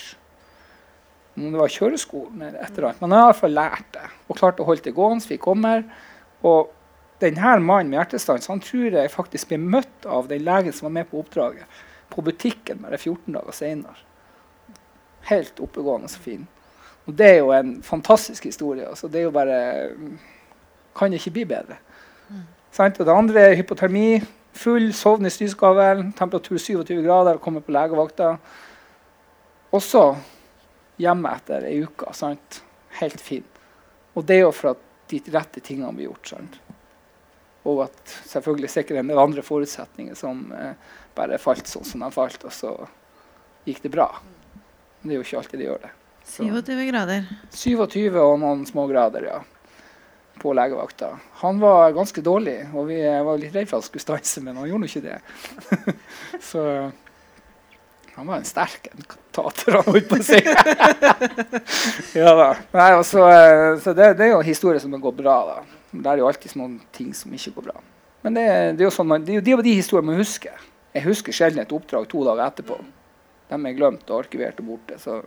om 1.39 1.53
det 1.53 1.61
var 1.61 1.71
kjøreskolen 1.71 2.41
eller 2.41 2.59
et 2.59 2.75
eller 2.75 2.89
annet. 2.89 3.01
Men 3.01 3.13
han 3.13 3.21
har 3.21 3.29
i 3.29 3.31
hvert 3.31 3.43
fall 3.43 3.55
lært 3.55 3.93
det 3.95 4.07
og 4.27 4.39
klarte 4.39 4.63
å 4.63 4.67
holde 4.67 4.85
det 4.85 4.95
gående. 4.97 5.29
Vi 5.29 5.39
kommer. 5.41 5.85
Og 6.45 6.73
denne 7.23 7.55
mannen 7.63 7.91
med 7.91 7.99
hjertestans 7.99 8.49
han 8.51 8.61
tror 8.63 8.95
jeg 8.95 9.13
faktisk 9.13 9.51
ble 9.51 9.59
møtt 9.61 10.07
av 10.07 10.29
den 10.31 10.43
legen 10.47 10.75
som 10.75 10.89
var 10.89 10.95
med 10.99 11.09
på 11.09 11.19
oppdraget, 11.23 11.65
på 12.09 12.23
butikken 12.25 12.83
bare 12.83 12.99
14 12.99 13.35
dager 13.35 13.55
senere. 13.55 14.05
Helt 15.29 15.59
oppegående 15.61 16.09
og 16.09 16.23
fin. 16.23 16.47
Og 17.09 17.15
det 17.17 17.25
er 17.25 17.37
jo 17.39 17.51
en 17.55 17.79
fantastisk 17.83 18.45
historie. 18.45 18.85
Altså, 18.85 19.09
det 19.09 19.21
er 19.21 19.29
jo 19.29 19.33
bare 19.33 19.59
Kan 20.95 21.13
ikke 21.13 21.31
bli 21.31 21.45
bedre. 21.47 21.77
Sant? 22.75 22.99
Og 22.99 23.05
det 23.05 23.13
andre 23.15 23.41
er 23.49 23.55
hypotermi. 23.57 24.19
Full, 24.59 24.89
sovn 24.93 25.25
i 25.25 25.31
styrskavlen, 25.31 26.11
temperatur 26.17 26.57
27 26.57 27.03
grader, 27.05 27.37
komme 27.39 27.61
på 27.63 27.71
legevakta. 27.71 28.33
Også 29.71 30.03
hjemme 30.99 31.31
etter 31.37 31.67
ei 31.69 31.77
uke. 31.85 32.09
Sant? 32.17 32.61
Helt 32.99 33.21
fin. 33.23 33.45
Og 34.17 34.25
det 34.27 34.39
er 34.39 34.47
jo 34.47 34.55
for 34.55 34.73
at 34.73 34.83
de 35.09 35.21
rette 35.33 35.63
tingene 35.63 35.93
blir 35.95 36.09
gjort. 36.09 36.33
Sant? 36.33 36.59
Og 37.69 37.85
at 37.85 38.17
selvfølgelig 38.27 38.73
sikkert 38.73 39.01
en 39.01 39.13
del 39.13 39.21
andre 39.21 39.45
forutsetninger 39.45 40.17
som 40.17 40.49
eh, 40.55 40.73
bare 41.15 41.39
falt 41.41 41.69
sånn 41.69 41.87
som 41.87 42.03
de 42.03 42.11
falt, 42.13 42.43
og 42.43 42.53
så 42.55 42.73
gikk 43.67 43.83
det 43.85 43.93
bra. 43.93 44.09
Men 44.99 45.09
Det 45.09 45.15
er 45.15 45.21
jo 45.21 45.27
ikke 45.27 45.41
alltid 45.43 45.61
det 45.61 45.69
gjør 45.69 45.81
det. 45.85 45.95
Så- 46.29 46.45
27 46.45 46.85
grader. 46.91 47.25
27 47.55 48.19
og 48.21 48.35
noen 48.41 48.65
smågrader, 48.69 49.25
ja. 49.25 49.39
På 50.39 50.53
legevakta. 50.55 51.15
Han 51.41 51.59
var 51.59 51.91
ganske 51.97 52.21
dårlig, 52.23 52.61
og 52.73 52.87
vi 52.87 53.01
var 53.03 53.41
litt 53.41 53.55
redd 53.55 53.67
for 53.67 53.79
at 53.79 53.83
han 53.83 53.87
skulle 53.89 54.05
stanse, 54.05 54.43
men 54.45 54.55
han 54.55 54.69
gjorde 54.69 54.85
nå 54.85 54.89
ikke 54.91 55.03
det. 55.03 55.95
Så 56.51 56.63
han 58.19 58.27
var 58.27 58.37
en 58.39 58.47
sterk 58.47 58.87
en 58.91 59.03
tater, 59.35 59.77
han 59.79 59.87
holdt 59.87 60.09
på 60.11 60.19
å 60.19 60.23
si. 60.27 60.39
ja 62.19 62.33
da. 62.35 62.47
Nei, 62.75 62.87
så, 63.07 63.25
eh, 63.31 63.77
så 63.79 63.93
det, 63.95 64.09
det 64.19 64.25
er 64.27 64.33
jo 64.33 64.41
historier 64.43 64.81
som 64.83 64.91
har 64.95 65.03
gått 65.03 65.19
bra, 65.21 65.35
da. 65.47 65.77
Det 65.91 66.11
er 66.11 66.21
jo 66.21 66.27
alltid 66.27 66.55
noen 66.59 66.77
ting 66.95 67.13
som 67.15 67.33
ikke 67.33 67.53
går 67.57 67.69
bra. 67.69 67.77
Men 68.27 68.35
det, 68.35 68.45
det 68.75 68.83
er 68.83 68.89
jo 68.89 68.93
sånn 68.93 69.07
man, 69.07 69.23
det 69.23 69.33
er 69.33 69.39
jo 69.39 69.45
de, 69.47 69.55
de 69.69 69.75
historiene 69.79 70.11
man 70.11 70.19
husker. 70.19 70.65
Jeg 70.95 71.05
husker 71.05 71.35
sjelden 71.35 71.63
et 71.63 71.71
oppdrag 71.75 72.09
to 72.11 72.25
dager 72.27 72.43
etterpå. 72.49 72.79
De 73.49 73.57
er 73.57 73.77
glemt 73.77 74.11
og 74.11 74.25
arkivert 74.25 74.59
og 74.61 74.73
borte. 74.73 74.99
Så 75.01 75.21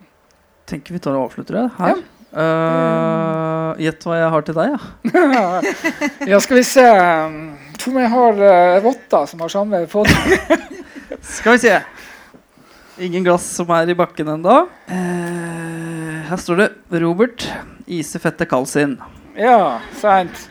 Tenker 0.69 0.95
vi 0.95 1.01
tar 1.03 1.17
og 1.19 1.29
avslutter 1.29 1.59
det 1.59 1.69
her. 1.79 2.03
Eh, 2.33 3.81
Gjett 3.85 4.05
hva 4.07 4.17
jeg 4.17 4.31
har 4.33 4.45
til 4.47 4.57
deg, 4.57 4.73
ja. 4.73 4.79
Ja, 6.31 6.39
skal 6.41 6.57
vi 6.61 6.65
se 6.65 6.85
Tror 7.83 7.99
jeg 8.01 8.13
har 8.13 8.41
uh, 8.41 8.85
votter 8.85 9.27
som 9.29 9.43
har 9.43 9.51
samme 9.53 9.83
fot. 9.91 10.09
Skal 11.37 11.57
vi 11.57 11.63
se. 11.65 11.75
Ingen 13.03 13.25
glass 13.27 13.49
som 13.57 13.71
er 13.75 13.91
i 13.91 13.97
bakken 13.99 14.31
ennå. 14.37 14.57
Uh, 14.87 16.23
her 16.29 16.39
står 16.39 16.61
det 16.63 16.69
'Robert 17.03 17.49
ise 17.91 18.23
fette 18.23 18.47
Kalsin'. 18.47 18.97
Ja, 19.35 19.81
sant. 19.99 20.49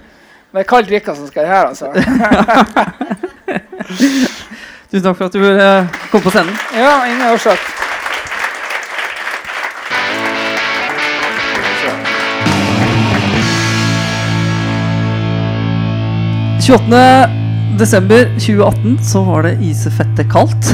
Det 0.52 0.66
er 0.66 0.68
kald 0.68 0.92
drikke 0.92 1.16
som 1.16 1.28
skal 1.32 1.48
her, 1.48 1.72
altså. 1.72 1.88
Tusen 4.92 5.06
takk 5.06 5.16
for 5.16 5.30
at 5.30 5.36
du 5.36 5.40
ville 5.40 5.70
kom 6.12 6.24
på 6.26 6.34
scenen. 6.34 6.52
Ja, 6.76 6.98
ingen 7.08 7.30
årsak. 7.32 7.71
Desember 17.80 18.28
2018 18.38 19.00
så 19.02 19.24
var 19.26 19.48
det 19.48 19.56
isefette 19.66 20.28
kaldt. 20.30 20.68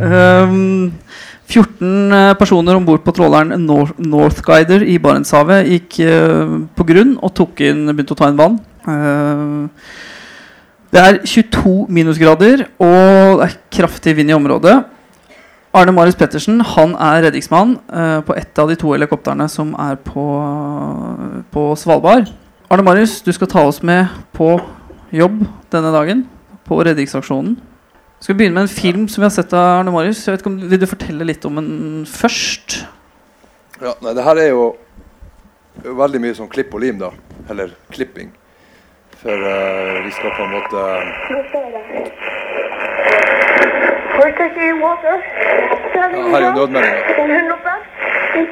um, 0.00 0.88
14 1.44 2.12
eh, 2.16 2.30
personer 2.40 2.78
om 2.78 2.86
bord 2.86 3.02
på 3.04 3.12
tråleren 3.12 3.52
Nor 3.66 3.90
Northguider 4.00 4.86
i 4.88 4.96
Barentshavet 4.96 5.68
gikk 5.68 5.98
uh, 6.08 6.54
på 6.72 6.86
grunn 6.88 7.18
og 7.20 7.60
inn, 7.60 7.90
begynte 7.90 8.16
å 8.16 8.20
ta 8.22 8.30
inn 8.32 8.40
vann. 8.40 8.56
Uh, 8.88 9.68
det 10.96 11.02
er 11.02 11.20
22 11.28 11.74
minusgrader, 11.92 12.64
og 12.80 13.42
det 13.42 13.50
er 13.50 13.58
kraftig 13.80 14.16
vind 14.16 14.32
i 14.32 14.38
området. 14.38 14.78
Arne 15.76 15.92
Marius 15.92 16.16
Pettersen 16.16 16.64
han 16.72 16.96
er 16.96 17.26
redningsmann 17.26 17.76
uh, 17.92 18.24
på 18.24 18.32
ett 18.32 18.56
av 18.56 18.72
de 18.72 18.80
to 18.80 18.96
helikoptrene 18.96 19.44
som 19.52 19.76
er 19.76 20.00
på, 20.08 20.24
på 21.52 21.68
Svalbard. 21.76 22.32
Arne 22.72 22.88
Marius, 22.88 23.20
du 23.20 23.32
skal 23.36 23.52
ta 23.52 23.68
oss 23.68 23.84
med 23.84 24.08
på 24.32 24.54
jobb 25.14 25.40
denne 25.72 25.94
dagen. 25.94 26.26
På 26.68 26.82
redningsaksjonen. 26.84 27.56
Skal 28.20 28.34
vi 28.34 28.38
begynne 28.38 28.54
med 28.54 28.62
en 28.66 28.68
film 28.68 29.08
som 29.08 29.22
vi 29.22 29.28
har 29.28 29.30
sett 29.30 29.52
av 29.54 29.78
Arne 29.78 29.90
Marius? 29.94 30.24
Jeg 30.26 30.34
vet 30.34 30.40
ikke 30.42 30.50
om, 30.50 30.58
vil 30.70 30.80
du 30.82 30.86
fortelle 30.90 31.26
litt 31.28 31.44
om 31.46 31.54
den 31.60 31.68
først? 32.10 32.80
Ja, 33.80 33.92
nei, 34.02 34.14
det 34.18 34.24
her 34.26 34.36
er 34.42 34.48
jo 34.50 34.64
veldig 35.84 36.20
mye 36.24 36.34
sånn 36.34 36.50
klipp 36.50 36.74
og 36.74 36.80
lim, 36.82 36.98
da. 36.98 37.12
Eller 37.48 37.70
klipping. 37.94 38.32
For 39.22 39.34
uh, 39.34 40.04
vi 40.04 40.10
skal 40.14 40.30
på 40.34 40.42
en 40.44 40.52
måte 40.54 40.76
Ja, 44.18 44.24
her 46.08 46.38
er 46.38 46.42
jo 46.42 46.50
nødmeldinga. 46.58 46.96
In 48.38 48.44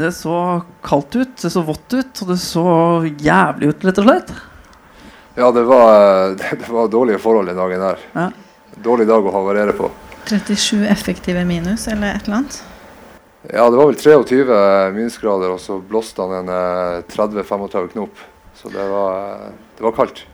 Det 0.00 0.12
så 0.12 0.62
kaldt 0.82 1.16
ut, 1.16 1.36
det 1.42 1.50
så 1.50 1.62
vått 1.62 1.92
ut, 1.92 2.22
og 2.22 2.28
det 2.30 2.38
så 2.40 2.64
jævlig 3.20 3.68
ut, 3.68 3.84
rett 3.84 3.98
og 4.00 4.06
slett. 4.06 4.30
Ja, 5.36 5.50
det 5.52 5.64
var, 5.68 6.34
det 6.62 6.68
var 6.68 6.88
dårlige 6.88 7.20
forhold 7.20 7.50
den 7.50 7.60
dagen 7.60 7.84
her. 7.84 8.00
Ja. 8.14 8.30
Dårlig 8.80 9.06
dag 9.10 9.26
å 9.26 9.34
havarere 9.34 9.74
på. 9.76 9.90
37 10.30 10.86
effektive 10.88 11.44
minus, 11.44 11.84
eller 11.88 12.14
et 12.14 12.28
eller 12.28 12.40
annet. 12.40 12.60
Ja, 13.48 13.66
det 13.70 13.76
var 13.76 13.90
vel 13.90 13.96
23 14.00 14.56
minusgrader, 14.96 15.52
og 15.52 15.60
så 15.60 15.78
blåste 15.80 16.24
han 16.24 16.42
en 16.42 16.52
eh, 16.54 17.04
30-35 17.12 17.88
knop. 17.94 18.24
Så 18.56 18.72
det 18.72 18.84
var, 18.88 19.20
eh, 19.34 19.52
det 19.78 19.84
var 19.84 19.96
kaldt. 19.96 20.24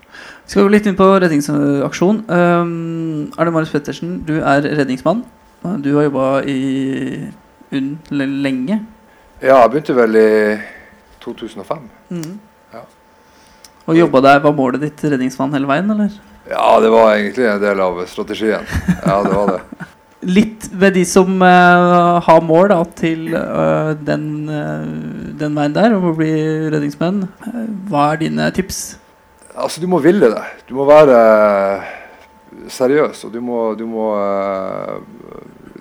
Vi 0.47 0.53
skal 0.53 0.63
gå 0.63 0.71
litt 0.71 0.85
inn 0.87 0.95
på 0.95 1.07
redningsaksjon. 1.19 2.21
Um, 2.31 3.33
Arne 3.35 3.51
Marius 3.51 3.73
Pettersen, 3.75 4.21
du 4.23 4.37
er 4.39 4.63
redningsmann. 4.63 5.25
Du 5.83 5.89
har 5.97 6.05
jobba 6.07 6.27
i 6.47 6.59
UNN 7.75 7.97
lenge. 8.45 8.77
Ja, 9.41 9.57
jeg 9.65 9.73
begynte 9.73 9.97
vel 9.97 10.19
i 10.21 10.29
2005. 11.25 11.89
Ja. 12.71 12.83
Og 13.91 13.99
jobba 13.99 14.23
der, 14.23 14.39
Var 14.45 14.55
målet 14.55 14.85
ditt 14.87 15.03
redningsmann 15.03 15.51
hele 15.57 15.67
veien, 15.67 15.91
eller? 15.91 16.15
Ja, 16.47 16.69
det 16.79 16.93
var 16.95 17.17
egentlig 17.17 17.49
en 17.51 17.65
del 17.65 17.83
av 17.83 17.99
strategien. 18.07 18.69
Ja, 19.03 19.17
det 19.27 19.33
var 19.35 19.51
det. 19.51 19.89
Litt 20.37 20.69
ved 20.71 20.95
de 20.95 21.03
som 21.07 21.43
uh, 21.43 22.23
har 22.23 22.47
mål 22.47 22.71
da, 22.71 22.79
til 23.03 23.35
uh, 23.35 23.99
den, 23.99 24.31
uh, 24.47 25.35
den 25.43 25.59
veien 25.59 25.75
der, 25.75 25.99
om 25.99 26.07
å 26.13 26.15
bli 26.15 26.31
redningsmenn. 26.71 27.25
Hva 27.91 28.13
er 28.13 28.23
dine 28.23 28.47
tips? 28.55 28.85
Altså, 29.57 29.81
du 29.81 29.89
må 29.89 29.99
ville 30.05 30.29
det. 30.29 30.43
Du 30.69 30.75
må 30.77 30.85
være 30.89 31.17
seriøs, 32.73 33.25
og 33.25 33.33
du 33.33 33.41
må, 33.41 33.61
du 33.79 33.87
må, 33.89 34.11
eh, 34.21 34.99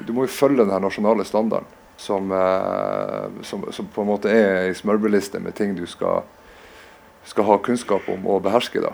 du 0.08 0.14
må 0.16 0.28
følge 0.32 0.64
den 0.64 0.82
nasjonale 0.82 1.26
standarden. 1.28 1.68
Som, 2.00 2.32
eh, 2.32 3.42
som, 3.48 3.66
som 3.72 3.88
på 3.92 4.04
en 4.04 4.10
måte 4.10 4.32
er 4.32 4.66
ei 4.66 4.76
smørbrødliste 4.76 5.40
med 5.44 5.56
ting 5.56 5.76
du 5.76 5.86
skal, 5.88 6.24
skal 7.28 7.48
ha 7.48 7.58
kunnskap 7.64 8.08
om 8.12 8.28
og 8.32 8.44
beherske. 8.48 8.84
da. 8.84 8.94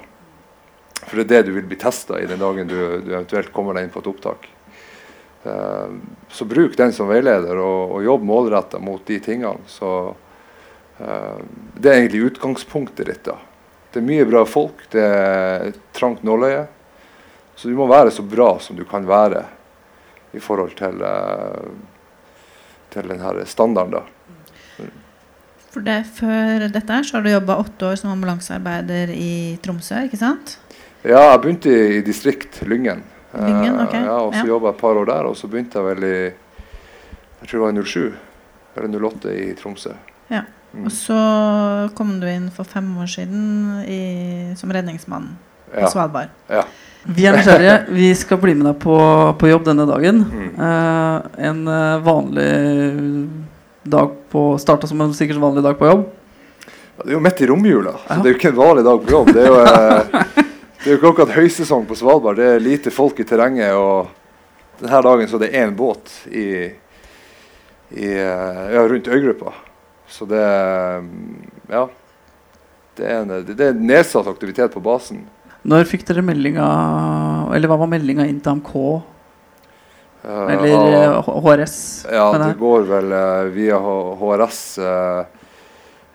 For 1.03 1.17
det 1.17 1.25
er 1.25 1.29
det 1.31 1.43
du 1.49 1.53
vil 1.57 1.69
bli 1.69 1.77
testa 1.81 2.19
i 2.21 2.27
den 2.29 2.41
dagen 2.41 2.69
du, 2.69 2.77
du 3.01 3.13
eventuelt 3.13 3.53
kommer 3.53 3.77
deg 3.77 3.87
inn 3.87 3.93
på 3.93 4.01
et 4.01 4.09
opptak. 4.09 4.49
Eh, 5.43 5.93
så 6.29 6.49
bruk 6.49 6.77
den 6.77 6.93
som 6.93 7.09
veileder, 7.09 7.57
og, 7.57 7.97
og 7.97 8.05
jobb 8.05 8.25
målretta 8.33 8.81
mot 8.81 9.05
de 9.05 9.21
tingene. 9.21 9.61
Så 9.69 9.93
eh, 10.97 11.39
det 11.77 11.89
er 11.89 12.01
egentlig 12.01 12.27
utgangspunktet 12.31 13.09
ditt. 13.13 13.25
da. 13.29 13.37
Det 13.91 13.99
er 13.99 14.07
mye 14.07 14.25
bra 14.29 14.45
folk, 14.47 14.85
det 14.93 15.01
er 15.03 15.65
et 15.71 15.79
trangt 15.93 16.23
nåløye. 16.23 16.65
Så 17.55 17.67
du 17.69 17.75
må 17.75 17.87
være 17.91 18.11
så 18.15 18.23
bra 18.23 18.53
som 18.63 18.77
du 18.79 18.85
kan 18.87 19.03
være 19.07 19.43
i 20.33 20.39
forhold 20.39 20.71
til, 20.79 21.01
eh, 21.03 21.71
til 22.93 23.07
den 23.11 23.19
her 23.19 23.41
standarden. 23.45 23.91
da. 23.99 24.03
For 25.71 25.79
det, 25.81 26.05
Før 26.17 26.67
dette 26.71 26.97
så 27.07 27.17
har 27.17 27.23
du 27.23 27.29
jobba 27.31 27.55
åtte 27.63 27.85
år 27.91 27.95
som 27.99 28.11
ambulansearbeider 28.11 29.11
i 29.15 29.57
Tromsø, 29.63 30.01
ikke 30.07 30.17
sant? 30.19 30.57
Ja, 31.03 31.31
jeg 31.31 31.41
begynte 31.41 31.71
i, 31.71 31.97
i 31.97 32.01
distrikt 32.05 32.61
Lyngen. 32.67 33.03
Eh, 33.33 33.45
Lyngen, 33.45 33.79
ok. 33.85 33.93
Ja, 33.93 34.17
og 34.19 34.33
så 34.33 34.43
Ja. 34.43 34.49
jobba 34.53 34.67
jeg 34.71 34.75
et 34.75 34.81
par 34.81 34.95
år 34.99 35.05
der, 35.05 35.25
og 35.29 35.35
så 35.39 35.47
begynte 35.47 35.79
jeg 35.79 35.95
vel 35.95 36.03
i 36.03 36.33
jeg 37.41 37.49
tror 37.49 37.71
det 37.71 37.77
var 37.77 37.83
07 37.83 38.13
eller 38.77 38.99
08 38.99 39.31
i 39.33 39.53
Tromsø. 39.57 39.93
Ja. 40.29 40.43
Mm. 40.73 40.85
Og 40.87 40.91
så 40.95 41.17
kom 41.97 42.13
du 42.21 42.27
inn 42.31 42.49
for 42.55 42.63
fem 42.63 42.87
år 43.03 43.09
siden 43.11 43.81
i, 43.87 44.53
som 44.55 44.71
redningsmann 44.71 45.33
på 45.73 45.79
Ja. 45.81 45.89
Svalbard. 45.91 46.29
ja. 46.49 46.63
Vi 47.03 47.23
er 47.25 47.33
nysgjerrige. 47.33 47.75
Vi 47.97 48.11
skal 48.15 48.37
bli 48.37 48.53
med 48.53 48.67
deg 48.69 48.75
på, 48.83 48.93
på 49.41 49.47
jobb 49.49 49.63
denne 49.65 49.87
dagen. 49.89 50.19
Mm. 50.21 50.49
Eh, 50.53 51.45
en 51.49 51.61
eh, 51.67 51.95
vanlig 52.05 52.49
dag 53.89 54.11
på 54.29 54.43
Starta 54.61 54.85
som 54.87 55.01
en 55.01 55.13
sikkert 55.17 55.39
vanlig 55.41 55.63
dag 55.65 55.79
på 55.79 55.87
jobb. 55.89 56.03
Ja, 56.97 57.03
Det 57.03 57.09
er 57.09 57.15
jo 57.17 57.23
midt 57.25 57.41
i 57.41 57.47
romjula, 57.49 57.95
så 58.05 58.05
Ja. 58.13 58.15
det 58.21 58.29
er 58.29 58.33
jo 58.35 58.37
ikke 58.37 58.51
en 58.51 58.59
vanlig 58.61 58.83
dag 58.85 59.01
på 59.07 59.11
jobb. 59.15 59.31
Det 59.33 59.41
er 59.41 59.47
jo, 59.47 59.57
eh, 59.63 60.21
det 60.77 60.85
er 60.85 60.91
jo 60.93 60.97
ikke 60.99 61.09
akkurat 61.15 61.33
høysesong 61.39 61.87
på 61.89 61.97
Svalbard. 61.97 62.37
Det 62.37 62.45
er 62.55 62.59
lite 62.61 62.91
folk 62.93 63.19
i 63.19 63.23
terrenget. 63.25 63.73
Og 63.73 64.07
denne 64.79 65.01
dagen 65.01 65.27
så 65.27 65.35
er 65.41 65.45
det 65.47 65.53
én 65.57 65.73
båt 65.75 66.13
i, 66.29 66.45
i, 67.97 68.07
eh, 68.13 68.63
ja, 68.75 68.85
rundt 68.87 69.07
øygruppa. 69.09 69.53
Så 70.11 70.27
det 70.29 70.43
eh, 70.43 71.11
Ja. 71.71 71.87
Det 72.99 73.07
er, 73.07 73.21
en, 73.23 73.45
det 73.47 73.63
er 73.63 73.77
nedsatt 73.79 74.27
aktivitet 74.27 74.73
på 74.75 74.81
basen. 74.83 75.23
Når 75.63 75.85
fikk 75.87 76.03
dere 76.09 76.23
meldinga 76.25 76.65
Eller 77.55 77.69
hva 77.71 77.77
var 77.79 77.89
meldinga 77.89 78.25
inn 78.27 78.41
til 78.43 78.51
AMK? 78.51 78.71
Eh, 80.21 80.49
Eller 80.53 80.95
eh, 80.97 81.29
HRS? 81.45 81.77
Ja, 82.11 82.27
det 82.37 82.55
går 82.59 82.83
vel 82.89 83.13
uh, 83.15 83.47
via 83.53 83.79
HRS. 83.79 84.59
Uh, 84.77 85.23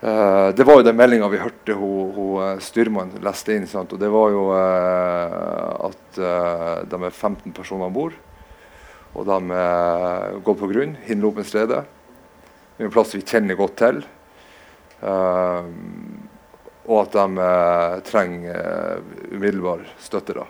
eh, 0.00 0.48
det 0.54 0.66
var 0.66 0.78
jo 0.78 0.86
den 0.86 0.98
meldinga 0.98 1.30
vi 1.32 1.42
hørte 1.42 1.74
hun, 1.74 2.12
hun 2.14 2.44
eh, 2.44 2.60
styrmannen 2.62 3.24
leste 3.24 3.56
inn. 3.56 3.66
Sant? 3.70 3.96
Og 3.96 4.02
det 4.02 4.12
var 4.12 4.30
jo 4.34 4.44
eh, 4.54 5.88
at 5.88 6.22
eh, 6.22 6.70
de 6.86 7.02
er 7.02 7.10
15 7.10 7.50
personer 7.56 7.88
om 7.88 7.98
bord. 7.98 8.14
Og 9.16 9.26
de 9.26 9.40
uh, 9.48 10.36
går 10.44 10.56
på 10.60 10.70
grunn. 10.70 10.92
Hinlopen 11.08 11.46
Strede. 11.48 11.86
Det 12.76 12.84
er 12.84 12.88
en 12.90 12.94
plass 12.94 13.14
vi 13.16 13.24
kjenner 13.24 13.58
godt 13.58 13.76
til. 13.80 14.02
Eh, 15.00 15.70
og 16.86 17.02
at 17.02 17.16
de 17.16 17.42
uh, 17.42 17.96
trenger 18.06 18.54
eh, 18.54 19.34
umiddelbar 19.34 19.82
støtte. 19.98 20.36
da. 20.36 20.46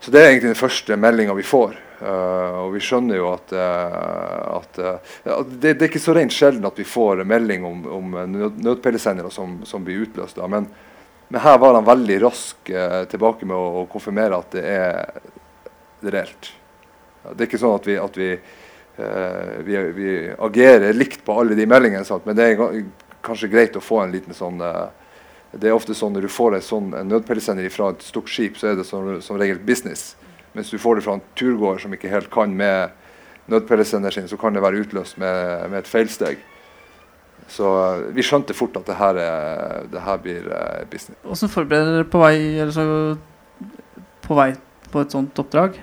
Så 0.00 0.12
det 0.14 0.20
er 0.20 0.28
egentlig 0.30 0.52
den 0.52 0.60
første 0.60 0.96
meldinga 1.00 1.34
vi 1.34 1.46
får. 1.46 1.74
Uh, 1.96 2.66
og 2.66 2.74
vi 2.74 2.82
skjønner 2.84 3.18
jo 3.18 3.30
at, 3.32 3.54
uh, 3.56 4.58
at 4.58 4.80
uh, 4.84 5.38
det, 5.48 5.72
det 5.72 5.80
er 5.80 5.88
ikke 5.88 6.02
så 6.02 6.14
rent 6.14 6.34
sjelden 6.34 6.68
at 6.68 6.76
vi 6.78 6.86
får 6.86 7.24
melding 7.26 7.64
om, 7.66 7.80
om 7.98 8.18
nødpeilesendere 8.28 9.32
som, 9.32 9.58
som 9.66 9.84
blir 9.84 10.04
utløst. 10.04 10.38
Men, 10.52 10.68
men 11.28 11.42
her 11.42 11.58
var 11.58 11.74
han 11.74 11.88
veldig 11.88 12.20
rask 12.22 12.70
tilbake 13.10 13.48
med 13.48 13.56
å, 13.56 13.82
å 13.82 13.88
konfirmere 13.90 14.38
at 14.38 14.54
det 14.54 14.62
er, 14.70 15.18
reelt. 16.06 16.52
Det 17.32 17.40
er 17.40 17.48
ikke 17.48 17.58
sånn 17.58 17.74
at 17.74 17.88
vi, 17.88 17.96
at 17.98 18.20
vi, 18.20 18.28
vi, 18.96 19.76
vi 19.96 20.12
agerer 20.32 20.94
likt 20.96 21.24
på 21.24 21.34
alle 21.36 21.56
de 21.58 21.66
meldingene, 21.68 22.06
sant? 22.08 22.24
men 22.24 22.36
det 22.38 22.46
er 22.48 22.60
kanskje 23.26 23.50
greit 23.52 23.76
å 23.76 23.82
få 23.82 24.00
en 24.02 24.14
liten 24.14 24.36
sånn 24.36 24.62
eh, 24.64 24.86
det 25.56 25.70
er 25.70 25.76
ofte 25.76 25.94
sånn 25.96 26.12
Når 26.16 26.26
du 26.26 26.32
får 26.32 26.56
en 26.56 26.64
sånn 26.64 26.88
en 26.98 27.08
nødpeilesender 27.10 27.68
fra 27.72 27.92
et 27.94 28.04
stort 28.04 28.28
skip, 28.28 28.58
så 28.60 28.72
er 28.72 28.80
det 28.80 28.84
som, 28.88 29.08
som 29.24 29.38
regel 29.40 29.60
business. 29.62 30.14
Mens 30.56 30.72
du 30.72 30.78
får 30.80 30.98
det 30.98 31.06
fra 31.06 31.16
en 31.16 31.24
turgåer 31.38 31.80
som 31.80 31.94
ikke 31.94 32.10
helt 32.12 32.28
kan 32.32 32.52
med 32.56 32.92
nødpeilesender 33.52 34.12
sin, 34.12 34.28
så 34.28 34.36
kan 34.40 34.56
det 34.56 34.62
være 34.64 34.82
utløst 34.82 35.20
med, 35.22 35.70
med 35.70 35.80
et 35.80 35.88
feilsteg. 35.88 36.42
Så 37.52 37.70
eh, 37.78 38.06
vi 38.16 38.24
skjønte 38.26 38.56
fort 38.58 38.76
at 38.80 38.88
det 38.90 38.98
her, 38.98 39.20
er, 39.22 39.88
det 39.92 40.02
her 40.02 40.22
blir 40.22 40.48
eh, 40.50 40.84
business. 40.90 41.18
Hvordan 41.22 41.54
forbereder 41.54 42.00
dere 42.00 42.10
på 42.10 42.22
vei 42.24 42.36
så, 42.74 42.86
på 44.26 44.38
vei 44.38 44.50
på 44.90 45.04
et 45.04 45.14
sånt 45.14 45.40
oppdrag? 45.40 45.78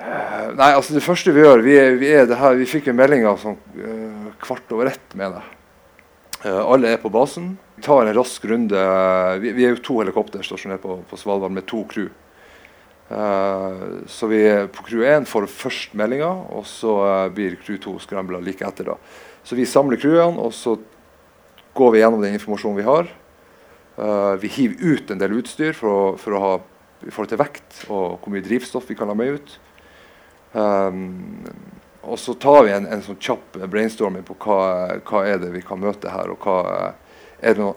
Eh, 0.00 0.52
Nei, 0.56 0.70
altså 0.72 0.94
det 0.96 1.04
første 1.04 1.32
vi 1.34 1.42
gjør 1.44 1.62
Vi, 1.64 1.74
er, 1.76 1.96
vi, 2.00 2.12
er 2.16 2.30
her, 2.40 2.56
vi 2.56 2.68
fikk 2.68 2.88
en 2.90 2.96
melding 2.96 3.26
av 3.28 3.40
sånn 3.42 3.58
uh, 3.76 4.30
kvart 4.40 4.72
over 4.72 4.88
ett, 4.88 5.12
mener 5.18 5.40
jeg. 5.40 5.56
Uh, 6.46 6.62
alle 6.72 6.94
er 6.94 7.02
på 7.02 7.12
basen. 7.12 7.52
Vi 7.76 7.84
tar 7.84 8.08
en 8.08 8.16
rask 8.16 8.44
runde. 8.48 8.84
Vi, 9.42 9.52
vi 9.58 9.66
er 9.66 9.74
jo 9.74 9.84
to 9.84 9.98
helikopter 10.00 10.44
stasjonert 10.46 10.80
på, 10.84 11.02
på 11.10 11.20
Svalbard 11.20 11.52
med 11.52 11.68
to 11.68 11.84
crew. 11.90 12.10
Så 13.10 14.28
vi 14.30 14.38
er 14.46 14.68
på 14.70 14.84
crew 14.86 15.00
1 15.02 15.24
får 15.26 15.48
først 15.50 15.96
meldinga, 15.98 16.28
og 16.54 16.62
så 16.70 16.92
blir 17.34 17.56
crew 17.58 17.74
2 17.82 17.96
skrambla 18.04 18.38
like 18.38 18.62
etter. 18.62 18.92
da. 18.92 18.94
Så 19.42 19.58
vi 19.58 19.66
samler 19.66 19.98
crewene, 19.98 20.38
og 20.38 20.54
så 20.54 20.76
går 21.74 21.90
vi 21.90 22.04
gjennom 22.04 22.22
den 22.22 22.36
informasjonen 22.38 22.78
vi 22.78 22.86
har. 22.86 23.10
Vi 24.38 24.52
hiver 24.54 24.94
ut 24.94 25.10
en 25.10 25.24
del 25.24 25.34
utstyr 25.40 25.74
for 25.74 25.90
å, 25.90 26.04
for 26.22 26.38
å 26.38 26.44
ha 26.44 26.52
i 27.02 27.10
forhold 27.10 27.32
til 27.32 27.40
vekt 27.40 27.82
og 27.88 28.20
hvor 28.20 28.32
mye 28.32 28.44
drivstoff 28.44 28.86
vi 28.86 28.96
kan 28.98 29.10
ha 29.10 29.18
med 29.18 29.40
ut. 29.40 29.56
Um, 30.52 31.44
og 32.02 32.18
så 32.18 32.34
tar 32.34 32.64
vi 32.66 32.72
en, 32.74 32.88
en 32.90 33.02
sånn 33.04 33.18
kjapp 33.20 33.58
brainstorming 33.70 34.24
på 34.26 34.34
hva, 34.42 34.60
hva 35.06 35.24
er 35.28 35.40
det 35.42 35.52
vi 35.54 35.62
kan 35.62 35.80
møte 35.82 36.10
her. 36.10 36.32
og 36.32 36.42
hva 36.42 36.94
Er 37.38 37.54
det 37.54 37.62
noe 37.62 37.76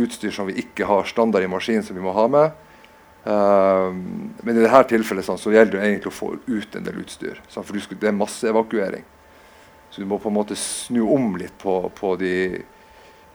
utstyr 0.00 0.32
som 0.34 0.48
vi 0.48 0.58
ikke 0.62 0.86
har 0.88 1.06
standard 1.06 1.44
i 1.44 1.50
maskinen 1.50 1.84
som 1.86 1.96
vi 1.96 2.04
må 2.04 2.14
ha 2.16 2.28
med? 2.30 2.60
Um, 3.24 4.32
men 4.44 4.58
i 4.58 4.62
dette 4.62 4.82
tilfellet 4.92 5.24
sånn, 5.24 5.40
så 5.40 5.52
gjelder 5.52 5.78
det 5.78 5.84
egentlig 5.88 6.12
å 6.12 6.16
få 6.16 6.30
ut 6.46 6.76
en 6.76 6.86
del 6.86 7.02
utstyr. 7.02 7.40
Sånn, 7.48 7.64
for 7.64 7.80
skal, 7.80 8.00
det 8.00 8.10
er 8.10 8.16
masseevakuering. 8.16 9.04
Så 9.90 10.02
du 10.02 10.08
må 10.10 10.18
på 10.20 10.30
en 10.30 10.36
måte 10.36 10.56
snu 10.58 11.02
om 11.14 11.34
litt 11.40 11.54
på, 11.60 11.76
på 11.96 12.14
de 12.20 12.34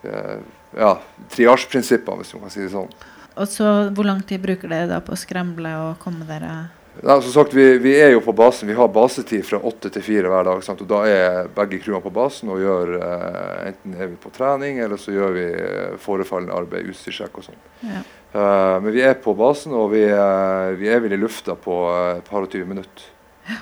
uh, 0.06 0.38
ja, 0.78 0.92
triasjeprinsippene, 1.34 2.22
hvis 2.22 2.36
man 2.36 2.46
kan 2.46 2.54
si 2.54 2.66
det 2.66 2.74
sånn. 2.74 2.92
Og 3.40 3.48
så 3.48 3.70
Hvor 3.96 4.06
lang 4.08 4.22
tid 4.28 4.44
bruker 4.44 4.72
dere 4.72 4.90
da 4.90 5.00
på 5.04 5.16
å 5.16 5.20
skremble 5.20 5.72
og 5.86 6.02
komme 6.04 6.28
dere 6.28 6.70
ja, 7.04 7.22
som 7.22 7.32
sagt, 7.32 7.54
vi, 7.54 7.78
vi, 7.78 7.94
er 8.02 8.12
jo 8.12 8.22
på 8.22 8.34
basen. 8.36 8.68
Vi 8.68 8.76
har 8.78 8.90
basetid 8.92 9.46
fra 9.46 9.60
åtte 9.64 9.92
til 9.94 10.04
fire 10.04 10.32
hver 10.32 10.48
dag. 10.48 10.64
Sant? 10.66 10.82
og 10.84 10.90
Da 10.90 11.02
er 11.08 11.52
begge 11.56 11.80
crewene 11.84 12.04
på 12.04 12.12
basen 12.14 12.52
og 12.52 12.60
gjør 12.64 12.96
eh, 12.98 13.70
enten 13.70 13.96
er 13.96 14.12
vi 14.12 14.20
på 14.20 14.32
trening 14.36 14.82
eller 14.84 15.00
så 15.00 15.14
gjør 15.16 15.36
vi 15.38 15.46
eh, 15.48 15.94
forefallende 16.02 16.58
arbeid, 16.58 16.90
utstyrssjekk 16.92 17.40
og 17.40 17.48
sånn. 17.48 17.62
Ja. 17.88 18.04
Uh, 18.30 18.76
men 18.84 18.94
vi 18.94 19.02
er 19.02 19.16
på 19.18 19.34
basen, 19.34 19.74
og 19.74 19.88
vi, 19.90 20.04
uh, 20.06 20.76
vi 20.78 20.86
er 20.94 21.00
vel 21.02 21.16
i 21.16 21.18
lufta 21.18 21.56
på 21.58 21.80
et 22.20 22.28
par 22.30 22.46
og 22.46 22.52
tyve 22.54 22.68
minutter 22.70 23.08
ja. 23.50 23.58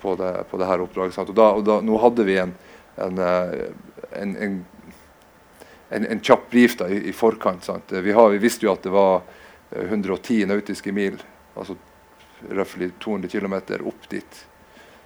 på, 0.00 0.16
det, 0.18 0.32
på 0.50 0.58
det 0.58 0.66
her 0.66 0.82
oppdraget. 0.82 1.14
Sant? 1.14 1.30
Og, 1.30 1.36
da, 1.38 1.52
og 1.54 1.62
da, 1.68 1.76
nå 1.86 2.00
hadde 2.02 2.26
vi 2.26 2.34
en, 2.42 2.56
en, 2.98 3.22
en, 3.22 4.34
en 4.34 4.58
en, 5.90 6.20
kjapp 6.20 6.50
brief 6.50 6.76
da, 6.78 6.88
i, 6.88 7.02
i 7.10 7.12
forkant. 7.12 7.68
Vi, 7.90 8.12
har, 8.12 8.30
vi, 8.30 8.38
visste 8.42 8.66
jo 8.66 8.72
at 8.72 8.84
det 8.86 8.92
var 8.94 9.22
110 9.74 10.42
eh, 10.42 10.48
nautiske 10.48 10.92
mil, 10.94 11.18
altså 11.54 11.76
røftlig 12.48 12.92
200 13.02 13.28
km 13.28 13.56
opp 13.88 14.08
dit. 14.10 14.44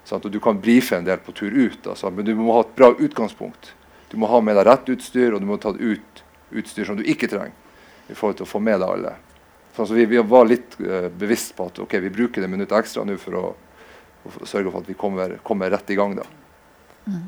Sant? 0.05 0.25
Og 0.25 0.33
du 0.33 0.41
kan 0.41 0.61
brife 0.61 0.97
en 0.97 1.07
del 1.07 1.19
på 1.25 1.33
tur 1.33 1.51
ut, 1.51 1.87
altså, 1.87 2.11
men 2.11 2.27
du 2.27 2.35
må 2.39 2.53
ha 2.55 2.65
et 2.65 2.75
bra 2.77 2.93
utgangspunkt. 2.93 3.73
Du 4.13 4.19
må 4.21 4.29
ha 4.31 4.41
med 4.45 4.57
deg 4.59 4.69
rett 4.69 4.91
utstyr, 4.95 5.35
og 5.35 5.43
du 5.43 5.49
må 5.49 5.59
ta 5.59 5.73
ut 5.75 6.25
utstyr 6.55 6.87
som 6.87 6.99
du 6.99 7.05
ikke 7.05 7.31
trenger. 7.31 7.61
i 8.05 8.13
forhold 8.13 8.37
til 8.37 8.45
å 8.45 8.49
få 8.51 8.59
med 8.61 8.77
deg 8.83 8.85
alle. 8.85 9.15
Sånn, 9.73 9.87
så 9.89 9.95
vi, 9.97 10.05
vi, 10.05 10.19
var 10.29 10.45
litt 10.45 10.75
uh, 10.77 11.07
bevisst 11.09 11.55
på 11.57 11.71
at 11.71 11.79
okay, 11.81 12.03
vi 12.05 12.11
bruker 12.13 12.45
det 12.45 12.51
minuttet 12.53 12.77
ekstra 12.77 13.01
nå 13.09 13.17
for 13.17 13.39
å, 13.39 13.45
å, 14.29 14.33
sørge 14.45 14.69
for 14.69 14.83
at 14.85 14.91
vi 14.91 14.97
kommer, 14.99 15.39
kommer 15.43 15.73
rett 15.73 15.89
i 15.89 15.97
gang. 15.97 16.13
da. 16.19 16.27
Mm. 17.09 17.23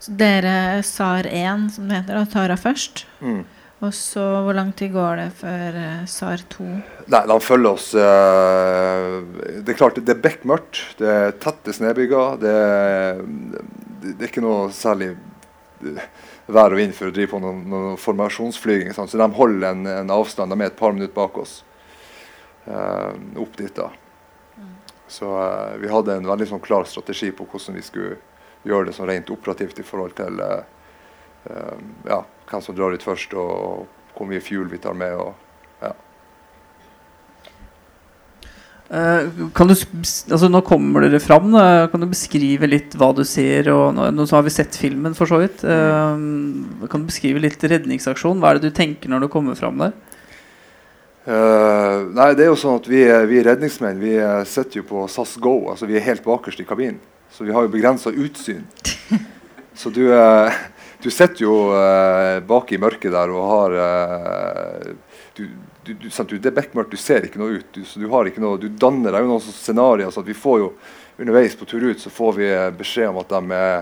Så 0.00 0.12
dere 0.20 0.52
SAR 0.84 1.24
1, 1.24 1.70
som 1.72 1.88
det 1.88 2.02
heter, 2.02 2.20
og 2.20 2.28
tar 2.34 2.52
av 2.52 2.60
først. 2.60 3.06
Mm. 3.24 3.42
Og 3.80 3.94
så 3.96 4.22
hvor 4.44 4.52
lang 4.56 4.74
tid 4.76 4.92
går 4.92 5.22
det 5.22 5.28
før 5.38 5.76
uh, 5.80 6.00
SAR 6.08 6.42
2? 6.52 6.64
Nei, 7.12 7.20
De 7.30 7.36
følger 7.40 7.70
oss 7.70 7.86
uh, 7.96 9.20
Det 9.64 9.72
er 9.72 9.78
klart 9.78 10.00
det 10.04 10.12
er 10.12 10.20
bekmørkt. 10.20 10.82
Det 10.98 11.08
er 11.08 11.32
tette 11.40 11.72
snøbyger. 11.72 12.36
Det, 12.42 12.52
det, 14.04 14.18
er 14.18 14.28
ikke 14.28 14.44
noe 14.44 14.68
særlig 14.76 15.14
uh, 15.14 16.02
vær 16.50 16.76
og 16.76 16.80
vind 16.82 16.92
for 16.96 17.08
å 17.08 17.14
drive 17.14 17.32
på 17.32 17.40
noen, 17.40 17.62
noen 17.72 17.96
formasjonsflyging. 18.00 18.92
Sant? 18.96 19.12
Så 19.12 19.20
de 19.20 19.30
holder 19.38 19.70
en, 19.70 19.88
en, 19.94 20.12
avstand. 20.12 20.52
De 20.52 20.60
er 20.60 20.68
et 20.68 20.80
par 20.80 20.92
minutter 20.96 21.16
bak 21.16 21.40
oss 21.40 21.62
opp 22.70 23.56
dit. 23.56 23.72
da. 23.74 23.88
Mm. 24.60 24.74
Så 25.10 25.30
vi 25.80 25.88
hadde 25.90 26.18
en 26.20 26.28
veldig 26.28 26.46
sånn 26.52 26.62
klar 26.62 26.84
strategi 26.86 27.32
på 27.34 27.48
hvordan 27.48 27.78
vi 27.80 27.82
skulle 27.82 28.18
gjøre 28.68 28.90
det 28.90 28.94
sånn 28.94 29.08
rent 29.08 29.32
operativt 29.32 29.80
i 29.80 29.86
forhold 29.86 30.14
til 30.18 30.36
uh, 30.44 30.60
ja, 31.44 32.20
hvem 32.50 32.62
som 32.64 32.76
drar 32.76 32.94
ut 32.94 33.04
først, 33.04 33.34
og 33.38 33.86
hvor 34.16 34.28
mye 34.28 34.42
fuel 34.44 34.68
vi 34.70 34.80
tar 34.82 34.96
med. 34.98 35.16
Og, 35.16 35.34
ja. 35.80 35.92
Uh, 38.90 39.48
kan 39.54 39.70
du, 39.70 39.76
altså 39.76 40.50
nå 40.50 40.60
kommer 40.66 41.06
dere 41.06 41.22
fram. 41.22 41.54
Kan 41.92 42.02
du 42.04 42.10
beskrive 42.10 42.68
litt 42.68 42.96
hva 42.98 43.12
du 43.16 43.22
ser? 43.28 43.70
Og 43.72 43.94
nå, 43.96 44.10
nå 44.16 44.26
har 44.32 44.46
vi 44.46 44.54
sett 44.54 44.76
filmen, 44.76 45.16
for 45.16 45.30
så 45.30 45.40
vidt. 45.42 45.64
Uh, 45.64 46.86
kan 46.90 47.02
du 47.02 47.10
beskrive 47.10 47.42
litt 47.42 47.62
redningsaksjon? 47.62 48.42
Hva 48.42 48.52
er 48.52 48.60
det 48.60 48.70
du 48.70 48.76
tenker 48.76 49.12
når 49.12 49.24
du 49.26 49.32
kommer 49.32 49.58
fram 49.58 49.80
der? 49.86 49.94
Uh, 51.20 52.10
nei, 52.16 52.32
det 52.34 52.46
er 52.46 52.48
jo 52.48 52.56
sånn 52.58 52.78
at 52.80 52.86
Vi, 52.88 53.02
vi 53.28 53.42
redningsmenn 53.44 53.98
vi 54.00 54.14
sitter 54.48 54.80
jo 54.80 54.86
på 54.88 55.02
SAS 55.12 55.36
Go. 55.38 55.68
altså 55.70 55.86
Vi 55.86 55.98
er 56.00 56.06
helt 56.08 56.24
bakerst 56.26 56.64
i 56.64 56.66
kabinen. 56.66 56.98
Så 57.30 57.44
vi 57.46 57.52
har 57.54 57.62
jo 57.62 57.72
begrensa 57.72 58.10
utsyn. 58.10 58.64
Så 59.80 59.90
du, 59.94 60.02
eh, 60.12 60.52
du 61.02 61.10
sitter 61.10 61.44
jo 61.44 61.54
eh, 61.76 62.38
bak 62.44 62.72
i 62.72 62.78
mørket 62.80 63.12
der 63.14 63.32
og 63.32 63.46
har 63.50 63.76
eh, 63.84 64.88
du, 65.36 65.44
du, 65.84 65.92
du, 65.94 66.08
sant, 66.12 66.30
Det 66.30 66.50
er 66.50 66.56
bekmørkt, 66.56 66.92
du 66.92 67.00
ser 67.00 67.26
ikke 67.26 67.40
noe 67.40 67.60
ut. 67.60 67.68
Du, 67.72 67.84
så 67.88 68.00
du 68.02 68.08
har 68.12 68.28
ikke 68.28 68.42
noe, 68.42 68.60
du 68.60 68.68
danner 68.68 69.14
deg 69.14 69.24
jo 69.24 69.30
noen 69.32 69.44
scenarioer. 69.44 70.12
Så 70.12 70.24
vi 70.26 70.36
får 70.36 70.58
jo 70.60 70.72
underveis 71.20 71.56
på 71.56 71.68
tur 71.68 71.84
ut 71.84 72.00
så 72.00 72.10
får 72.10 72.36
vi 72.36 72.50
eh, 72.52 72.66
beskjed 72.76 73.12
om 73.12 73.20
at 73.22 73.32
de 73.32 73.56
er, 73.56 73.78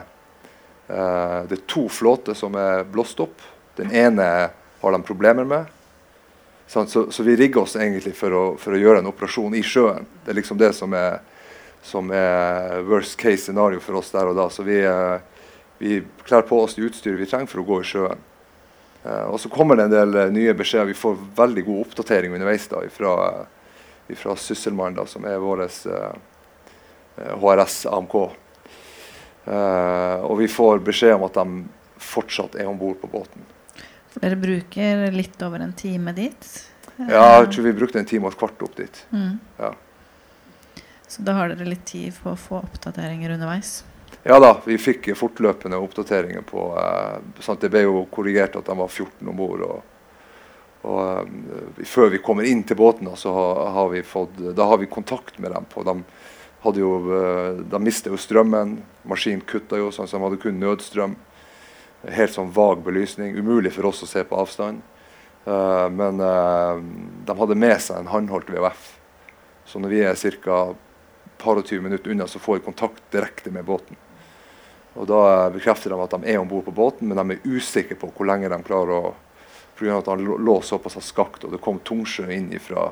eh, 0.91 1.41
det 1.51 1.59
er 1.59 1.67
to 1.71 1.87
flåter 1.93 2.39
som 2.39 2.57
er 2.59 2.87
blåst 2.87 3.21
opp. 3.25 3.43
Den 3.79 3.95
ene 3.95 4.29
har 4.83 4.95
de 4.95 5.03
problemer 5.07 5.47
med. 5.47 5.75
Så, 6.69 6.85
så, 6.87 7.23
vi 7.25 7.37
rigger 7.37 7.63
oss 7.63 7.79
egentlig 7.81 8.13
for 8.19 8.35
å, 8.35 8.45
for 8.61 8.77
å, 8.77 8.79
gjøre 8.79 9.01
en 9.01 9.09
operasjon 9.09 9.55
i 9.57 9.63
sjøen. 9.65 10.05
Det 10.25 10.35
er 10.35 10.37
liksom 10.43 10.59
det 10.61 10.75
som 10.77 10.93
er 10.95 11.21
som 11.83 12.11
er 12.11 12.83
worst 12.83 13.17
case 13.17 13.47
scenario 13.47 13.81
for 13.81 14.01
oss 14.01 14.11
der 14.13 14.29
og 14.29 14.37
da. 14.37 14.49
Så 14.51 14.65
vi, 14.67 14.81
eh, 14.85 15.17
vi 15.79 16.03
kler 16.27 16.43
på 16.43 16.63
oss 16.63 16.75
det 16.75 16.83
utstyret 16.89 17.21
vi 17.21 17.27
trenger 17.27 17.51
for 17.51 17.63
å 17.63 17.69
gå 17.69 17.81
i 17.83 17.87
sjøen. 17.87 18.25
Uh, 19.05 19.31
og 19.31 19.39
så 19.41 19.51
kommer 19.53 19.79
det 19.79 19.87
en 19.87 19.95
del 19.95 20.17
uh, 20.17 20.25
nye 20.35 20.55
beskjeder. 20.59 20.91
Vi 20.91 20.99
får 20.99 21.19
veldig 21.37 21.65
god 21.69 21.81
oppdatering 21.87 22.35
underveis 22.35 22.67
da, 22.71 22.83
fra, 22.93 23.15
fra 24.19 24.37
Sysselmannen, 24.37 25.07
som 25.07 25.27
er 25.29 25.39
vår 25.43 25.65
uh, 25.65 26.11
HRS 27.39 27.85
AMK. 27.91 28.15
og 29.49 30.35
vi 30.39 30.47
får 30.49 30.83
beskjed 30.85 31.15
om 31.17 31.25
at 31.27 31.35
de 31.35 31.63
fortsatt 31.99 32.55
er 32.61 32.69
om 32.69 32.79
bord 32.79 33.01
på 33.01 33.09
båten. 33.11 33.47
For 34.13 34.23
dere 34.23 34.39
bruker 34.39 35.09
litt 35.15 35.43
over 35.43 35.65
en 35.65 35.73
time 35.73 36.13
dit? 36.15 36.51
Ja, 36.99 37.41
jeg 37.41 37.53
tror 37.55 37.65
vi 37.65 37.73
brukte 37.81 37.99
en 37.99 38.07
time 38.07 38.29
og 38.29 38.35
et 38.35 38.39
kvart 38.39 38.63
opp 38.63 38.77
dit. 38.79 39.01
Mm. 39.11 39.39
Ja. 39.59 39.73
Så 41.09 41.25
da 41.27 41.35
har 41.39 41.51
dere 41.51 41.71
litt 41.71 41.87
tid 41.89 42.15
på 42.23 42.35
å 42.35 42.39
få 42.39 42.61
oppdateringer 42.61 43.35
underveis? 43.35 43.81
Ja 44.29 44.37
da, 44.37 44.51
vi 44.65 44.75
fikk 44.77 45.07
fortløpende 45.17 45.79
oppdateringer 45.81 46.43
på 46.45 46.67
eh, 46.77 47.53
Det 47.63 47.71
ble 47.73 47.81
jo 47.87 48.03
korrigert 48.13 48.59
at 48.59 48.67
de 48.69 48.75
var 48.77 48.89
14 48.91 49.25
om 49.25 49.37
bord. 49.39 49.63
Og, 49.65 49.85
og 50.85 50.99
eh, 51.25 51.79
før 51.89 52.11
vi 52.13 52.21
kommer 52.21 52.45
inn 52.45 52.61
til 52.69 52.77
båten, 52.77 53.09
så 53.17 53.33
har, 53.33 53.87
vi 53.89 54.03
fått, 54.05 54.35
da 54.53 54.67
har 54.69 54.83
vi 54.83 54.91
kontakt 54.93 55.39
med 55.41 55.55
dem. 55.57 55.65
på 55.73 55.81
De, 55.87 55.95
hadde 56.61 56.83
jo, 56.83 56.91
eh, 57.17 57.63
de 57.73 57.81
mistet 57.81 58.13
jo 58.13 58.21
strømmen. 58.21 58.75
Maskinen 59.09 59.47
kutta 59.49 59.81
jo, 59.81 59.87
sånn, 59.97 60.11
så 60.11 60.19
de 60.19 60.27
hadde 60.27 60.41
kun 60.43 60.61
nødstrøm. 60.61 61.15
Helt 62.19 62.35
sånn 62.35 62.53
vag 62.53 62.83
belysning. 62.85 63.33
Umulig 63.41 63.73
for 63.79 63.89
oss 63.89 64.03
å 64.05 64.11
se 64.11 64.27
på 64.29 64.37
avstand. 64.37 64.83
Uh, 65.49 65.87
men 65.89 66.21
uh, 66.21 66.77
de 67.25 67.39
hadde 67.39 67.57
med 67.57 67.81
seg 67.81 68.03
en 68.03 68.11
håndholdt 68.13 68.51
VHF. 68.53 68.91
Så 69.65 69.81
når 69.81 69.95
vi 69.95 70.05
er 70.05 70.21
ca 70.45 70.59
par 71.41 71.57
og 71.57 71.65
20 71.65 71.87
minutter 71.87 72.13
unna, 72.13 72.29
så 72.29 72.43
får 72.43 72.59
vi 72.59 72.67
kontakt 72.67 73.01
direkte 73.15 73.55
med 73.55 73.65
båten. 73.65 73.97
Og 74.95 75.07
Da 75.07 75.49
bekrefter 75.55 75.93
de 75.93 76.01
at 76.03 76.15
de 76.17 76.33
er 76.33 76.39
om 76.41 76.49
bord 76.49 76.65
på 76.67 76.75
båten, 76.75 77.09
men 77.09 77.19
de 77.19 77.37
er 77.37 77.57
usikre 77.59 77.99
på 77.99 78.11
hvor 78.15 78.29
lenge 78.29 78.51
de 78.51 78.63
klarer 78.67 78.95
å 78.99 79.15
Pga. 79.79 79.99
at 79.99 80.07
han 80.07 80.25
lå 80.25 80.61
såpass 80.63 80.99
skakt, 81.07 81.45
og 81.45 81.53
det 81.53 81.61
kom 81.63 81.79
Tungsjø 81.79 82.27
inn 82.35 82.53
ifra 82.53 82.89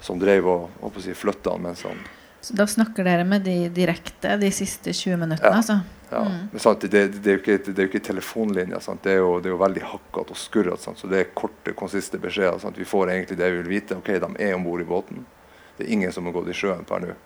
som 0.00 0.18
drev 0.18 0.46
og, 0.48 0.96
si, 1.02 1.14
flytta 1.14 1.52
han 1.52 1.62
mens 1.62 1.82
han 1.84 2.00
Så 2.40 2.54
da 2.56 2.66
snakker 2.66 3.04
dere 3.04 3.24
med 3.28 3.42
de 3.44 3.68
direkte 3.68 4.36
de 4.40 4.50
siste 4.54 4.94
20 4.94 5.16
minuttene, 5.20 5.50
ja. 5.50 5.56
altså? 5.58 5.80
Ja. 6.10 6.22
Mm. 6.24 6.48
Men 6.52 6.60
sant, 6.60 6.80
det, 6.80 7.06
det, 7.18 7.26
er 7.26 7.36
jo 7.36 7.42
ikke, 7.42 7.56
det 7.66 7.74
er 7.74 7.88
jo 7.88 7.90
ikke 7.90 8.04
telefonlinjer. 8.06 8.86
Det 9.02 9.12
er, 9.12 9.18
jo, 9.20 9.32
det, 9.42 9.50
er 9.50 9.52
jo, 9.52 9.60
veldig 9.60 9.82
hakkete 9.90 10.32
og 10.32 10.40
skurrete. 10.40 10.94
Så 10.96 11.10
det 11.10 11.18
er 11.20 11.32
korte, 11.36 11.74
konsiste 11.76 12.20
beskjeder. 12.22 12.56
Sant? 12.62 12.78
Vi 12.78 12.86
får 12.88 13.12
egentlig 13.12 13.36
det 13.36 13.50
vi 13.52 13.58
vil 13.58 13.72
vite. 13.74 13.98
Ok, 13.98 14.08
de 14.22 14.30
er 14.46 14.54
om 14.56 14.64
bord 14.64 14.80
i 14.80 14.88
båten. 14.88 15.26
Det 15.76 15.84
er 15.84 15.92
ingen 15.98 16.14
som 16.14 16.30
har 16.30 16.38
gått 16.38 16.48
i 16.48 16.56
sjøen 16.56 16.86
per 16.88 17.04
nå. 17.04 17.18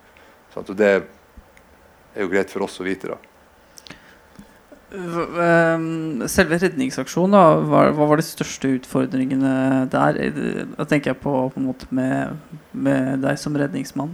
Og 0.58 0.74
det 0.76 0.90
er 0.96 2.24
jo 2.24 2.32
greit 2.32 2.50
for 2.50 2.66
oss 2.66 2.80
å 2.82 2.88
vite. 2.88 3.12
da. 3.12 3.31
Ehm, 4.92 6.20
selve 6.28 6.58
redningsaksjonen, 6.60 7.64
hva, 7.70 7.86
hva, 7.96 8.06
var 8.10 8.20
de 8.20 8.26
største 8.26 8.74
utfordringene 8.76 9.86
der? 9.92 10.18
Da 10.76 10.84
tenker 10.88 11.12
jeg 11.12 11.20
på, 11.22 11.32
på 11.54 11.60
en 11.60 11.68
måte 11.70 11.88
med, 11.96 12.36
med 12.76 13.22
deg 13.24 13.38
som 13.40 13.56
redningsmann. 13.56 14.12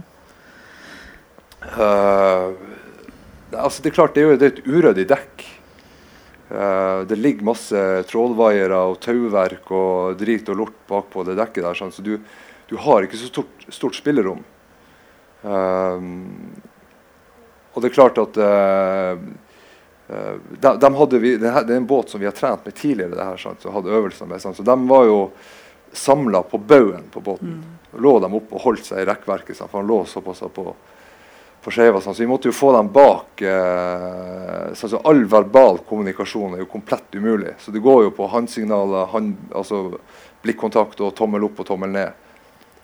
Uh, 1.59 2.55
altså 3.51 3.83
det 3.83 3.91
er 3.91 3.97
klart, 3.97 4.15
det 4.15 4.23
er 4.23 4.29
jo 4.29 4.37
et 4.37 4.61
uryddig 4.63 5.05
dekk. 5.09 5.43
Uh, 6.47 7.03
det 7.09 7.19
ligger 7.19 7.49
masse 7.51 7.83
trålvaiere 8.09 8.79
og 8.93 9.01
tauverk 9.03 9.67
og 9.75 10.15
drit 10.21 10.47
og 10.49 10.61
lort 10.61 10.79
bakpå 10.87 11.27
det 11.27 11.35
dekket 11.41 11.67
der. 11.67 11.81
Sånn, 11.81 11.91
så 11.91 12.05
du, 12.05 12.15
du, 12.71 12.77
har 12.79 13.03
ikke 13.03 13.19
så 13.19 13.27
stort, 13.27 13.67
stort 13.67 13.99
spillerom. 13.99 14.47
Uh, 15.43 15.99
og 17.75 17.83
det 17.83 17.91
er 17.91 17.99
klart 17.99 18.17
at 18.23 18.39
de, 20.09 20.77
de 20.81 20.89
hadde 20.95 21.19
vi, 21.21 21.37
det, 21.37 21.49
her, 21.53 21.63
det 21.63 21.75
er 21.75 21.81
en 21.83 21.89
båt 21.89 22.09
som 22.09 22.21
vi 22.21 22.25
har 22.25 22.33
trent 22.33 22.65
med 22.65 22.75
tidligere, 22.75 23.15
det 23.15 23.25
her, 23.27 23.37
sant, 23.37 23.65
hadde 23.73 23.93
øvelser 23.93 24.29
med. 24.29 24.41
Sant, 24.41 24.57
så 24.57 24.65
de 24.65 24.75
var 24.89 25.05
jo 25.05 25.19
samla 25.93 26.41
på 26.49 26.57
baugen 26.57 27.09
på 27.13 27.21
båten. 27.21 27.59
Lå 27.97 28.19
de 28.21 28.29
opp 28.37 28.53
og 28.53 28.63
holdt 28.63 28.85
seg 28.85 29.03
i 29.03 29.09
rekkverket, 29.09 29.57
sant, 29.57 29.71
for 29.71 29.81
han 29.81 29.89
lå 29.89 29.99
såpass 30.09 30.41
på, 30.53 30.65
på 31.63 31.73
skjeva. 31.73 32.01
Så 32.01 32.13
vi 32.17 32.29
måtte 32.29 32.49
jo 32.49 32.55
få 32.57 32.71
dem 32.75 32.91
bak. 32.93 33.41
Eh, 33.41 34.73
så 34.77 35.01
all 35.03 35.23
verbal 35.29 35.81
kommunikasjon 35.89 36.57
er 36.57 36.63
jo 36.63 36.71
komplett 36.71 37.15
umulig. 37.15 37.55
Så 37.61 37.73
det 37.73 37.81
går 37.85 38.07
jo 38.07 38.15
på 38.17 38.29
håndsignaler, 38.33 39.09
hand, 39.13 39.37
altså 39.53 39.99
blikkontakt 40.41 41.01
og 41.01 41.15
tommel 41.17 41.49
opp 41.49 41.61
og 41.61 41.69
tommel 41.69 41.93
ned. 41.93 42.27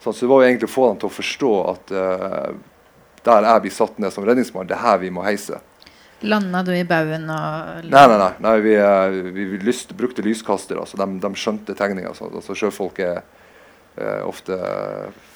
Sant, 0.02 0.16
så 0.16 0.26
det 0.26 0.32
var 0.34 0.44
jo 0.44 0.50
egentlig 0.50 0.70
å 0.70 0.76
få 0.76 0.90
dem 0.90 1.02
til 1.02 1.10
å 1.10 1.18
forstå 1.18 1.54
at 1.74 1.96
eh, 2.02 2.50
der 3.26 3.48
er 3.50 3.62
vi 3.64 3.74
satt 3.74 3.98
ned 4.02 4.14
som 4.14 4.26
redningsmann. 4.26 4.68
Det 4.70 4.78
er 4.78 4.86
her 4.86 5.00
vi 5.02 5.14
må 5.14 5.26
heise. 5.26 5.62
Landa 6.26 6.64
du 6.66 6.72
i 6.76 6.84
baugen 6.88 7.30
og 7.30 7.86
Nei, 7.86 8.06
nei, 8.10 8.18
nei. 8.20 8.32
nei 8.46 8.56
vi, 8.66 8.76
eh, 8.82 9.18
vi, 9.36 9.46
vi 9.54 9.60
lyst, 9.64 9.94
brukte 9.98 10.26
lyskastere, 10.26 10.86
så 10.90 11.00
de, 11.00 11.08
de 11.24 11.32
skjønte 11.40 11.76
tegninga. 11.78 12.12
Altså, 12.14 12.30
altså, 12.32 12.58
sjøfolk 12.58 13.00
er 13.06 13.22
eh, 13.22 14.22
ofte 14.26 14.58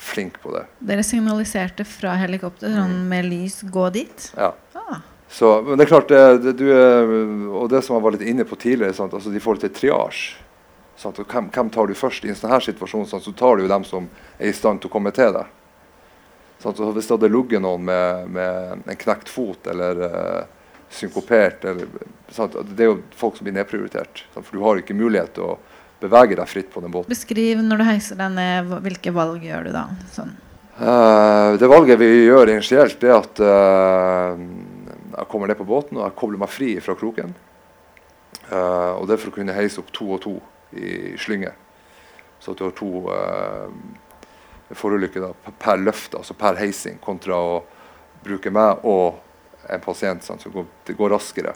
flinke 0.09 0.41
på 0.43 0.55
det. 0.55 0.65
Dere 0.91 1.05
signaliserte 1.05 1.85
fra 1.87 2.17
helikopter 2.19 2.73
sånn 2.73 3.01
med 3.11 3.29
lys 3.29 3.61
'gå 3.63 3.87
dit'? 3.95 4.29
Ja. 4.37 4.53
Ah. 4.75 5.01
Så, 5.29 5.61
men 5.61 5.77
det 5.77 5.85
er 5.85 5.93
klart, 5.93 6.09
det, 6.09 6.21
det, 6.41 6.53
du, 6.57 6.67
er- 6.73 7.11
og 7.53 7.69
det 7.69 7.83
som 7.85 7.95
jeg 7.95 8.03
var 8.03 8.15
litt 8.17 8.25
inne 8.25 8.45
på 8.49 8.57
tidligere, 8.57 8.97
sant? 8.97 9.13
Altså, 9.13 9.29
i 9.29 9.41
forhold 9.43 9.61
til 9.61 9.75
triasje 9.75 10.45
hvem, 10.99 11.49
hvem 11.49 11.69
tar 11.71 11.87
du 11.87 11.93
først? 11.95 12.25
I 12.25 12.33
en 12.33 12.35
sånn 12.35 12.51
her 12.51 12.63
situasjon 12.63 13.07
sant? 13.07 13.23
så 13.23 13.31
tar 13.31 13.57
du 13.57 13.63
jo 13.63 13.71
dem 13.71 13.85
som 13.87 14.09
er 14.37 14.49
i 14.49 14.53
stand 14.55 14.81
til 14.81 14.89
å 14.89 14.93
komme 14.93 15.11
til 15.15 15.31
deg. 15.35 15.47
Sant? 16.59 16.79
Hvis 16.79 17.07
det 17.07 17.15
hadde 17.15 17.31
ligget 17.31 17.63
noen 17.63 17.85
med, 17.87 18.27
med 18.35 18.83
en 18.89 18.99
knekt 18.99 19.31
fot 19.31 19.67
eller 19.71 20.01
eh, 20.09 20.41
synkopert 20.89 21.65
eller? 21.69 21.87
Det 22.29 22.83
er 22.83 22.89
jo 22.89 22.99
folk 23.17 23.37
som 23.37 23.47
blir 23.47 23.55
nedprioritert. 23.55 24.23
Sant? 24.33 24.45
For 24.45 24.57
du 24.57 24.65
har 24.65 24.81
ikke 24.81 24.97
mulighet 24.97 25.35
til 25.37 25.51
å 25.51 25.57
bevege 25.99 26.37
deg 26.39 26.49
fritt 26.49 26.69
på 26.71 26.83
den 26.83 26.93
båten. 26.93 27.11
Beskriv 27.11 27.61
når 27.63 27.81
du 27.81 27.87
heiser 27.87 28.19
deg 28.19 28.35
ned, 28.35 28.71
hvilke 28.85 29.13
valg 29.15 29.43
gjør 29.43 29.67
du 29.67 29.73
da? 29.75 29.85
Sånn. 30.13 30.35
Uh, 30.79 31.57
det 31.59 31.67
valget 31.67 31.99
vi 31.99 32.07
gjør 32.29 32.53
initielt, 32.53 33.03
er 33.03 33.17
at 33.17 33.41
uh, 33.43 34.39
jeg 35.17 35.27
kommer 35.31 35.51
ned 35.51 35.59
på 35.59 35.67
båten 35.67 35.99
og 35.99 36.05
jeg 36.05 36.15
kobler 36.21 36.39
meg 36.39 36.53
fri 36.53 36.69
fra 36.83 36.95
kroken. 36.99 37.33
Uh, 38.47 38.95
og 38.95 39.09
det 39.09 39.17
er 39.17 39.21
for 39.21 39.33
å 39.33 39.35
kunne 39.35 39.57
heise 39.57 39.81
opp 39.81 39.91
to 39.95 40.07
og 40.15 40.21
to 40.23 40.37
i 40.79 41.17
slynge. 41.19 41.51
Så 42.39 42.53
at 42.53 42.61
du 42.61 42.69
har 42.69 42.75
to 42.77 43.03
forulykker 44.77 45.33
per 45.59 45.81
løft, 45.81 46.13
altså 46.15 46.35
per 46.37 46.55
heising, 46.61 46.99
kontra 47.03 47.35
å 47.35 47.57
bruke 48.23 48.51
meg 48.53 48.85
og 48.87 49.17
en 49.74 49.82
pasient. 49.84 50.24
sånn, 50.24 50.39
så 50.41 50.49
går, 50.53 50.65
det 50.88 50.95
går 50.97 51.09
raskere. 51.15 51.53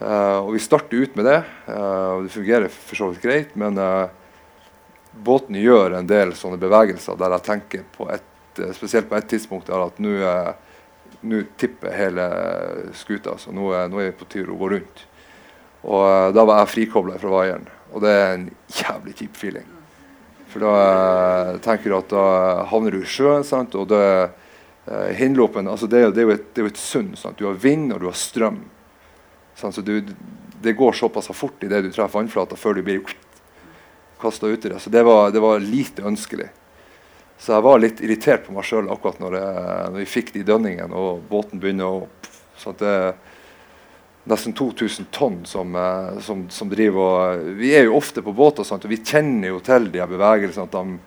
Eh, 0.00 0.38
og 0.42 0.52
vi 0.56 0.62
starter 0.62 1.04
ut 1.04 1.16
med 1.16 1.24
det, 1.28 1.40
eh, 1.70 2.10
og 2.16 2.24
det 2.26 2.32
fungerer 2.34 2.68
for 2.72 2.98
så 2.98 3.10
vidt 3.12 3.22
greit. 3.22 3.54
Men 3.56 3.78
eh, 3.78 4.08
båten 5.14 5.54
gjør 5.60 5.98
en 6.00 6.06
del 6.10 6.34
sånne 6.34 6.58
bevegelser 6.62 7.18
der 7.20 7.36
jeg 7.36 7.46
tenker 7.46 7.84
på 7.94 8.08
et, 8.10 8.24
spesielt 8.74 9.08
på 9.10 9.16
et 9.18 9.28
tidspunkt 9.30 9.66
der 9.70 9.82
at 9.86 9.96
nå 10.02 11.40
tipper 11.58 11.94
hele 11.94 12.24
skuta. 12.94 13.36
Så 13.38 13.52
nå, 13.54 13.70
er- 13.74 13.88
nå 13.88 14.00
er 14.02 14.10
vi 14.12 14.18
på 14.18 14.28
tur 14.30 14.50
å 14.52 14.58
gå 14.60 14.70
rundt. 14.74 15.04
Og 15.84 16.34
da 16.34 16.44
var 16.48 16.62
jeg 16.62 16.72
frikobla 16.74 17.18
fra 17.20 17.32
vaieren. 17.32 17.66
Og 17.92 18.02
det 18.02 18.10
er 18.10 18.34
en 18.34 18.46
jævlig 18.72 19.14
kjip 19.18 19.36
feeling. 19.36 19.66
For 20.48 20.62
da 20.62 21.58
tenker 21.64 21.90
du 21.90 21.96
at 21.98 22.08
da 22.12 22.24
havner 22.70 22.94
du 22.94 23.00
i 23.02 23.08
sjøen, 23.10 23.44
sant? 23.46 23.74
og 23.74 23.88
det, 23.90 24.02
eh, 24.86 25.12
Hindlopen 25.18 25.68
altså 25.68 25.86
det, 25.86 26.02
det, 26.14 26.22
er 26.22 26.28
jo 26.28 26.34
et, 26.36 26.48
det 26.54 26.64
er 26.64 26.70
et 26.72 26.80
sund. 26.80 27.14
Sant? 27.18 27.38
Du 27.38 27.46
har 27.48 27.60
vind, 27.60 27.92
og 27.92 28.02
du 28.02 28.08
har 28.08 28.18
strøm. 28.18 28.62
Sant? 29.58 29.76
Så 29.76 29.84
du, 29.84 30.00
det 30.64 30.76
går 30.78 30.92
såpass 30.98 31.30
fort 31.36 31.62
idet 31.62 31.84
du 31.84 31.92
treffer 31.92 32.20
vannflata 32.20 32.56
før 32.56 32.78
du 32.78 32.84
blir 32.86 33.02
kasta 34.20 34.48
uti 34.48 34.68
det. 34.72 34.80
Så 34.80 34.90
det 34.90 35.02
var, 35.06 35.30
det 35.30 35.42
var 35.44 35.60
lite 35.60 36.06
ønskelig. 36.06 36.48
Så 37.38 37.52
jeg 37.52 37.64
var 37.66 37.80
litt 37.82 38.00
irritert 38.00 38.46
på 38.46 38.54
meg 38.54 38.64
sjøl 38.64 38.88
akkurat 38.92 39.18
når, 39.20 39.36
jeg, 39.36 39.86
når 39.90 40.00
vi 40.00 40.10
fikk 40.10 40.34
de 40.36 40.44
dønningene 40.46 40.96
og 40.96 41.24
båten 41.28 41.60
begynner 41.60 41.90
å 41.90 42.04
sånn 42.60 42.76
at 42.76 42.82
det 42.84 42.92
er 42.94 43.16
nesten 44.30 44.54
2000 44.56 45.08
tonn 45.12 45.40
som, 45.48 45.74
eh, 45.76 46.20
som, 46.24 46.46
som 46.48 46.70
driver 46.70 47.02
og 47.04 47.50
Vi 47.58 47.74
er 47.76 47.88
jo 47.88 47.98
ofte 47.98 48.22
på 48.24 48.32
båter, 48.32 48.64
sant, 48.64 48.86
og 48.86 48.92
vi 48.92 49.02
kjenner 49.02 49.50
jo 49.50 49.60
til 49.64 49.90
de 49.92 50.06
bevegelsene. 50.08 50.64
At 50.64 50.72
de 50.72 50.98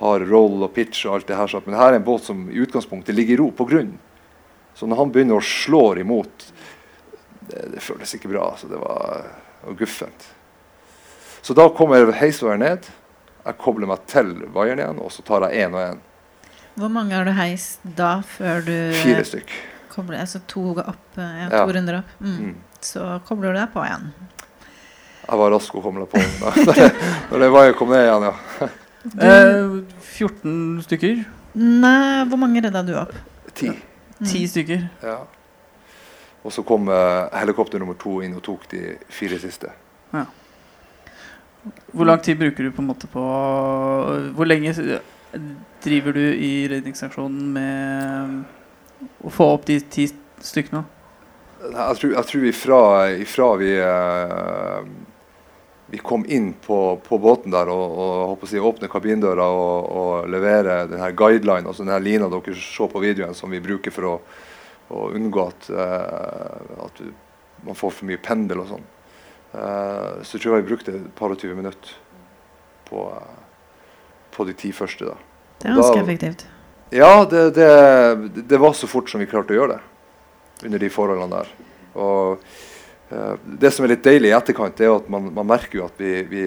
har 0.00 0.20
roll 0.28 0.62
og 0.66 0.74
pitch 0.76 1.06
og 1.06 1.14
alt 1.18 1.26
det 1.30 1.36
her. 1.38 1.60
Men 1.64 1.78
her 1.78 1.92
er 1.92 1.98
en 2.00 2.04
båt 2.04 2.24
som 2.26 2.46
i 2.50 2.60
utgangspunktet 2.64 3.14
ligger 3.16 3.34
i 3.34 3.40
ro 3.40 3.50
på 3.56 3.64
grunn. 3.68 3.94
Så 4.76 4.86
når 4.86 4.96
han 5.00 5.12
begynner 5.14 5.38
å 5.40 5.44
slå 5.44 5.94
imot 5.96 6.50
det, 7.48 7.62
det 7.72 7.80
føltes 7.84 8.12
ikke 8.18 8.28
bra. 8.28 8.50
Så 8.60 8.68
Det 8.68 8.76
var, 8.76 9.22
det 9.62 9.70
var 9.70 9.78
guffent. 9.78 10.26
Så 11.40 11.54
da 11.54 11.68
kommer 11.72 12.10
heisvaieren 12.12 12.60
ned. 12.60 12.90
Jeg 13.46 13.58
kobler 13.62 13.86
meg 13.88 14.02
til 14.10 14.34
vaieren 14.52 14.82
igjen, 14.82 15.00
og 15.00 15.12
så 15.14 15.22
tar 15.24 15.46
jeg 15.46 15.64
én 15.68 15.74
og 15.76 15.80
én. 15.94 16.00
Hvor 16.76 16.90
mange 16.92 17.14
har 17.16 17.24
du 17.24 17.32
heist 17.32 17.80
da 17.96 18.18
før 18.26 18.64
du 18.66 18.74
Fire 19.00 19.22
stykk. 19.24 19.52
kobler 19.94 20.18
Altså 20.20 20.42
to 20.50 20.74
opp, 20.74 21.06
ja, 21.16 21.46
to 21.48 21.56
Ja. 21.56 21.66
runder 21.72 21.98
opp? 22.02 22.10
Mm. 22.20 22.34
Mm. 22.36 22.56
Så 22.84 23.06
kobler 23.24 23.54
du 23.54 23.60
deg 23.62 23.70
på 23.72 23.84
igjen. 23.86 24.10
Jeg 25.26 25.38
var 25.40 25.50
rask 25.50 25.74
å 25.74 25.82
komme 25.82 26.04
på 26.06 26.20
den 26.20 26.34
da. 26.42 26.50
Når 27.30 27.46
det 27.46 27.76
kom 27.78 27.88
ned 27.94 28.04
igjen, 28.04 28.26
ja. 28.28 28.68
Eh, 29.14 29.82
14 30.00 30.82
stykker? 30.86 31.24
Nei, 31.56 32.24
hvor 32.28 32.40
mange 32.40 32.62
redda 32.64 32.82
du 32.84 32.94
opp? 32.98 33.14
Ti. 33.56 33.70
Mm. 33.70 34.26
10 34.26 34.46
stykker. 34.52 34.86
Ja. 35.04 35.18
Og 36.46 36.52
så 36.54 36.62
kom 36.66 36.88
eh, 36.92 37.38
helikopter 37.40 37.82
nummer 37.82 37.96
to 37.98 38.20
inn 38.24 38.36
og 38.36 38.44
tok 38.46 38.68
de 38.72 38.82
fire 39.12 39.38
siste. 39.42 39.72
Hvor 41.90 42.06
lang 42.06 42.20
tid 42.22 42.38
bruker 42.38 42.62
du 42.62 42.70
på 42.70 42.82
en 42.82 42.86
måte 42.86 43.08
på 43.10 43.22
Hvor 44.36 44.46
lenge 44.46 44.70
driver 45.82 46.14
du 46.14 46.22
i 46.22 46.68
redningsaksjonen 46.70 47.48
med 47.56 49.16
å 49.26 49.32
få 49.34 49.48
opp 49.56 49.66
de 49.66 49.80
ti 49.80 50.06
stykkene? 50.44 50.84
Jeg 51.66 51.98
tror, 51.98 52.12
jeg 52.12 52.28
tror 52.30 52.46
ifra, 52.46 52.80
ifra 53.18 53.48
vi 53.58 53.72
eh, 53.82 54.88
vi 55.86 55.98
kom 55.98 56.26
inn 56.26 56.52
på, 56.66 57.00
på 57.08 57.18
båten 57.18 57.54
der 57.54 57.70
og, 57.70 57.98
og 57.98 58.42
å 58.42 58.48
si, 58.50 58.58
åpne 58.58 58.88
kabindøra 58.90 59.46
og, 59.46 59.90
og 60.00 60.30
levere 60.30 60.80
denne 60.90 61.12
guideline, 61.14 61.68
altså 61.68 61.84
denne 61.84 62.00
lina 62.02 62.30
dere 62.32 62.56
ser 62.58 62.90
på 62.90 63.02
videoen 63.02 63.36
som 63.38 63.54
vi 63.54 63.62
bruker 63.62 63.94
for 63.94 64.08
å, 64.10 64.16
å 64.90 65.06
unngå 65.14 65.46
at, 65.46 65.70
eh, 65.70 66.82
at 66.88 67.02
man 67.66 67.78
får 67.78 67.94
for 68.00 68.10
mye 68.10 68.22
pendel 68.22 68.64
og 68.64 68.72
sånn. 68.74 68.90
Eh, 69.54 70.10
så 70.26 70.42
tror 70.42 70.56
jeg 70.56 70.64
vi 70.64 70.70
brukte 70.72 70.96
et 70.96 71.08
par 71.18 71.32
og 71.32 71.38
tyve 71.40 71.54
minutter 71.58 71.94
på, 72.90 73.06
eh, 73.14 73.80
på 74.34 74.50
de 74.50 74.58
ti 74.58 74.74
første. 74.74 75.12
da. 75.12 75.16
Det 75.62 75.70
er 75.70 75.78
ganske 75.80 76.02
effektivt. 76.02 76.46
Ja, 76.94 77.24
det, 77.30 77.50
det, 77.54 77.70
det 78.46 78.58
var 78.62 78.74
så 78.74 78.90
fort 78.90 79.10
som 79.10 79.22
vi 79.22 79.30
klarte 79.30 79.54
å 79.54 79.60
gjøre 79.60 79.78
det 79.78 80.66
under 80.66 80.82
de 80.82 80.90
forholdene 80.90 81.40
der. 81.40 81.54
Og 81.98 82.42
Det 83.08 83.70
som 83.70 83.84
er 83.86 83.92
litt 83.94 84.02
deilig 84.02 84.32
i 84.32 84.34
etterkant, 84.34 84.80
er 84.82 84.96
at 84.96 85.08
man, 85.12 85.28
man 85.34 85.46
merker 85.46 85.78
jo 85.78 85.84
at 85.86 86.00
vi, 86.00 86.24
vi, 86.26 86.44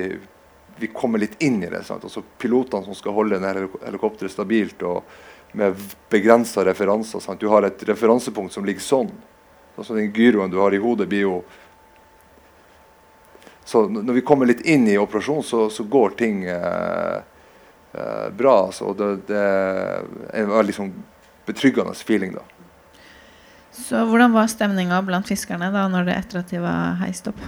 vi 0.80 0.90
kommer 0.92 1.22
litt 1.22 1.38
inn 1.44 1.62
i 1.64 1.70
det. 1.72 1.86
Sant? 1.88 2.04
Altså 2.04 2.24
Pilotene 2.42 2.84
som 2.88 2.98
skal 2.98 3.16
holde 3.16 3.40
helikopteret 3.40 4.34
stabilt 4.34 4.84
og 4.88 5.08
med 5.52 5.80
begrensa 6.10 6.66
referanser. 6.66 7.20
Sant? 7.24 7.40
Du 7.40 7.48
har 7.48 7.64
et 7.64 7.84
referansepunkt 7.88 8.54
som 8.54 8.68
ligger 8.68 8.84
sånn. 8.84 9.12
Altså 9.76 9.96
Den 9.96 10.12
gyroen 10.14 10.52
du 10.52 10.60
har 10.60 10.76
i 10.76 10.82
hodet, 10.82 11.08
blir 11.10 11.28
jo 11.28 11.42
Så 13.70 13.84
når 13.88 14.14
vi 14.18 14.26
kommer 14.26 14.50
litt 14.50 14.64
inn 14.66 14.88
i 14.90 14.98
operasjonen, 14.98 15.44
så, 15.46 15.68
så 15.70 15.84
går 15.86 16.16
ting 16.18 16.40
eh, 16.50 17.18
eh, 17.94 18.30
bra. 18.34 18.56
Altså, 18.66 18.96
det, 18.98 19.10
det 19.30 19.44
er 19.44 20.08
en 20.42 20.50
veldig 20.50 20.72
liksom, 20.72 20.90
betryggende 21.46 21.94
feeling. 21.94 22.34
da. 22.34 22.42
Så 23.80 24.04
hvordan 24.10 24.36
var 24.36 24.50
stemninga 24.52 25.00
blant 25.08 25.30
fiskerne 25.30 25.72
da 25.74 25.88
når 25.92 26.10
det 26.10 26.18
etter 26.20 26.42
at 26.42 26.52
de 26.52 26.62
var 26.64 27.00
heist 27.02 27.30
opp? 27.32 27.40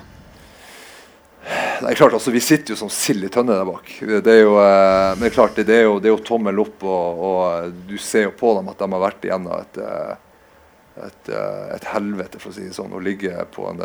Det 1.42 1.90
er 1.90 1.98
klart, 1.98 2.14
altså 2.14 2.32
Vi 2.32 2.40
sitter 2.44 2.76
jo 2.76 2.80
som 2.80 2.90
sild 2.94 3.26
i 3.26 3.30
tønne 3.34 3.56
der 3.58 3.68
bak. 3.68 3.90
Det 4.00 4.34
er 4.34 4.44
jo, 4.44 4.56
eh, 4.62 5.12
men 5.16 5.24
det 5.26 5.32
er 5.32 5.38
klart, 5.38 5.58
det, 5.58 5.78
er 5.78 5.88
jo, 5.88 5.96
det 6.00 6.12
er 6.12 6.16
jo 6.16 6.26
tommel 6.26 6.62
opp, 6.62 6.84
og, 6.86 7.24
og 7.28 7.80
du 7.90 7.96
ser 8.02 8.28
jo 8.30 8.36
på 8.38 8.54
dem 8.60 8.70
at 8.72 8.82
de 8.82 8.90
har 8.94 9.04
vært 9.08 9.26
igjennom 9.26 9.56
et, 9.58 9.80
eh, 9.82 11.08
et, 11.08 11.32
eh, 11.34 11.66
et 11.78 11.88
helvete, 11.96 12.42
for 12.42 12.54
å 12.54 12.56
si 12.56 12.68
det 12.68 12.78
sånn. 12.78 12.94
Å 12.94 13.02
ligge 13.02 13.34
på 13.56 13.66
en 13.72 13.82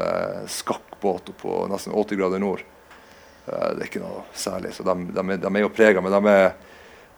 skakk 0.53 0.86
skakkbåt 0.97 1.36
på 1.36 1.66
nesten 1.68 1.92
80 1.92 2.16
grader 2.16 2.38
nord. 2.38 2.61
Eh, 3.47 3.74
det 3.74 3.80
er 3.80 3.86
ikke 3.86 4.05
noe 4.05 4.24
særlig. 4.34 4.74
Så 4.74 4.82
de, 4.82 4.94
de, 5.12 5.36
de 5.36 5.57
er 5.57 5.61
jo 5.61 5.68
prega, 5.68 6.01
men 6.01 6.12
de 6.12 6.32
er, 6.32 6.53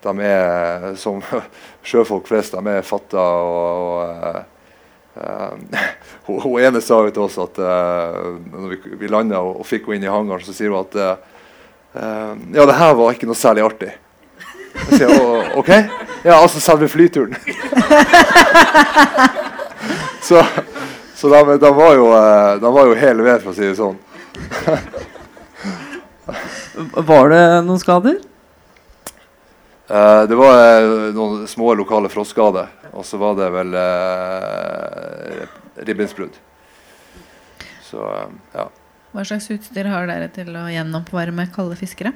de 0.02 0.20
er 0.22 0.94
som 0.96 1.22
sjøfolk 1.88 2.26
flest. 2.28 2.54
De 2.54 2.70
er 2.70 2.86
fatta 2.86 3.18
og, 3.18 3.58
og 3.88 4.02
eh, 4.04 4.40
Eh, 4.40 4.57
hun, 6.26 6.40
hun 6.40 6.62
ene 6.62 6.80
sa 6.84 7.00
jo 7.02 7.10
til 7.14 7.24
oss 7.24 7.38
at 7.42 7.58
uh, 7.62 8.36
når 8.52 8.68
vi, 8.74 8.78
vi 9.00 9.10
landa 9.10 9.40
og, 9.42 9.60
og 9.62 9.66
fikk 9.66 9.88
henne 9.88 10.02
inn 10.02 10.08
i 10.08 10.12
hangaren, 10.12 10.44
så 10.46 10.54
sier 10.54 10.70
hun 10.72 10.84
at 10.84 10.98
eh, 10.98 11.16
eh, 11.98 12.32
Ja, 12.54 12.66
det 12.68 12.78
her 12.78 12.92
var 12.98 13.16
ikke 13.16 13.28
noe 13.30 13.38
særlig 13.38 13.62
artig. 13.66 13.92
Jeg 14.78 15.00
sier 15.00 15.10
oh, 15.16 15.58
OK? 15.58 15.70
Ja, 16.22 16.38
altså 16.38 16.58
selve 16.62 16.88
flyturen. 16.90 17.34
så, 20.28 20.44
Så 21.18 21.26
de, 21.32 21.40
de, 21.58 21.70
var 21.74 21.92
jo, 21.98 22.06
eh, 22.14 22.52
de 22.62 22.68
var 22.78 22.84
jo 22.86 22.98
hele 22.98 23.22
ved, 23.26 23.38
for 23.42 23.50
å 23.50 23.56
si 23.56 23.64
det 23.66 23.78
sånn. 23.78 23.98
Var 27.08 27.24
det 27.32 27.44
noen 27.66 27.80
skader? 27.82 28.16
Eh, 29.88 30.22
det 30.28 30.36
var 30.36 30.58
eh, 30.58 31.14
noen 31.16 31.46
små 31.48 31.72
lokale 31.78 32.10
frostskader. 32.12 32.68
Og 32.92 33.06
så 33.06 33.20
var 33.20 33.36
det 33.38 33.48
vel 33.54 33.74
eh, 33.78 35.46
ribbensbrudd. 35.88 36.36
Så 37.84 38.04
eh, 38.04 38.34
ja. 38.52 38.68
Hva 39.14 39.24
slags 39.24 39.48
utstyr 39.54 39.88
har 39.88 40.08
dere 40.10 40.28
til 40.32 40.52
å 40.56 40.66
gjennoppvarme 40.68 41.48
kalde 41.54 41.78
fiskere? 41.80 42.12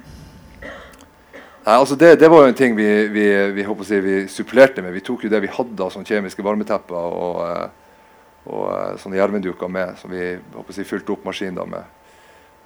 Nei, 1.63 1.77
altså 1.77 1.95
det, 1.97 2.17
det 2.19 2.29
var 2.29 2.43
jo 2.43 2.51
en 2.51 2.59
ting 2.59 2.75
vi, 2.77 2.89
vi, 3.15 3.27
vi, 3.55 3.65
si, 3.87 4.01
vi 4.03 4.17
supplerte 4.29 4.83
med. 4.83 4.93
Vi 4.97 5.05
tok 5.07 5.25
jo 5.25 5.31
det 5.33 5.41
vi 5.45 5.53
hadde 5.53 5.85
av 5.85 5.95
sånne 5.95 6.09
kjemiske 6.09 6.43
varmetepper 6.45 7.17
og, 7.23 7.39
eh, 7.47 8.11
og 8.51 8.99
sånne 9.01 9.21
jervenduker 9.21 9.71
med, 9.71 9.95
som 10.01 10.11
vi 10.11 10.35
håper 10.57 10.77
si, 10.77 10.85
fylte 10.89 11.15
opp 11.15 11.25
maskinen 11.29 11.71
med. 11.71 11.99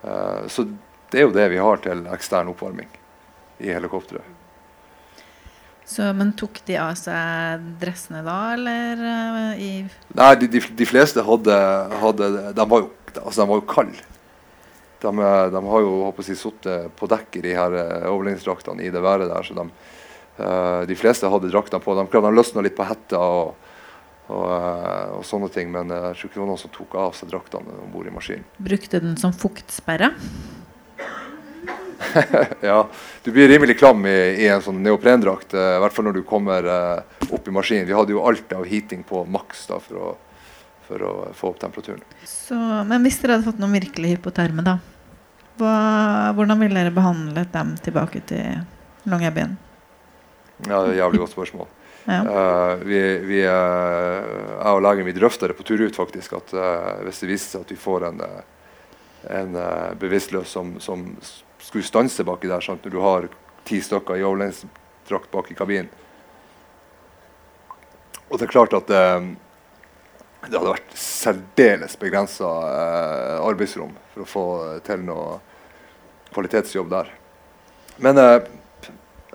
Uh, 0.07 0.46
så 0.52 0.62
det 1.11 1.18
er 1.18 1.24
jo 1.24 1.34
det 1.34 1.46
vi 1.50 1.61
har 1.61 1.80
til 1.82 2.04
ekstern 2.14 2.50
oppvarming 2.52 2.88
i 3.59 3.72
helikopteret. 3.74 4.45
Så, 5.87 6.03
men 6.18 6.32
tok 6.34 6.59
de 6.66 6.74
av 6.82 6.97
seg 6.99 7.66
dressene 7.78 8.24
da, 8.26 8.37
eller 8.57 9.03
eh, 9.07 9.61
i 9.62 9.70
Nei, 10.18 10.32
de, 10.41 10.49
de, 10.51 10.62
de 10.80 10.89
fleste 10.89 11.22
hadde, 11.22 11.59
hadde 12.03 12.30
De 12.59 12.64
var 12.66 12.82
jo, 12.82 12.89
altså 13.20 13.45
de 13.45 13.47
var 13.47 13.61
jo 13.61 13.66
kalde. 13.70 14.09
De, 15.05 15.12
eh, 15.12 15.45
de 15.55 15.62
har 15.70 15.84
jo 15.84 15.93
håper 16.09 16.26
jeg, 16.26 16.41
sittet 16.41 16.91
på 16.99 17.07
dekk 17.12 17.39
i 17.39 17.45
de 17.47 17.55
her 17.55 17.78
eh, 17.78 18.09
i 18.82 18.91
det 18.91 19.05
været 19.05 19.30
der. 19.30 19.47
så 19.47 19.55
de, 19.55 19.68
de 20.91 20.99
fleste 20.99 21.30
hadde 21.30 21.53
draktene 21.55 21.80
på. 21.84 21.95
De, 21.95 22.09
de 22.11 22.34
løsna 22.34 22.66
litt 22.66 22.76
på 22.76 22.89
hetta 22.91 23.22
og, 23.22 23.55
og, 24.26 24.51
og, 25.20 25.22
sånne 25.24 25.53
ting, 25.55 25.70
men 25.70 25.95
jeg 25.95 26.18
tror 26.18 26.26
ikke 26.26 26.34
det 26.34 26.43
var 26.43 26.51
noen 26.51 26.64
som 26.66 26.74
tok 26.74 26.99
av 26.99 27.14
seg 27.14 27.30
draktene 27.30 27.78
om 27.87 27.95
bord 27.95 28.11
i 28.11 28.16
maskinen. 28.18 28.51
Brukte 28.59 28.99
den 29.07 29.14
som 29.22 29.30
fuktsperre? 29.30 30.11
ja, 32.61 32.78
du 33.22 33.32
blir 33.32 33.48
rimelig 33.48 33.78
klam 33.78 34.07
i, 34.07 34.16
i 34.44 34.48
en 34.52 34.62
sånn 34.64 34.82
neoprendrakt, 34.84 35.54
eh, 35.54 35.76
i 35.76 35.82
hvert 35.82 35.96
fall 35.96 36.09
når 36.09 36.18
du 36.18 36.22
kommer 36.26 36.68
eh, 36.70 37.30
opp 37.30 37.48
i 37.48 37.54
maskinen. 37.54 37.86
Vi 37.88 37.96
hadde 37.96 38.14
jo 38.14 38.24
alt 38.26 38.52
av 38.57 38.66
heating 38.68 39.04
på 39.07 39.24
maks 39.30 39.66
da, 39.70 39.80
for, 39.82 40.00
å, 40.00 40.12
for 40.88 41.07
å 41.07 41.14
få 41.36 41.52
opp 41.52 41.62
temperaturen. 41.62 42.04
Så, 42.28 42.59
men 42.88 43.07
hvis 43.07 43.20
dere 43.22 43.36
hadde 43.36 43.48
fått 43.48 43.62
noen 43.62 43.76
virkelig 43.78 44.16
hypoterme, 44.16 44.64
da, 44.66 44.78
hva, 45.61 45.76
hvordan 46.36 46.61
ville 46.61 46.76
dere 46.76 46.94
behandlet 46.94 47.52
dem 47.54 47.76
tilbake 47.84 48.20
til 48.28 48.61
Longyearbyen? 49.09 49.57
Ja, 50.66 50.80
det 50.80 50.90
er 50.90 50.92
et 50.94 51.02
jævlig 51.02 51.24
godt 51.24 51.36
spørsmål. 51.36 51.72
Ja. 52.07 52.20
Uh, 52.22 52.84
vi, 52.86 52.98
vi, 53.26 53.40
uh, 53.42 54.20
jeg 54.62 54.76
og 54.76 54.82
legen 54.84 55.09
vi 55.09 55.14
drøfter 55.16 55.50
det 55.50 55.57
på 55.59 55.64
tur 55.66 55.80
ut, 55.82 55.96
faktisk. 55.98 56.36
At 56.38 56.52
uh, 56.54 57.00
hvis 57.02 57.18
det 57.18 57.30
viser 57.32 57.48
seg 57.50 57.64
at 57.64 57.72
vi 57.74 57.78
får 57.82 58.04
en, 58.07 58.22
en 59.34 59.57
bevisstløs 59.98 60.52
som, 60.54 60.76
som 60.78 61.02
skulle 61.66 61.86
stanse 61.86 62.24
baki 62.26 62.50
der, 62.50 62.62
sant? 62.64 62.84
når 62.86 62.94
du 62.94 63.00
har 63.02 63.28
ti 63.66 63.80
stykker 63.82 64.20
i 64.20 64.24
overlegningsdrakt 64.26 65.32
bak 65.32 65.50
i 65.50 65.58
kabinen 65.58 65.90
Og 68.30 68.38
det 68.38 68.46
er 68.46 68.52
klart 68.54 68.74
at 68.74 68.90
eh, 68.90 69.26
det 70.46 70.54
hadde 70.54 70.76
vært 70.76 70.96
særdeles 70.98 71.98
begrensa 71.98 72.48
arbeidsrom 73.42 73.94
for 74.12 74.22
å 74.22 74.30
få 74.30 74.46
til 74.86 75.02
noe 75.06 75.40
kvalitetsjobb 76.34 76.90
der. 76.92 77.10
Men 77.96 78.18
eh, 78.18 78.40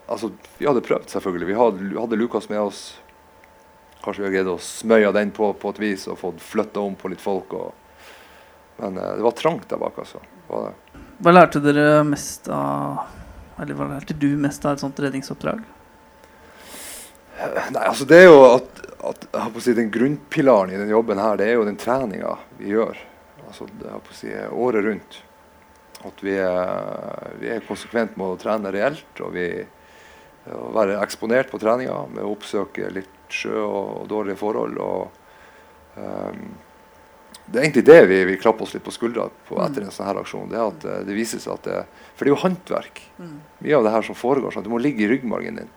altså, 0.05 0.31
vi 0.57 0.67
hadde 0.69 0.83
prøvd, 0.85 1.09
selvfølgelig. 1.09 1.49
Vi 1.49 1.57
hadde, 1.57 1.89
hadde 1.99 2.19
Lukas 2.19 2.49
med 2.49 2.61
oss. 2.61 2.83
Kanskje 4.01 4.23
vi 4.23 4.29
har 4.29 4.35
greid 4.35 4.51
å 4.53 4.59
smøye 4.61 5.13
den 5.15 5.33
på 5.35 5.51
på 5.61 5.73
et 5.73 5.81
vis 5.81 6.07
og 6.09 6.19
fått 6.21 6.41
flytta 6.43 6.81
om 6.81 6.95
på 6.97 7.11
litt 7.11 7.21
folk. 7.21 7.55
Og, 7.57 7.73
men 8.81 8.97
eh, 8.97 9.15
det 9.17 9.25
var 9.25 9.37
trangt 9.37 9.69
der 9.69 9.81
bak, 9.81 9.99
altså. 10.03 10.21
Det 10.21 10.47
var 10.53 10.69
det. 10.69 10.90
Hva 11.21 11.33
lærte 11.33 11.61
dere 11.61 12.01
mest 12.07 12.49
av 12.49 13.07
Eller 13.61 13.77
hva 13.77 13.91
lærte 13.91 14.15
du 14.17 14.29
mest 14.41 14.65
av 14.65 14.75
et 14.75 14.83
sånt 14.83 14.99
redningsoppdrag? 15.01 15.61
Nei, 17.41 17.83
altså 17.83 18.05
det 18.09 18.23
er 18.23 18.27
jo 18.29 18.39
at, 18.47 18.81
at 19.09 19.27
si, 19.61 19.73
Den 19.77 19.91
grunnpilaren 19.93 20.73
i 20.73 20.79
den 20.81 20.89
jobben 20.93 21.21
her, 21.21 21.37
det 21.37 21.49
er 21.49 21.59
jo 21.59 21.65
den 21.65 21.77
treninga 21.79 22.35
vi 22.59 22.73
gjør. 22.73 22.97
Altså, 23.47 23.67
si, 24.17 24.33
året 24.33 24.85
rundt. 24.85 25.21
At 26.05 26.21
vi 26.25 26.35
er, 26.41 27.31
vi 27.41 27.49
er 27.53 27.65
konsekvent 27.65 28.17
med 28.17 28.33
å 28.33 28.39
trene 28.41 28.73
reelt. 28.73 29.21
Og 29.21 29.33
vi 29.33 29.47
å 30.49 30.71
være 30.73 30.97
eksponert 31.03 31.51
på 31.51 31.59
treninga 31.61 31.97
med 32.09 32.25
å 32.25 32.33
oppsøke 32.33 32.89
litt 32.93 33.17
sjø 33.31 33.57
og, 33.61 33.89
og 34.01 34.07
dårlige 34.09 34.39
forhold. 34.39 34.79
Og, 34.81 35.35
ehm, 36.01 36.47
det 37.45 37.59
er 37.59 37.65
egentlig 37.65 37.85
det 37.87 37.99
vi, 38.07 38.17
vi 38.29 38.39
klapper 38.39 38.63
oss 38.65 38.73
litt 38.75 38.85
på 38.85 38.93
skuldra 38.95 39.25
på 39.47 39.57
etter 39.63 39.83
en 39.83 39.93
sånn 39.93 40.07
her 40.07 40.19
aksjon. 40.21 40.49
Det 40.51 40.59
er 40.59 40.67
at 40.69 40.85
eh, 40.87 40.99
det 41.07 41.15
viser 41.17 41.41
seg 41.41 41.57
at 41.57 41.67
det, 41.67 41.79
For 42.15 42.23
det 42.23 42.31
er 42.31 42.35
jo 42.35 42.41
håndverk. 42.43 43.01
Mye 43.65 43.77
av 43.77 43.87
det 43.87 43.95
her 43.95 44.05
som 44.07 44.17
foregår. 44.17 44.53
sånn 44.53 44.63
at 44.63 44.69
Du 44.69 44.73
må 44.73 44.81
ligge 44.81 45.05
i 45.05 45.09
ryggmargen 45.11 45.59
din 45.61 45.71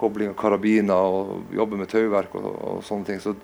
kobling 0.00 0.30
av 0.32 0.38
karabiner 0.40 0.96
og 1.12 1.52
jobbe 1.52 1.76
med 1.76 1.90
tauverk 1.90 2.38
og, 2.40 2.46
og 2.48 2.78
sånne 2.86 3.10
ting. 3.10 3.20
Så 3.20 3.34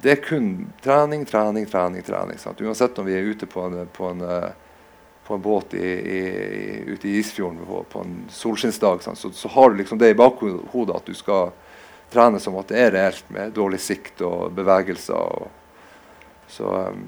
det 0.00 0.14
er 0.14 0.22
kun 0.24 0.48
trening, 0.84 1.26
trening, 1.28 1.66
trening. 1.68 2.06
trening 2.06 2.40
sant? 2.40 2.62
Uansett 2.64 2.98
om 2.98 3.08
vi 3.08 3.18
er 3.18 3.28
ute 3.28 3.48
på 3.50 3.66
en, 3.66 3.82
på 3.92 4.08
en, 4.08 4.24
eh, 4.24 4.50
på 5.26 5.36
en 5.36 5.44
båt 5.44 5.74
i, 5.76 5.84
i, 5.84 6.20
ute 6.88 7.10
i 7.10 7.18
Isfjorden 7.20 7.60
på, 7.66 7.82
på 7.92 8.04
en 8.06 8.18
solskinnsdag? 8.32 9.04
Så, 9.04 9.34
så 9.36 9.52
har 9.52 9.70
du 9.70 9.82
liksom 9.82 10.00
det 10.00 10.14
i 10.14 10.18
bakhodet 10.18 10.96
at 10.96 11.10
du 11.10 11.18
skal 11.18 11.52
trene 12.12 12.40
som 12.40 12.56
at 12.56 12.70
det 12.72 12.80
er 12.80 12.94
reelt 12.94 13.30
med 13.34 13.52
dårlig 13.56 13.80
sikt 13.84 14.22
og 14.24 14.52
bevegelser. 14.56 15.18
Og, 15.18 15.57
så 16.48 16.74
um, 16.90 17.04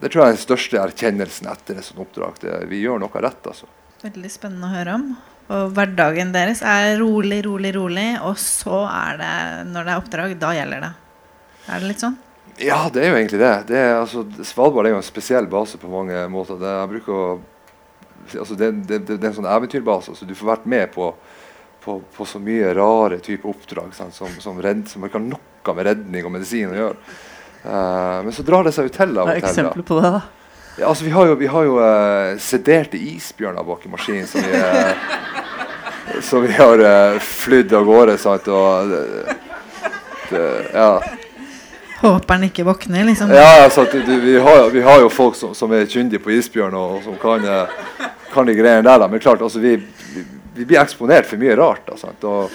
det 0.00 0.10
tror 0.10 0.24
jeg 0.24 0.32
er 0.32 0.36
den 0.36 0.42
største 0.42 0.80
erkjennelsen 0.82 1.48
etter 1.50 1.78
et 1.78 1.86
sånt 1.86 2.02
oppdrag. 2.04 2.40
Det, 2.42 2.58
vi 2.70 2.82
gjør 2.82 3.00
noe 3.02 3.22
rett, 3.24 3.46
altså. 3.50 3.70
Veldig 4.04 4.30
spennende 4.32 4.68
å 4.68 4.74
høre 4.74 4.98
om. 4.98 5.06
Og 5.54 5.72
hverdagen 5.76 6.32
deres 6.34 6.62
er 6.64 6.98
rolig, 7.00 7.42
rolig, 7.46 7.72
rolig. 7.76 8.10
Og 8.24 8.36
så 8.40 8.84
er 8.88 9.18
det, 9.20 9.32
når 9.70 9.86
det 9.86 9.94
er 9.94 10.02
oppdrag, 10.02 10.36
da 10.40 10.52
gjelder 10.56 10.86
det. 10.86 10.92
Er 11.64 11.80
det 11.80 11.90
litt 11.90 12.04
sånn? 12.04 12.18
Ja, 12.60 12.84
det 12.92 13.02
er 13.02 13.10
jo 13.10 13.18
egentlig 13.18 13.40
det. 13.40 13.54
det 13.68 13.78
er, 13.80 13.96
altså, 13.98 14.22
Svalbard 14.46 14.86
er 14.86 14.94
jo 14.94 15.00
en 15.00 15.06
spesiell 15.06 15.48
base 15.50 15.80
på 15.80 15.90
mange 15.90 16.20
måter. 16.30 16.58
Det, 16.60 16.74
jeg 16.78 16.90
bruker 16.92 17.16
å, 17.16 17.24
altså, 18.28 18.58
det, 18.60 18.70
det, 18.86 19.00
det, 19.08 19.18
er 19.18 19.30
en 19.32 19.38
sånn 19.40 19.50
eventyrbase. 19.50 20.14
Så 20.16 20.28
du 20.28 20.36
får 20.38 20.52
vært 20.52 20.68
med 20.70 20.92
på, 20.94 21.10
på, 21.84 21.98
på 22.14 22.28
så 22.28 22.40
mye 22.42 22.72
rare 22.76 23.20
typer 23.24 23.50
oppdrag 23.50 23.96
sant, 23.96 24.16
som, 24.16 24.32
som, 24.42 24.60
redd, 24.62 24.86
som 24.90 25.04
ikke 25.04 25.20
har 25.20 25.26
noe 25.32 25.74
med 25.74 25.88
redning 25.88 26.28
og 26.28 26.36
medisin 26.36 26.72
å 26.72 26.78
gjøre. 26.78 27.16
Eh, 27.64 28.22
men 28.24 28.32
så 28.32 28.42
drar 28.42 28.64
det 28.64 28.74
seg 28.76 28.90
jo 28.90 28.92
til 28.92 29.14
av 29.16 29.28
og 29.28 29.32
til. 29.32 29.44
eksempler 29.48 29.86
på 29.88 30.00
det, 30.00 30.10
da. 30.18 30.22
Ja, 30.76 30.88
altså, 30.90 31.04
vi 31.06 31.10
har 31.14 31.26
jo, 31.30 31.34
vi 31.38 31.46
har 31.46 31.64
jo 31.64 31.76
uh, 31.78 32.34
sederte 32.42 32.98
isbjørner 32.98 33.62
bak 33.62 33.84
i 33.86 33.90
maskinen 33.92 34.26
som 34.26 34.42
vi, 34.42 34.58
uh, 34.58 36.18
som 36.28 36.42
vi 36.42 36.50
har 36.52 36.82
uh, 36.82 37.20
flydd 37.22 37.72
av 37.78 37.86
gårde. 37.86 38.16
Sant? 38.18 38.50
Og, 38.50 38.90
det, 40.32 40.42
ja. 40.74 40.88
Håper 42.02 42.34
han 42.34 42.48
ikke 42.48 42.66
våkner, 42.66 43.06
liksom. 43.06 43.30
Ja, 43.32 43.62
altså, 43.68 43.86
du, 43.92 44.02
vi, 44.02 44.34
har, 44.42 44.66
vi 44.74 44.82
har 44.82 45.00
jo 45.00 45.12
folk 45.14 45.38
som, 45.38 45.54
som 45.54 45.72
er 45.72 45.86
kyndige 45.86 46.20
på 46.26 46.34
isbjørn 46.34 46.74
og, 46.74 46.98
og 46.98 47.06
som 47.06 47.16
kan, 47.22 47.46
kan 48.34 48.50
de 48.50 48.58
greiene 48.58 48.82
der. 48.84 48.98
Da. 49.06 49.08
Men 49.08 49.22
klart, 49.22 49.46
altså, 49.46 49.62
vi, 49.62 49.76
vi, 50.10 50.26
vi 50.58 50.66
blir 50.66 50.82
eksponert 50.82 51.30
for 51.30 51.40
mye 51.40 51.54
rart. 51.62 51.86
Da, 51.86 51.96
sant? 52.02 52.26
Og, 52.26 52.50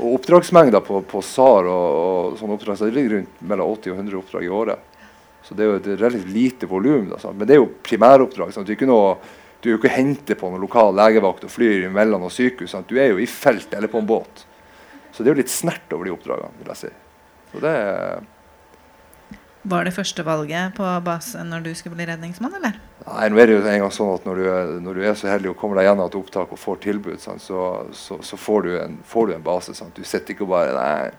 og 0.00 0.14
oppdragsmengda 0.16 0.80
på, 0.84 1.02
på 1.04 1.20
SAR 1.24 1.68
og, 1.68 1.98
og 2.00 2.38
sånne 2.40 2.56
oppdrag 2.56 2.78
så 2.78 2.88
det 2.88 2.96
ligger 2.96 3.18
rundt 3.18 3.42
mellom 3.52 3.74
80 3.76 3.92
og 3.92 4.00
100 4.00 4.18
oppdrag 4.20 4.46
i 4.46 4.54
året. 4.60 4.86
Så 5.44 5.56
det 5.56 5.64
er 5.64 5.70
jo 5.70 5.76
et 5.78 5.88
relativt 6.00 6.32
lite 6.32 6.68
volum. 6.70 7.10
Men 7.10 7.46
det 7.48 7.56
er 7.56 7.60
jo 7.60 7.70
primæroppdrag. 7.84 8.52
Sant? 8.54 8.68
Du, 8.68 8.72
er 8.72 8.78
ikke 8.78 9.70
jo 9.72 9.78
ikke 9.80 9.92
hentet 9.92 10.40
på 10.40 10.48
noen 10.48 10.62
lokal 10.62 10.94
legevakt 10.96 11.46
og 11.48 11.52
flyr 11.52 11.88
mellom 11.92 12.22
noen 12.24 12.32
sykehus. 12.32 12.72
Sant? 12.74 12.88
Du 12.88 13.00
er 13.00 13.12
jo 13.12 13.20
i 13.20 13.28
felt 13.28 13.72
eller 13.76 13.90
på 13.92 14.00
en 14.00 14.08
båt. 14.08 14.44
Så 15.10 15.24
det 15.24 15.30
er 15.30 15.34
jo 15.34 15.42
litt 15.42 15.52
snert 15.52 15.96
over 15.96 16.06
de 16.06 16.14
oppdragene. 16.14 16.52
vil 16.60 16.70
jeg 16.72 16.82
si. 16.84 16.92
Så 17.50 17.64
det 17.64 17.72
er 17.80 18.20
Var 19.62 19.84
det 19.84 19.90
første 19.92 20.24
valget 20.24 20.72
på 20.72 20.86
base 21.04 21.42
når 21.44 21.60
du 21.66 21.74
skulle 21.76 21.92
bli 21.98 22.06
redningsmann, 22.08 22.54
eller? 22.56 22.78
Nei, 23.04 23.26
nå 23.28 23.40
er 23.42 23.50
det 23.50 23.58
jo 23.58 23.60
en 23.60 23.82
gang 23.82 23.90
sånn 23.92 24.14
at 24.14 24.24
når 24.24 24.38
du, 24.40 24.44
er, 24.48 24.70
når 24.80 24.96
du 24.96 25.02
er 25.04 25.18
så 25.20 25.28
heldig 25.28 25.50
og 25.52 25.58
kommer 25.60 25.76
deg 25.76 25.90
gjennom 25.90 26.08
et 26.08 26.16
opptak 26.16 26.54
og 26.56 26.62
får 26.62 26.78
tilbud, 26.86 27.18
sant, 27.20 27.44
så, 27.44 27.84
så, 27.92 28.16
så 28.24 28.38
får, 28.40 28.64
du 28.64 28.78
en, 28.80 28.96
får 29.04 29.28
du 29.28 29.34
en 29.36 29.44
base. 29.44 29.76
Sant? 29.76 29.92
Du 29.92 30.00
sitter 30.08 30.32
ikke 30.32 30.46
og 30.46 30.54
bare 30.54 30.72
Nei. 30.80 31.12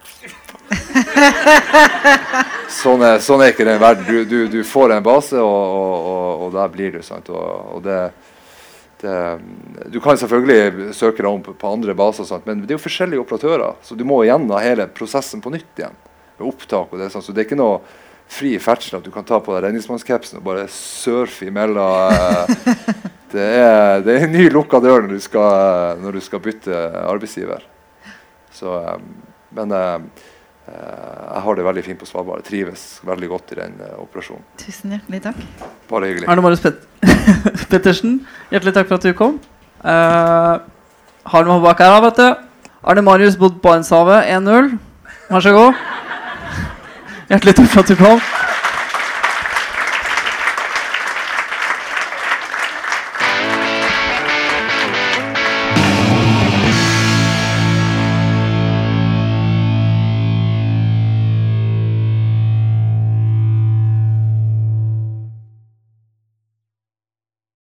Sånn 2.82 3.02
er, 3.06 3.22
sånn 3.22 3.44
er 3.44 3.54
ikke 3.54 3.68
den 3.68 3.82
verden. 3.82 4.06
Du, 4.10 4.26
du, 4.26 4.48
du 4.50 4.64
får 4.66 4.96
en 4.96 5.06
base, 5.06 5.38
og, 5.38 5.64
og, 5.78 5.94
og, 6.10 6.46
og 6.48 6.54
der 6.56 6.70
blir 6.74 6.98
du. 6.98 7.02
Sant? 7.06 7.30
Og, 7.30 7.76
og 7.76 7.84
det, 7.86 8.00
det, 9.04 9.16
du 9.94 10.00
kan 10.02 10.18
selvfølgelig 10.18 10.96
søke 10.98 11.22
deg 11.22 11.30
om 11.30 11.44
på, 11.46 11.54
på 11.62 11.74
andre 11.78 11.94
baser, 11.98 12.26
sant? 12.26 12.46
men 12.50 12.64
det 12.64 12.74
er 12.74 12.78
jo 12.80 12.88
forskjellige 12.88 13.22
operatører. 13.22 13.78
Så 13.86 13.94
du 14.00 14.04
må 14.08 14.24
gjennom 14.26 14.58
hele 14.64 14.90
prosessen 14.90 15.44
på 15.44 15.54
nytt 15.54 15.84
igjen. 15.84 15.98
Med 16.40 16.48
opptak 16.48 16.90
og 16.90 16.98
det, 17.04 17.12
sant? 17.14 17.26
Så 17.28 17.32
det 17.36 17.42
er 17.44 17.48
ikke 17.52 17.60
noe 17.60 17.78
fri 18.32 18.54
ferdsel 18.64 19.00
at 19.00 19.06
du 19.06 19.12
kan 19.14 19.26
ta 19.28 19.42
på 19.44 19.54
deg 19.56 19.66
redningsmannskapsen 19.68 20.40
og 20.40 20.46
bare 20.46 20.68
surfe 20.72 21.50
imellom. 21.50 22.14
eh, 22.16 23.10
Det 23.32 23.44
er, 23.48 24.02
det 24.04 24.12
er 24.12 24.26
en 24.26 24.34
ny 24.36 24.50
lukka 24.52 24.82
dør 24.84 25.06
når 25.06 25.14
du 25.16 25.22
skal, 25.24 26.00
når 26.04 26.18
du 26.18 26.22
skal 26.24 26.42
bytte 26.44 26.76
arbeidsgiver. 27.08 27.62
Så, 28.52 28.74
eh, 28.76 28.98
men 29.56 29.72
eh, 29.72 30.26
jeg 30.68 31.44
har 31.46 31.56
det 31.56 31.64
veldig 31.64 31.84
fint 31.86 32.00
på 32.02 32.10
Svalbard. 32.10 32.42
Jeg 32.42 32.50
trives 32.50 32.84
veldig 33.08 33.30
godt 33.32 33.54
i 33.56 33.60
den 33.62 33.80
operasjonen. 34.04 34.44
Tusen 34.60 34.92
hjertelig 34.96 35.22
takk. 35.24 35.40
Bare 35.90 36.12
hyggelig. 36.12 36.28
Arne 36.32 36.44
Marius 36.44 36.64
Pet 36.64 36.84
Pettersen, 37.72 38.20
hjertelig 38.52 38.76
takk 38.76 38.92
for 38.92 39.00
at 39.00 39.08
du 39.08 39.16
kom. 39.18 39.40
Uh, 39.82 40.60
har 41.32 41.44
du 41.44 41.50
noe 41.50 41.64
bak 41.64 41.82
her, 41.82 41.98
vet 42.04 42.20
du? 42.20 42.28
Arne 42.84 43.04
Marius 43.06 43.40
bodd 43.40 43.60
Barentshavet 43.64 44.28
1-0. 44.32 44.76
Vær 45.32 45.44
så 45.48 45.56
god. 45.56 45.82
Hjertelig 47.32 47.56
takk 47.56 47.68
for 47.72 47.80
at 47.80 47.88
du 47.88 47.96
kom. 47.96 48.20